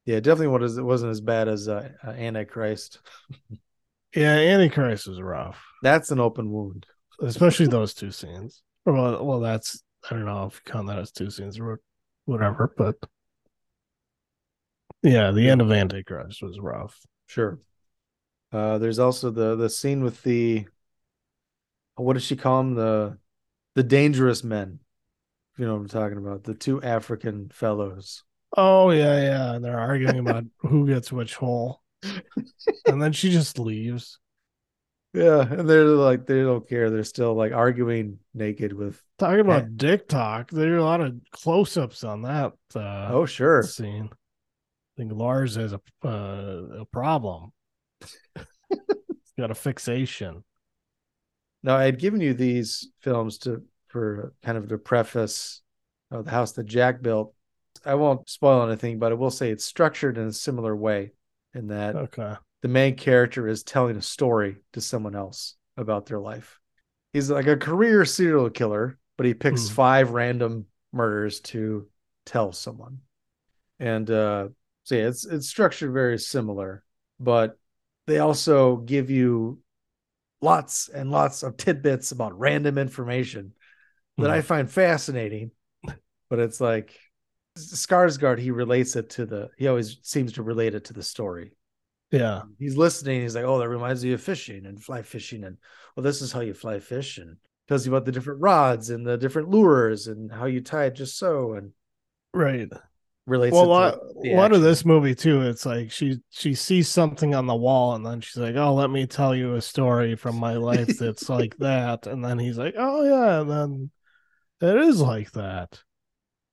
yeah, 0.06 0.20
definitely. 0.20 0.48
What 0.48 0.62
is 0.62 0.78
it 0.78 0.82
wasn't 0.82 1.10
as 1.12 1.20
bad 1.20 1.48
as 1.48 1.68
uh, 1.68 1.90
uh, 2.04 2.10
Antichrist. 2.10 3.00
Yeah, 4.14 4.34
Antichrist 4.36 5.06
was 5.06 5.20
rough. 5.20 5.64
That's 5.82 6.10
an 6.10 6.20
open 6.20 6.50
wound. 6.50 6.86
especially 7.20 7.66
those 7.66 7.94
two 7.94 8.10
scenes. 8.10 8.62
Well, 8.84 9.24
well, 9.24 9.40
that's 9.40 9.82
I 10.10 10.14
don't 10.14 10.24
know 10.24 10.46
if 10.46 10.54
you 10.64 10.72
count 10.72 10.88
that 10.88 10.98
as 10.98 11.12
two 11.12 11.30
scenes 11.30 11.58
or 11.58 11.80
whatever, 12.24 12.72
but 12.76 12.96
yeah, 15.02 15.30
the 15.30 15.48
end 15.48 15.60
of 15.60 15.70
Antichrist 15.72 16.42
was 16.42 16.58
rough. 16.58 16.98
Sure. 17.26 17.58
Uh, 18.52 18.78
there's 18.78 18.98
also 18.98 19.30
the 19.30 19.56
the 19.56 19.70
scene 19.70 20.02
with 20.02 20.22
the 20.22 20.66
what 21.96 22.14
does 22.14 22.24
she 22.24 22.36
call 22.36 22.58
them 22.58 22.74
the 22.74 23.18
the 23.74 23.82
dangerous 23.82 24.42
men. 24.42 24.80
You 25.56 25.66
know 25.66 25.74
what 25.74 25.80
I'm 25.82 25.88
talking 25.88 26.18
about, 26.18 26.44
the 26.44 26.54
two 26.54 26.82
African 26.82 27.50
fellows. 27.50 28.24
Oh 28.56 28.90
yeah, 28.90 29.20
yeah, 29.20 29.54
and 29.54 29.64
they're 29.64 29.78
arguing 29.78 30.18
about 30.18 30.44
who 30.58 30.86
gets 30.86 31.12
which 31.12 31.34
hole, 31.36 31.79
and 32.86 33.00
then 33.02 33.12
she 33.12 33.30
just 33.30 33.58
leaves. 33.58 34.18
Yeah, 35.12 35.40
and 35.40 35.68
they're 35.68 35.84
like 35.84 36.26
they 36.26 36.42
don't 36.42 36.68
care. 36.68 36.88
They're 36.88 37.02
still 37.02 37.34
like 37.34 37.52
arguing 37.52 38.18
naked 38.32 38.72
with. 38.72 39.02
Talking 39.18 39.40
about 39.40 39.76
dick 39.76 40.08
talk, 40.08 40.50
there 40.50 40.74
are 40.74 40.78
a 40.78 40.84
lot 40.84 41.00
of 41.00 41.18
close-ups 41.32 42.04
on 42.04 42.22
that. 42.22 42.52
Uh, 42.74 43.08
Oh 43.10 43.26
sure. 43.26 43.62
scene. 43.64 44.08
I 44.12 44.16
think 44.96 45.12
Lars 45.12 45.56
has 45.56 45.72
a 45.72 45.80
uh, 46.04 46.80
a 46.80 46.84
problem. 46.84 47.52
He's 48.68 49.34
got 49.38 49.50
a 49.50 49.54
fixation. 49.54 50.44
Now 51.62 51.76
I 51.76 51.84
had 51.84 51.98
given 51.98 52.20
you 52.20 52.32
these 52.32 52.88
films 53.00 53.38
to 53.38 53.62
for 53.88 54.32
kind 54.42 54.56
of 54.56 54.68
to 54.68 54.78
preface 54.78 55.62
uh, 56.12 56.22
the 56.22 56.30
house 56.30 56.52
that 56.52 56.64
Jack 56.66 57.02
built. 57.02 57.34
I 57.84 57.94
won't 57.94 58.28
spoil 58.28 58.62
anything, 58.68 58.98
but 58.98 59.10
I 59.10 59.14
will 59.16 59.30
say 59.30 59.50
it's 59.50 59.64
structured 59.64 60.18
in 60.18 60.28
a 60.28 60.32
similar 60.32 60.76
way 60.76 61.12
in 61.54 61.68
that 61.68 61.94
Okay. 61.94 62.34
the 62.62 62.68
main 62.68 62.96
character 62.96 63.48
is 63.48 63.62
telling 63.62 63.96
a 63.96 64.02
story 64.02 64.56
to 64.72 64.80
someone 64.80 65.14
else 65.16 65.56
about 65.76 66.06
their 66.06 66.20
life. 66.20 66.60
He's 67.12 67.30
like 67.30 67.46
a 67.46 67.56
career 67.56 68.04
serial 68.04 68.50
killer, 68.50 68.98
but 69.16 69.26
he 69.26 69.34
picks 69.34 69.68
Hmm. 69.68 69.74
five 69.74 70.10
random 70.10 70.66
murders 70.92 71.40
to 71.40 71.88
tell 72.26 72.52
someone. 72.52 73.00
And 73.78 74.10
uh 74.10 74.48
so 74.84 74.94
yeah, 74.94 75.08
it's 75.08 75.24
it's 75.24 75.48
structured 75.48 75.92
very 75.92 76.18
similar, 76.18 76.84
but 77.18 77.58
they 78.06 78.18
also 78.18 78.76
give 78.78 79.10
you 79.10 79.60
lots 80.40 80.88
and 80.88 81.10
lots 81.10 81.42
of 81.42 81.56
tidbits 81.56 82.12
about 82.12 82.38
random 82.38 82.78
information 82.78 83.52
that 84.18 84.30
I 84.30 84.40
find 84.42 84.70
fascinating. 84.70 85.52
But 86.28 86.38
it's 86.40 86.60
like 86.60 86.98
Skarsgård, 87.60 88.38
he 88.38 88.50
relates 88.50 88.96
it 88.96 89.10
to 89.10 89.26
the 89.26 89.50
he 89.56 89.68
always 89.68 89.98
seems 90.02 90.32
to 90.34 90.42
relate 90.42 90.74
it 90.74 90.84
to 90.86 90.92
the 90.92 91.02
story 91.02 91.52
Yeah. 92.10 92.42
Um, 92.42 92.56
he's 92.58 92.76
listening. 92.76 93.22
He's 93.22 93.34
like, 93.36 93.44
"Oh, 93.44 93.58
that 93.58 93.68
reminds 93.68 94.04
me 94.04 94.12
of 94.12 94.22
fishing 94.22 94.66
and 94.66 94.82
fly 94.82 95.02
fishing, 95.02 95.44
and 95.44 95.58
well, 95.96 96.04
this 96.04 96.22
is 96.22 96.32
how 96.32 96.40
you 96.40 96.54
fly 96.54 96.80
fish." 96.80 97.18
And 97.18 97.36
tells 97.68 97.86
you 97.86 97.92
about 97.94 98.04
the 98.06 98.12
different 98.12 98.40
rods 98.40 98.90
and 98.90 99.06
the 99.06 99.16
different 99.18 99.48
lures 99.50 100.08
and 100.08 100.32
how 100.32 100.46
you 100.46 100.60
tie 100.60 100.86
it 100.86 100.94
just 100.96 101.18
so, 101.18 101.54
and 101.54 101.72
Right. 102.32 102.68
relates. 103.26 103.54
well, 103.54 103.64
a 103.64 103.66
lot, 103.66 103.94
a 104.24 104.34
lot 104.34 104.52
of 104.52 104.62
this 104.62 104.84
movie 104.84 105.14
too. 105.14 105.42
It's 105.42 105.66
like 105.66 105.90
she 105.90 106.20
she 106.30 106.54
sees 106.54 106.88
something 106.88 107.34
on 107.34 107.46
the 107.46 107.54
wall, 107.54 107.94
and 107.94 108.04
then 108.04 108.20
she's 108.20 108.36
like, 108.36 108.56
"Oh, 108.56 108.74
let 108.74 108.90
me 108.90 109.06
tell 109.06 109.34
you 109.34 109.54
a 109.54 109.60
story 109.62 110.14
from 110.16 110.36
my 110.36 110.54
life 110.54 110.98
that's 110.98 111.28
like 111.28 111.56
that." 111.58 112.06
And 112.06 112.24
then 112.24 112.38
he's 112.38 112.58
like, 112.58 112.74
"Oh 112.76 113.02
yeah," 113.04 113.40
and 113.40 113.50
then 113.50 113.90
it 114.60 114.76
is 114.76 115.00
like 115.00 115.32
that, 115.32 115.82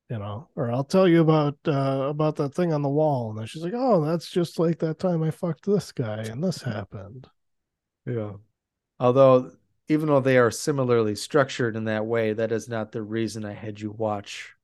you 0.10 0.18
know. 0.18 0.48
Or 0.56 0.72
I'll 0.72 0.84
tell 0.84 1.08
you 1.08 1.22
about 1.22 1.58
uh 1.68 2.08
about 2.10 2.36
that 2.38 2.54
thing 2.54 2.74
on 2.74 2.82
the 2.82 2.90
wall, 2.90 3.30
and 3.30 3.40
then 3.40 3.46
she's 3.46 3.64
like, 3.64 3.74
"Oh, 3.76 4.04
that's 4.04 4.30
just 4.30 4.60
like 4.60 4.80
that 4.80 5.00
time 5.00 5.24
I 5.24 5.32
fucked 5.32 5.66
this 5.66 5.92
guy, 5.92 6.24
and 6.24 6.44
this 6.44 6.62
happened." 6.62 7.28
Yeah. 8.06 8.34
Although, 9.00 9.52
even 9.90 10.08
though 10.08 10.22
they 10.22 10.38
are 10.38 10.52
similarly 10.52 11.16
structured 11.16 11.76
in 11.76 11.86
that 11.86 12.06
way, 12.06 12.34
that 12.34 12.52
is 12.52 12.68
not 12.70 12.92
the 12.92 13.02
reason 13.02 13.46
I 13.46 13.54
had 13.54 13.80
you 13.80 13.92
watch 13.92 14.56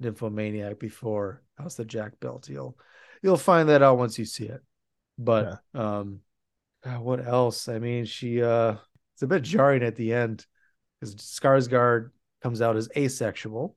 Nymphomaniac 0.00 0.78
before 0.78 1.42
House 1.58 1.74
the 1.74 1.84
Jack 1.84 2.20
built. 2.20 2.48
You'll 2.48 2.78
you'll 3.22 3.36
find 3.36 3.68
that 3.68 3.82
out 3.82 3.98
once 3.98 4.18
you 4.18 4.24
see 4.24 4.46
it. 4.46 4.62
But 5.18 5.60
um 5.74 6.20
uh, 6.82 6.92
what 6.94 7.26
else? 7.26 7.68
I 7.68 7.78
mean, 7.78 8.06
she 8.06 8.42
uh 8.42 8.76
it's 9.14 9.22
a 9.22 9.26
bit 9.26 9.42
jarring 9.42 9.82
at 9.82 9.96
the 9.96 10.14
end 10.14 10.46
because 10.98 11.14
Skarsgård 11.16 12.10
comes 12.42 12.62
out 12.62 12.76
as 12.76 12.88
asexual 12.96 13.76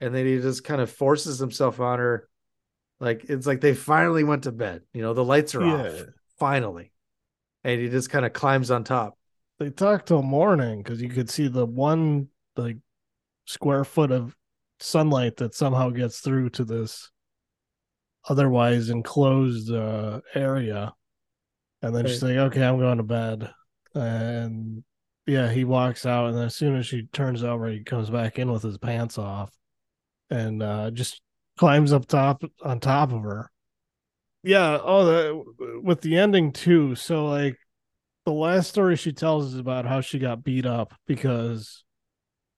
and 0.00 0.14
then 0.14 0.26
he 0.26 0.38
just 0.38 0.64
kind 0.64 0.80
of 0.80 0.90
forces 0.90 1.38
himself 1.38 1.78
on 1.78 1.98
her. 1.98 2.28
Like 2.98 3.24
it's 3.28 3.46
like 3.46 3.60
they 3.60 3.74
finally 3.74 4.24
went 4.24 4.44
to 4.44 4.52
bed. 4.52 4.82
You 4.92 5.02
know, 5.02 5.14
the 5.14 5.24
lights 5.24 5.54
are 5.54 5.62
off. 5.62 6.04
Finally. 6.38 6.92
And 7.64 7.80
he 7.80 7.88
just 7.88 8.10
kind 8.10 8.24
of 8.24 8.32
climbs 8.32 8.70
on 8.70 8.84
top. 8.84 9.18
They 9.58 9.70
talked 9.70 10.08
till 10.08 10.22
morning 10.22 10.82
because 10.82 11.02
you 11.02 11.10
could 11.10 11.28
see 11.28 11.48
the 11.48 11.66
one 11.66 12.28
like 12.56 12.78
square 13.44 13.84
foot 13.84 14.10
of 14.10 14.34
sunlight 14.80 15.36
that 15.36 15.54
somehow 15.54 15.90
gets 15.90 16.20
through 16.20 16.50
to 16.50 16.64
this 16.64 17.10
otherwise 18.28 18.88
enclosed 18.88 19.70
uh, 19.70 20.20
area. 20.34 20.94
And 21.82 21.94
then 21.94 22.06
she's 22.06 22.22
like, 22.22 22.36
okay, 22.36 22.62
I'm 22.62 22.78
going 22.78 22.98
to 22.98 23.02
bed. 23.02 23.50
And 23.94 24.82
yeah, 25.26 25.50
he 25.50 25.64
walks 25.64 26.06
out. 26.06 26.30
And 26.30 26.38
as 26.38 26.54
soon 26.54 26.76
as 26.76 26.86
she 26.86 27.02
turns 27.12 27.42
over, 27.44 27.68
he 27.68 27.82
comes 27.82 28.08
back 28.08 28.38
in 28.38 28.50
with 28.50 28.62
his 28.62 28.78
pants 28.78 29.18
off 29.18 29.50
and 30.30 30.62
uh, 30.62 30.90
just 30.90 31.20
climbs 31.58 31.92
up 31.92 32.06
top 32.06 32.42
on 32.62 32.80
top 32.80 33.12
of 33.12 33.22
her. 33.22 33.50
Yeah. 34.42 34.78
Oh, 34.82 35.04
the, 35.04 35.80
with 35.82 36.00
the 36.00 36.16
ending 36.16 36.52
too. 36.52 36.94
So, 36.94 37.26
like, 37.26 37.58
the 38.24 38.32
last 38.32 38.68
story 38.68 38.96
she 38.96 39.12
tells 39.12 39.52
is 39.52 39.58
about 39.58 39.86
how 39.86 40.00
she 40.00 40.18
got 40.18 40.44
beat 40.44 40.66
up 40.66 40.94
because 41.06 41.84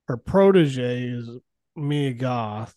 her 0.08 0.16
protege 0.16 1.02
is 1.04 1.28
Mia 1.74 2.12
Goth, 2.12 2.74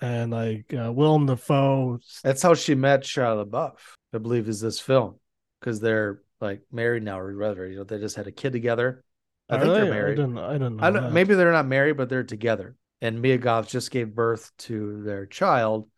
and 0.00 0.30
like 0.30 0.72
uh, 0.74 0.92
Willem 0.92 1.26
Dafoe. 1.26 1.98
That's 2.22 2.42
how 2.42 2.54
she 2.54 2.74
met 2.74 3.02
Shia 3.02 3.44
LaBeouf, 3.46 3.76
I 4.12 4.18
believe, 4.18 4.48
is 4.48 4.60
this 4.60 4.78
film 4.78 5.16
because 5.60 5.80
they're 5.80 6.20
like 6.40 6.60
married 6.70 7.02
now, 7.02 7.18
or 7.18 7.34
rather, 7.34 7.66
you 7.66 7.78
know, 7.78 7.84
they 7.84 7.98
just 7.98 8.16
had 8.16 8.26
a 8.26 8.32
kid 8.32 8.52
together. 8.52 9.02
I 9.48 9.56
Are 9.56 9.60
think 9.60 9.72
they? 9.72 9.80
they're 9.80 9.86
I 9.86 9.90
married. 9.90 10.16
didn't- 10.16 10.38
I 10.38 10.52
didn't 10.52 10.76
know 10.76 10.84
I 10.84 11.10
maybe 11.10 11.34
they're 11.34 11.52
not 11.52 11.66
married, 11.66 11.96
but 11.96 12.08
they're 12.08 12.24
together. 12.24 12.76
And 13.00 13.20
Mia 13.20 13.38
Goth 13.38 13.68
just 13.68 13.90
gave 13.90 14.14
birth 14.14 14.52
to 14.58 15.02
their 15.02 15.26
child 15.26 15.88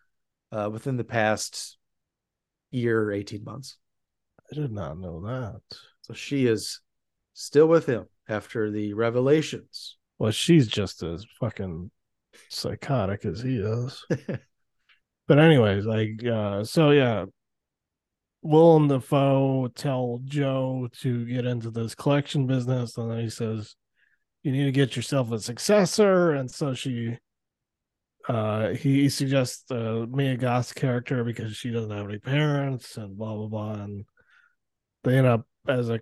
uh, 0.50 0.68
within 0.72 0.96
the 0.96 1.04
past 1.04 1.78
year, 2.70 3.12
eighteen 3.12 3.44
months. 3.44 3.76
I 4.50 4.54
did 4.54 4.72
not 4.72 4.98
know 4.98 5.20
that. 5.26 5.60
So 6.02 6.14
she 6.14 6.46
is 6.46 6.80
still 7.34 7.66
with 7.66 7.86
him 7.86 8.06
after 8.28 8.70
the 8.70 8.94
revelations. 8.94 9.96
Well, 10.18 10.32
she's 10.32 10.66
just 10.66 11.02
as 11.02 11.24
fucking 11.38 11.90
psychotic 12.48 13.24
as 13.24 13.40
he 13.40 13.58
is. 13.58 14.04
but 15.28 15.38
anyways, 15.38 15.84
like 15.84 16.24
uh 16.24 16.64
so 16.64 16.90
yeah. 16.90 17.26
Willem 18.40 18.86
Dafoe 18.86 19.68
tell 19.74 20.20
Joe 20.24 20.88
to 21.00 21.26
get 21.26 21.44
into 21.44 21.70
this 21.70 21.96
collection 21.96 22.46
business, 22.46 22.96
and 22.96 23.10
then 23.10 23.18
he 23.18 23.28
says, 23.28 23.74
You 24.42 24.52
need 24.52 24.64
to 24.64 24.72
get 24.72 24.96
yourself 24.96 25.32
a 25.32 25.38
successor. 25.40 26.32
And 26.32 26.50
so 26.50 26.74
she 26.74 27.18
uh 28.28 28.70
he 28.70 29.08
suggests 29.08 29.70
uh 29.70 30.06
Mia 30.08 30.36
Goth's 30.36 30.72
character 30.72 31.24
because 31.24 31.56
she 31.56 31.70
doesn't 31.70 31.90
have 31.90 32.08
any 32.08 32.18
parents 32.18 32.96
and 32.96 33.16
blah 33.16 33.34
blah 33.34 33.46
blah. 33.46 33.72
And 33.82 34.04
they 35.04 35.16
end 35.18 35.26
up 35.26 35.46
as 35.66 35.88
a 35.90 36.00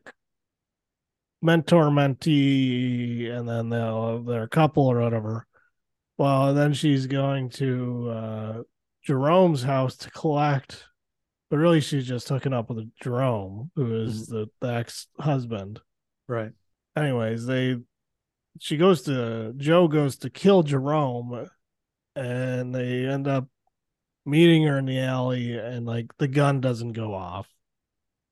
mentor 1.43 1.91
mentee 1.91 3.30
and 3.30 3.49
then 3.49 3.68
they'll 3.68 4.22
they're 4.22 4.45
a 4.45 4.49
couple 4.49 4.87
or 4.87 5.01
whatever 5.01 5.47
well 6.16 6.55
then 6.55 6.72
she's 6.72 7.07
going 7.07 7.51
to 7.51 8.11
uh 8.11 8.62
jerome's 9.05 9.62
house 9.62 9.97
to 9.97 10.11
collect 10.11 10.84
but 11.51 11.59
really 11.59 11.80
she's 11.80 12.07
just 12.07 12.28
hooking 12.28 12.55
up 12.55 12.70
with 12.70 12.91
jerome 13.03 13.70
who 13.76 14.03
is 14.03 14.26
the, 14.26 14.47
the 14.61 14.72
ex-husband 14.72 15.78
Right. 16.26 16.51
anyways, 16.97 17.47
they 17.47 17.76
she 18.61 18.76
goes 18.76 19.02
to 19.02 19.52
Joe 19.57 19.88
goes 19.88 20.16
to 20.18 20.30
kill 20.30 20.62
Jerome, 20.62 21.48
and 22.14 22.74
they 22.74 23.07
end 23.07 23.26
up 23.28 23.48
meeting 24.24 24.64
her 24.64 24.78
in 24.78 24.86
the 24.86 24.98
alley, 25.00 25.57
and 25.57 25.86
like 25.86 26.07
the 26.18 26.28
gun 26.28 26.61
doesn't 26.61 26.92
go 26.92 27.14
off. 27.14 27.48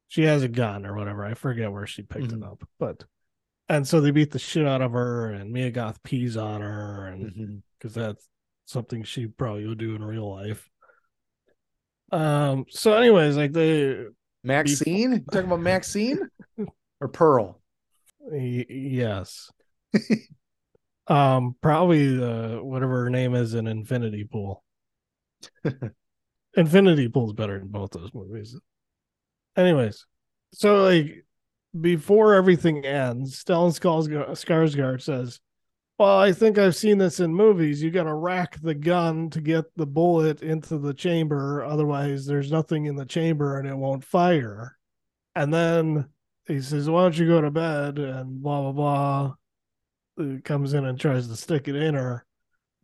She 0.08 0.22
has 0.22 0.42
a 0.42 0.48
gun 0.48 0.86
or 0.86 0.94
whatever. 0.94 1.24
I 1.24 1.34
forget 1.34 1.72
where 1.72 1.86
she 1.86 2.02
picked 2.02 2.28
Mhm. 2.28 2.38
it 2.38 2.42
up, 2.44 2.68
but 2.78 3.04
and 3.68 3.86
so 3.88 4.00
they 4.00 4.10
beat 4.10 4.30
the 4.30 4.38
shit 4.38 4.66
out 4.66 4.82
of 4.82 4.92
her, 4.92 5.30
and 5.30 5.50
Mia 5.52 5.70
Goth 5.70 6.02
pees 6.02 6.36
on 6.36 6.60
her, 6.60 7.06
and 7.06 7.62
because 7.78 7.94
that's 7.94 8.28
something 8.66 9.02
she 9.02 9.26
probably 9.26 9.66
would 9.66 9.78
do 9.78 9.94
in 9.94 10.04
real 10.04 10.30
life. 10.30 10.68
Um. 12.12 12.66
So, 12.70 12.92
anyways, 12.96 13.36
like 13.36 13.52
they 13.52 14.04
Maxine? 14.42 15.24
Talking 15.24 15.46
about 15.46 15.60
Maxine 15.60 16.28
or 17.00 17.08
Pearl? 17.08 17.60
Y- 18.20 18.66
yes. 18.68 19.50
um, 21.06 21.56
probably 21.60 22.16
the 22.16 22.60
whatever 22.62 23.04
her 23.04 23.10
name 23.10 23.34
is 23.34 23.54
in 23.54 23.66
Infinity 23.66 24.24
Pool. 24.24 24.62
Infinity 26.56 27.08
Pool 27.08 27.26
is 27.26 27.32
better 27.32 27.58
than 27.58 27.68
both 27.68 27.90
those 27.90 28.14
movies. 28.14 28.56
Anyways, 29.56 30.06
so 30.52 30.84
like 30.84 31.24
before 31.80 32.34
everything 32.34 32.84
ends, 32.84 33.42
Stellan 33.42 33.72
Skarsgård, 33.72 35.02
says, 35.02 35.40
"Well, 35.98 36.18
I 36.18 36.32
think 36.32 36.58
I've 36.58 36.76
seen 36.76 36.98
this 36.98 37.20
in 37.20 37.34
movies. 37.34 37.82
You 37.82 37.90
got 37.90 38.04
to 38.04 38.14
rack 38.14 38.60
the 38.60 38.74
gun 38.74 39.30
to 39.30 39.40
get 39.40 39.64
the 39.76 39.86
bullet 39.86 40.42
into 40.42 40.78
the 40.78 40.94
chamber, 40.94 41.64
otherwise 41.64 42.26
there's 42.26 42.52
nothing 42.52 42.86
in 42.86 42.96
the 42.96 43.06
chamber 43.06 43.58
and 43.58 43.68
it 43.68 43.76
won't 43.76 44.04
fire." 44.04 44.76
And 45.36 45.52
then 45.52 46.08
he 46.46 46.60
says, 46.60 46.88
"Why 46.88 47.02
don't 47.02 47.18
you 47.18 47.26
go 47.26 47.40
to 47.40 47.50
bed?" 47.50 47.98
And 47.98 48.42
blah 48.42 48.62
blah 48.62 48.72
blah. 48.72 49.34
He 50.16 50.40
comes 50.40 50.74
in 50.74 50.84
and 50.84 50.98
tries 50.98 51.28
to 51.28 51.36
stick 51.36 51.68
it 51.68 51.76
in 51.76 51.94
her, 51.94 52.24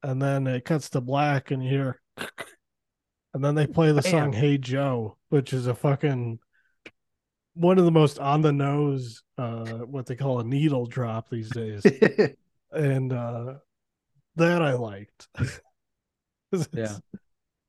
and 0.03 0.21
then 0.21 0.47
it 0.47 0.65
cuts 0.65 0.91
to 0.91 1.01
black, 1.01 1.51
and 1.51 1.63
you 1.63 1.71
hear, 1.71 2.01
and 3.35 3.45
then 3.45 3.55
they 3.55 3.67
play 3.67 3.93
the 3.93 4.03
song 4.03 4.33
"Hey 4.33 4.59
Joe," 4.59 5.17
which 5.29 5.53
is 5.53 5.67
a 5.67 5.75
fucking 5.75 6.41
one 7.55 7.79
of 7.79 7.85
the 7.85 7.91
most 7.91 8.19
on 8.19 8.41
the 8.41 8.53
nose, 8.53 9.23
uh, 9.39 9.79
what 9.81 10.07
they 10.07 10.17
call 10.17 10.41
a 10.41 10.45
needle 10.45 10.87
drop 10.87 11.29
these 11.29 11.51
days, 11.51 11.83
and 12.73 13.13
uh, 13.13 13.55
that 14.37 14.63
I 14.63 14.73
liked. 14.75 15.29
Yeah. 16.73 16.97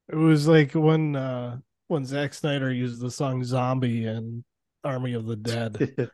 it 0.10 0.16
was 0.16 0.48
like 0.48 0.72
when 0.72 1.16
uh, 1.16 1.60
when 1.88 2.04
Zack 2.04 2.34
Snyder 2.34 2.72
used 2.74 3.00
the 3.00 3.12
song 3.12 3.44
"Zombie" 3.44 4.06
in 4.08 4.44
Army 4.84 5.14
of 5.14 5.28
the 5.28 5.36
Dead. 5.36 6.12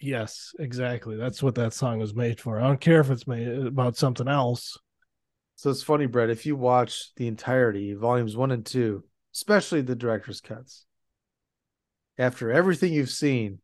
Yes, 0.00 0.54
exactly. 0.58 1.16
That's 1.16 1.42
what 1.42 1.54
that 1.56 1.74
song 1.74 1.98
was 1.98 2.14
made 2.14 2.40
for. 2.40 2.58
I 2.58 2.66
don't 2.66 2.80
care 2.80 3.00
if 3.00 3.10
it's 3.10 3.26
made 3.26 3.46
about 3.48 3.96
something 3.96 4.28
else. 4.28 4.78
So 5.56 5.68
it's 5.68 5.82
funny, 5.82 6.06
Brett, 6.06 6.30
if 6.30 6.46
you 6.46 6.56
watch 6.56 7.14
the 7.16 7.26
entirety, 7.26 7.92
volumes 7.92 8.34
one 8.34 8.50
and 8.50 8.64
two, 8.64 9.04
especially 9.34 9.82
the 9.82 9.94
director's 9.94 10.40
cuts, 10.40 10.86
after 12.16 12.50
everything 12.50 12.94
you've 12.94 13.10
seen, 13.10 13.58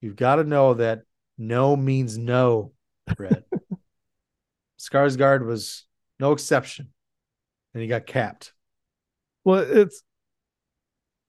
you've 0.00 0.16
got 0.16 0.36
to 0.36 0.44
know 0.44 0.74
that 0.74 1.02
no 1.36 1.76
means 1.76 2.16
no, 2.16 2.72
Brett. 3.16 3.44
Skarsgård 4.78 5.44
was 5.44 5.84
no 6.18 6.32
exception, 6.32 6.88
and 7.74 7.82
he 7.82 7.88
got 7.88 8.06
capped. 8.06 8.54
Well, 9.44 9.58
it's 9.58 10.02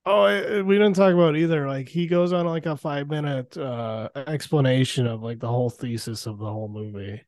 oh, 0.06 0.22
I, 0.22 0.62
we 0.62 0.76
didn't 0.76 0.96
talk 0.96 1.14
about 1.14 1.36
it 1.36 1.42
either. 1.42 1.68
Like 1.68 1.90
he 1.90 2.08
goes 2.08 2.34
on 2.34 2.46
like 2.46 2.66
a 2.66 2.78
five 2.78 3.10
minute 3.10 3.58
uh 3.58 4.10
explanation 4.16 5.08
of 5.08 5.22
like 5.22 5.40
the 5.40 5.48
whole 5.48 5.70
thesis 5.70 6.26
of 6.26 6.40
the 6.40 6.46
whole 6.52 6.68
movie 6.70 7.22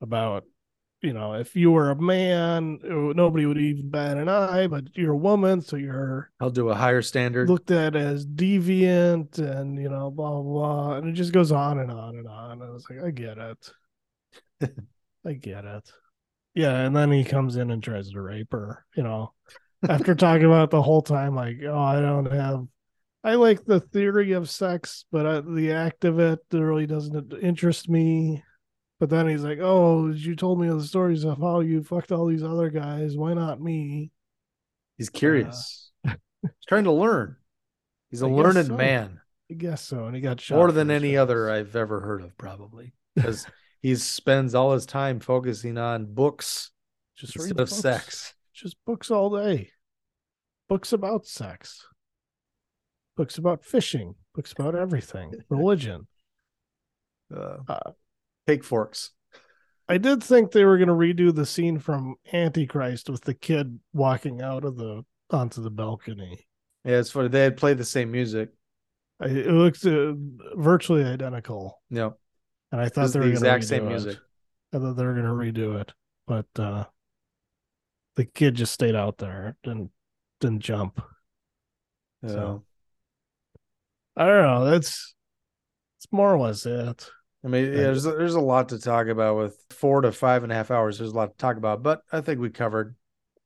about 0.00 0.44
you 1.02 1.12
know 1.12 1.34
if 1.34 1.56
you 1.56 1.70
were 1.70 1.90
a 1.90 1.96
man, 2.00 2.78
nobody 2.82 3.46
would 3.46 3.58
even 3.58 3.90
bat 3.90 4.16
an 4.16 4.28
eye, 4.28 4.66
but 4.66 4.84
you're 4.96 5.12
a 5.12 5.16
woman, 5.16 5.60
so 5.60 5.76
you're 5.76 6.30
I'll 6.40 6.50
do 6.50 6.68
a 6.68 6.74
higher 6.74 7.02
standard. 7.02 7.48
looked 7.48 7.70
at 7.70 7.96
as 7.96 8.26
deviant 8.26 9.38
and 9.38 9.78
you 9.78 9.88
know 9.88 10.10
blah 10.10 10.30
blah 10.30 10.42
blah. 10.42 10.92
And 10.96 11.08
it 11.08 11.12
just 11.12 11.32
goes 11.32 11.52
on 11.52 11.78
and 11.78 11.90
on 11.90 12.16
and 12.16 12.28
on. 12.28 12.62
I 12.62 12.70
was 12.70 12.86
like 12.88 13.02
i 13.02 13.10
get 13.10 13.38
it. 13.38 13.72
I 15.26 15.32
get 15.34 15.64
it. 15.64 15.90
Yeah 16.54 16.80
and 16.80 16.94
then 16.96 17.12
he 17.12 17.24
comes 17.24 17.56
in 17.56 17.70
and 17.70 17.82
tries 17.82 18.10
to 18.10 18.20
rape 18.20 18.52
her 18.52 18.84
you 18.96 19.02
know 19.04 19.32
after 19.88 20.14
talking 20.14 20.46
about 20.46 20.64
it 20.64 20.70
the 20.70 20.82
whole 20.82 21.02
time 21.02 21.34
like 21.34 21.56
oh 21.66 21.78
i 21.78 22.00
don't 22.00 22.30
have 22.30 22.66
i 23.24 23.34
like 23.34 23.64
the 23.64 23.80
theory 23.80 24.32
of 24.32 24.50
sex 24.50 25.04
but 25.10 25.26
uh, 25.26 25.40
the 25.40 25.72
act 25.72 26.04
of 26.04 26.18
it 26.18 26.38
really 26.52 26.86
doesn't 26.86 27.32
interest 27.42 27.88
me 27.88 28.42
but 28.98 29.08
then 29.08 29.28
he's 29.28 29.42
like 29.42 29.58
oh 29.60 30.10
you 30.10 30.36
told 30.36 30.60
me 30.60 30.68
the 30.68 30.82
stories 30.82 31.24
of 31.24 31.38
how 31.38 31.60
you 31.60 31.82
fucked 31.82 32.12
all 32.12 32.26
these 32.26 32.42
other 32.42 32.68
guys 32.70 33.16
why 33.16 33.32
not 33.34 33.60
me 33.60 34.10
He's 34.98 35.08
curious. 35.08 35.90
He's 36.04 36.66
trying 36.68 36.84
to 36.84 36.92
learn. 36.92 37.36
He's 38.10 38.20
a 38.20 38.26
I 38.26 38.28
learned 38.28 38.66
so. 38.66 38.76
man, 38.76 39.18
i 39.50 39.54
guess 39.54 39.80
so 39.80 40.04
and 40.04 40.14
he 40.14 40.20
got 40.20 40.42
shot 40.42 40.56
more 40.56 40.72
than 40.72 40.90
any 40.90 41.12
face. 41.12 41.18
other 41.18 41.50
I've 41.50 41.74
ever 41.74 42.00
heard 42.00 42.20
of, 42.20 42.36
probably, 42.36 42.92
because 43.16 43.46
he 43.80 43.96
spends 43.96 44.54
all 44.54 44.72
his 44.74 44.84
time 44.84 45.18
focusing 45.20 45.78
on 45.78 46.04
books 46.12 46.70
just 47.16 47.34
instead 47.34 47.60
of 47.60 47.70
books. 47.70 47.80
sex. 47.80 48.34
Just 48.60 48.76
books 48.86 49.10
all 49.10 49.30
day 49.36 49.70
books 50.68 50.92
about 50.92 51.26
sex 51.26 51.86
books 53.16 53.38
about 53.38 53.64
fishing 53.64 54.14
books 54.34 54.52
about 54.52 54.74
everything 54.74 55.32
religion 55.48 56.06
Uh, 57.34 57.58
Uh, 57.68 57.92
pig 58.46 58.64
forks. 58.64 59.10
i 59.88 59.96
did 59.98 60.22
think 60.22 60.50
they 60.50 60.64
were 60.64 60.78
going 60.78 60.88
to 60.88 60.94
redo 60.94 61.34
the 61.34 61.46
scene 61.46 61.78
from 61.78 62.14
antichrist 62.32 63.08
with 63.10 63.22
the 63.22 63.34
kid 63.34 63.78
walking 63.92 64.40
out 64.42 64.64
of 64.64 64.76
the 64.76 65.04
onto 65.30 65.62
the 65.62 65.70
balcony 65.70 66.46
Yeah, 66.84 66.98
it's 66.98 67.10
funny. 67.10 67.28
They 67.28 67.42
had 67.44 67.56
played 67.56 67.78
the 67.78 67.84
same 67.84 68.10
music. 68.10 68.48
I, 69.20 69.26
it 69.26 69.46
looks 69.52 69.84
uh, 69.86 70.14
virtually 70.56 71.04
identical 71.04 71.80
No, 71.90 72.16
and 72.72 72.80
i 72.80 72.88
thought 72.88 73.08
they 73.12 73.12
the 73.12 73.18
were 73.18 73.24
going 73.26 73.32
exact 73.36 73.64
same 73.64 73.82
redo 73.84 73.88
music. 73.88 74.16
it. 74.16 74.76
i 74.76 74.78
thought 74.80 74.94
they 74.96 75.04
were 75.04 75.14
going 75.14 75.26
to 75.26 75.32
redo 75.62 75.80
it 75.80 75.92
but 76.26 76.46
uh 76.58 76.84
the 78.16 78.24
kid 78.24 78.54
just 78.54 78.72
stayed 78.72 78.94
out 78.94 79.18
there 79.18 79.56
didn't 79.62 79.90
didn't 80.40 80.60
jump 80.60 81.00
So 82.24 82.28
So- 82.28 82.64
i 84.16 84.26
don't 84.26 84.42
know 84.42 84.64
that's 84.64 85.14
it's 85.98 86.12
more 86.12 86.34
or 86.34 86.38
less 86.38 86.66
it 86.66 87.10
I 87.42 87.48
mean, 87.48 87.66
yeah, 87.66 87.72
there's 87.84 88.04
a, 88.04 88.10
there's 88.12 88.34
a 88.34 88.40
lot 88.40 88.68
to 88.68 88.78
talk 88.78 89.06
about 89.06 89.38
with 89.38 89.56
four 89.70 90.02
to 90.02 90.12
five 90.12 90.42
and 90.42 90.52
a 90.52 90.54
half 90.54 90.70
hours. 90.70 90.98
There's 90.98 91.12
a 91.12 91.16
lot 91.16 91.30
to 91.30 91.36
talk 91.38 91.56
about, 91.56 91.82
but 91.82 92.02
I 92.12 92.20
think 92.20 92.38
we 92.38 92.50
covered 92.50 92.94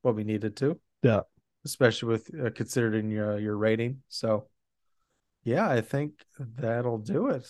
what 0.03 0.17
we 0.17 0.25
needed 0.25 0.57
to, 0.57 0.81
yeah 1.05 1.21
especially 1.65 2.09
with 2.09 2.31
uh, 2.35 2.51
considering 2.51 3.11
your 3.11 3.39
your 3.39 3.57
rating. 3.57 4.03
So, 4.09 4.49
yeah, 5.45 5.69
I 5.71 5.81
think 5.81 6.13
that'll 6.39 6.99
do 6.99 7.29
it. 7.29 7.47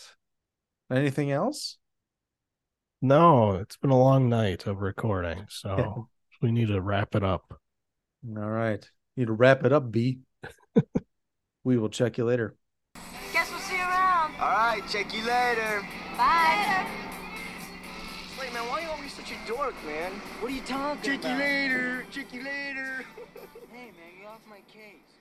Anything 0.93 1.33
else? 1.33 1.79
No, 3.01 3.53
it's 3.53 3.77
been 3.77 3.91
a 3.91 3.99
long 3.99 4.29
night 4.29 4.67
of 4.67 4.83
recording, 4.83 5.47
so 5.49 6.09
we 6.45 6.53
need 6.53 6.68
to 6.68 6.78
wrap 6.78 7.14
it 7.14 7.24
up. 7.24 7.59
All 8.36 8.51
right, 8.51 8.86
need 9.16 9.28
to 9.28 9.32
wrap 9.32 9.64
it 9.64 9.72
up, 9.72 9.90
B. 9.90 10.18
we 11.64 11.78
will 11.78 11.88
check 11.88 12.18
you 12.18 12.26
later. 12.26 12.55
Guess 13.32 13.51
we'll 13.51 13.61
see 13.61 13.76
you 13.76 13.82
around. 13.82 14.34
All 14.38 14.51
right, 14.51 14.82
check 14.90 15.14
you 15.14 15.24
later. 15.24 15.80
Bye. 16.18 16.86
Wait, 18.38 18.53
man, 18.53 18.62
why 18.68 18.80
are 18.80 18.82
you 18.82 18.88
always 18.90 19.14
such 19.14 19.32
a 19.32 19.49
dork, 19.49 19.74
man? 19.86 20.12
What 20.40 20.53
are 20.53 20.55
you 20.55 20.61
talking 20.61 21.03
Check 21.03 21.20
about? 21.20 21.32
you 21.32 21.38
later. 21.38 22.05
Check 22.11 22.32
you 22.34 22.45
later. 22.45 23.05
Hey, 23.72 23.86
man, 23.86 24.20
get 24.20 24.28
off 24.28 24.40
my 24.49 24.61
case. 24.72 25.14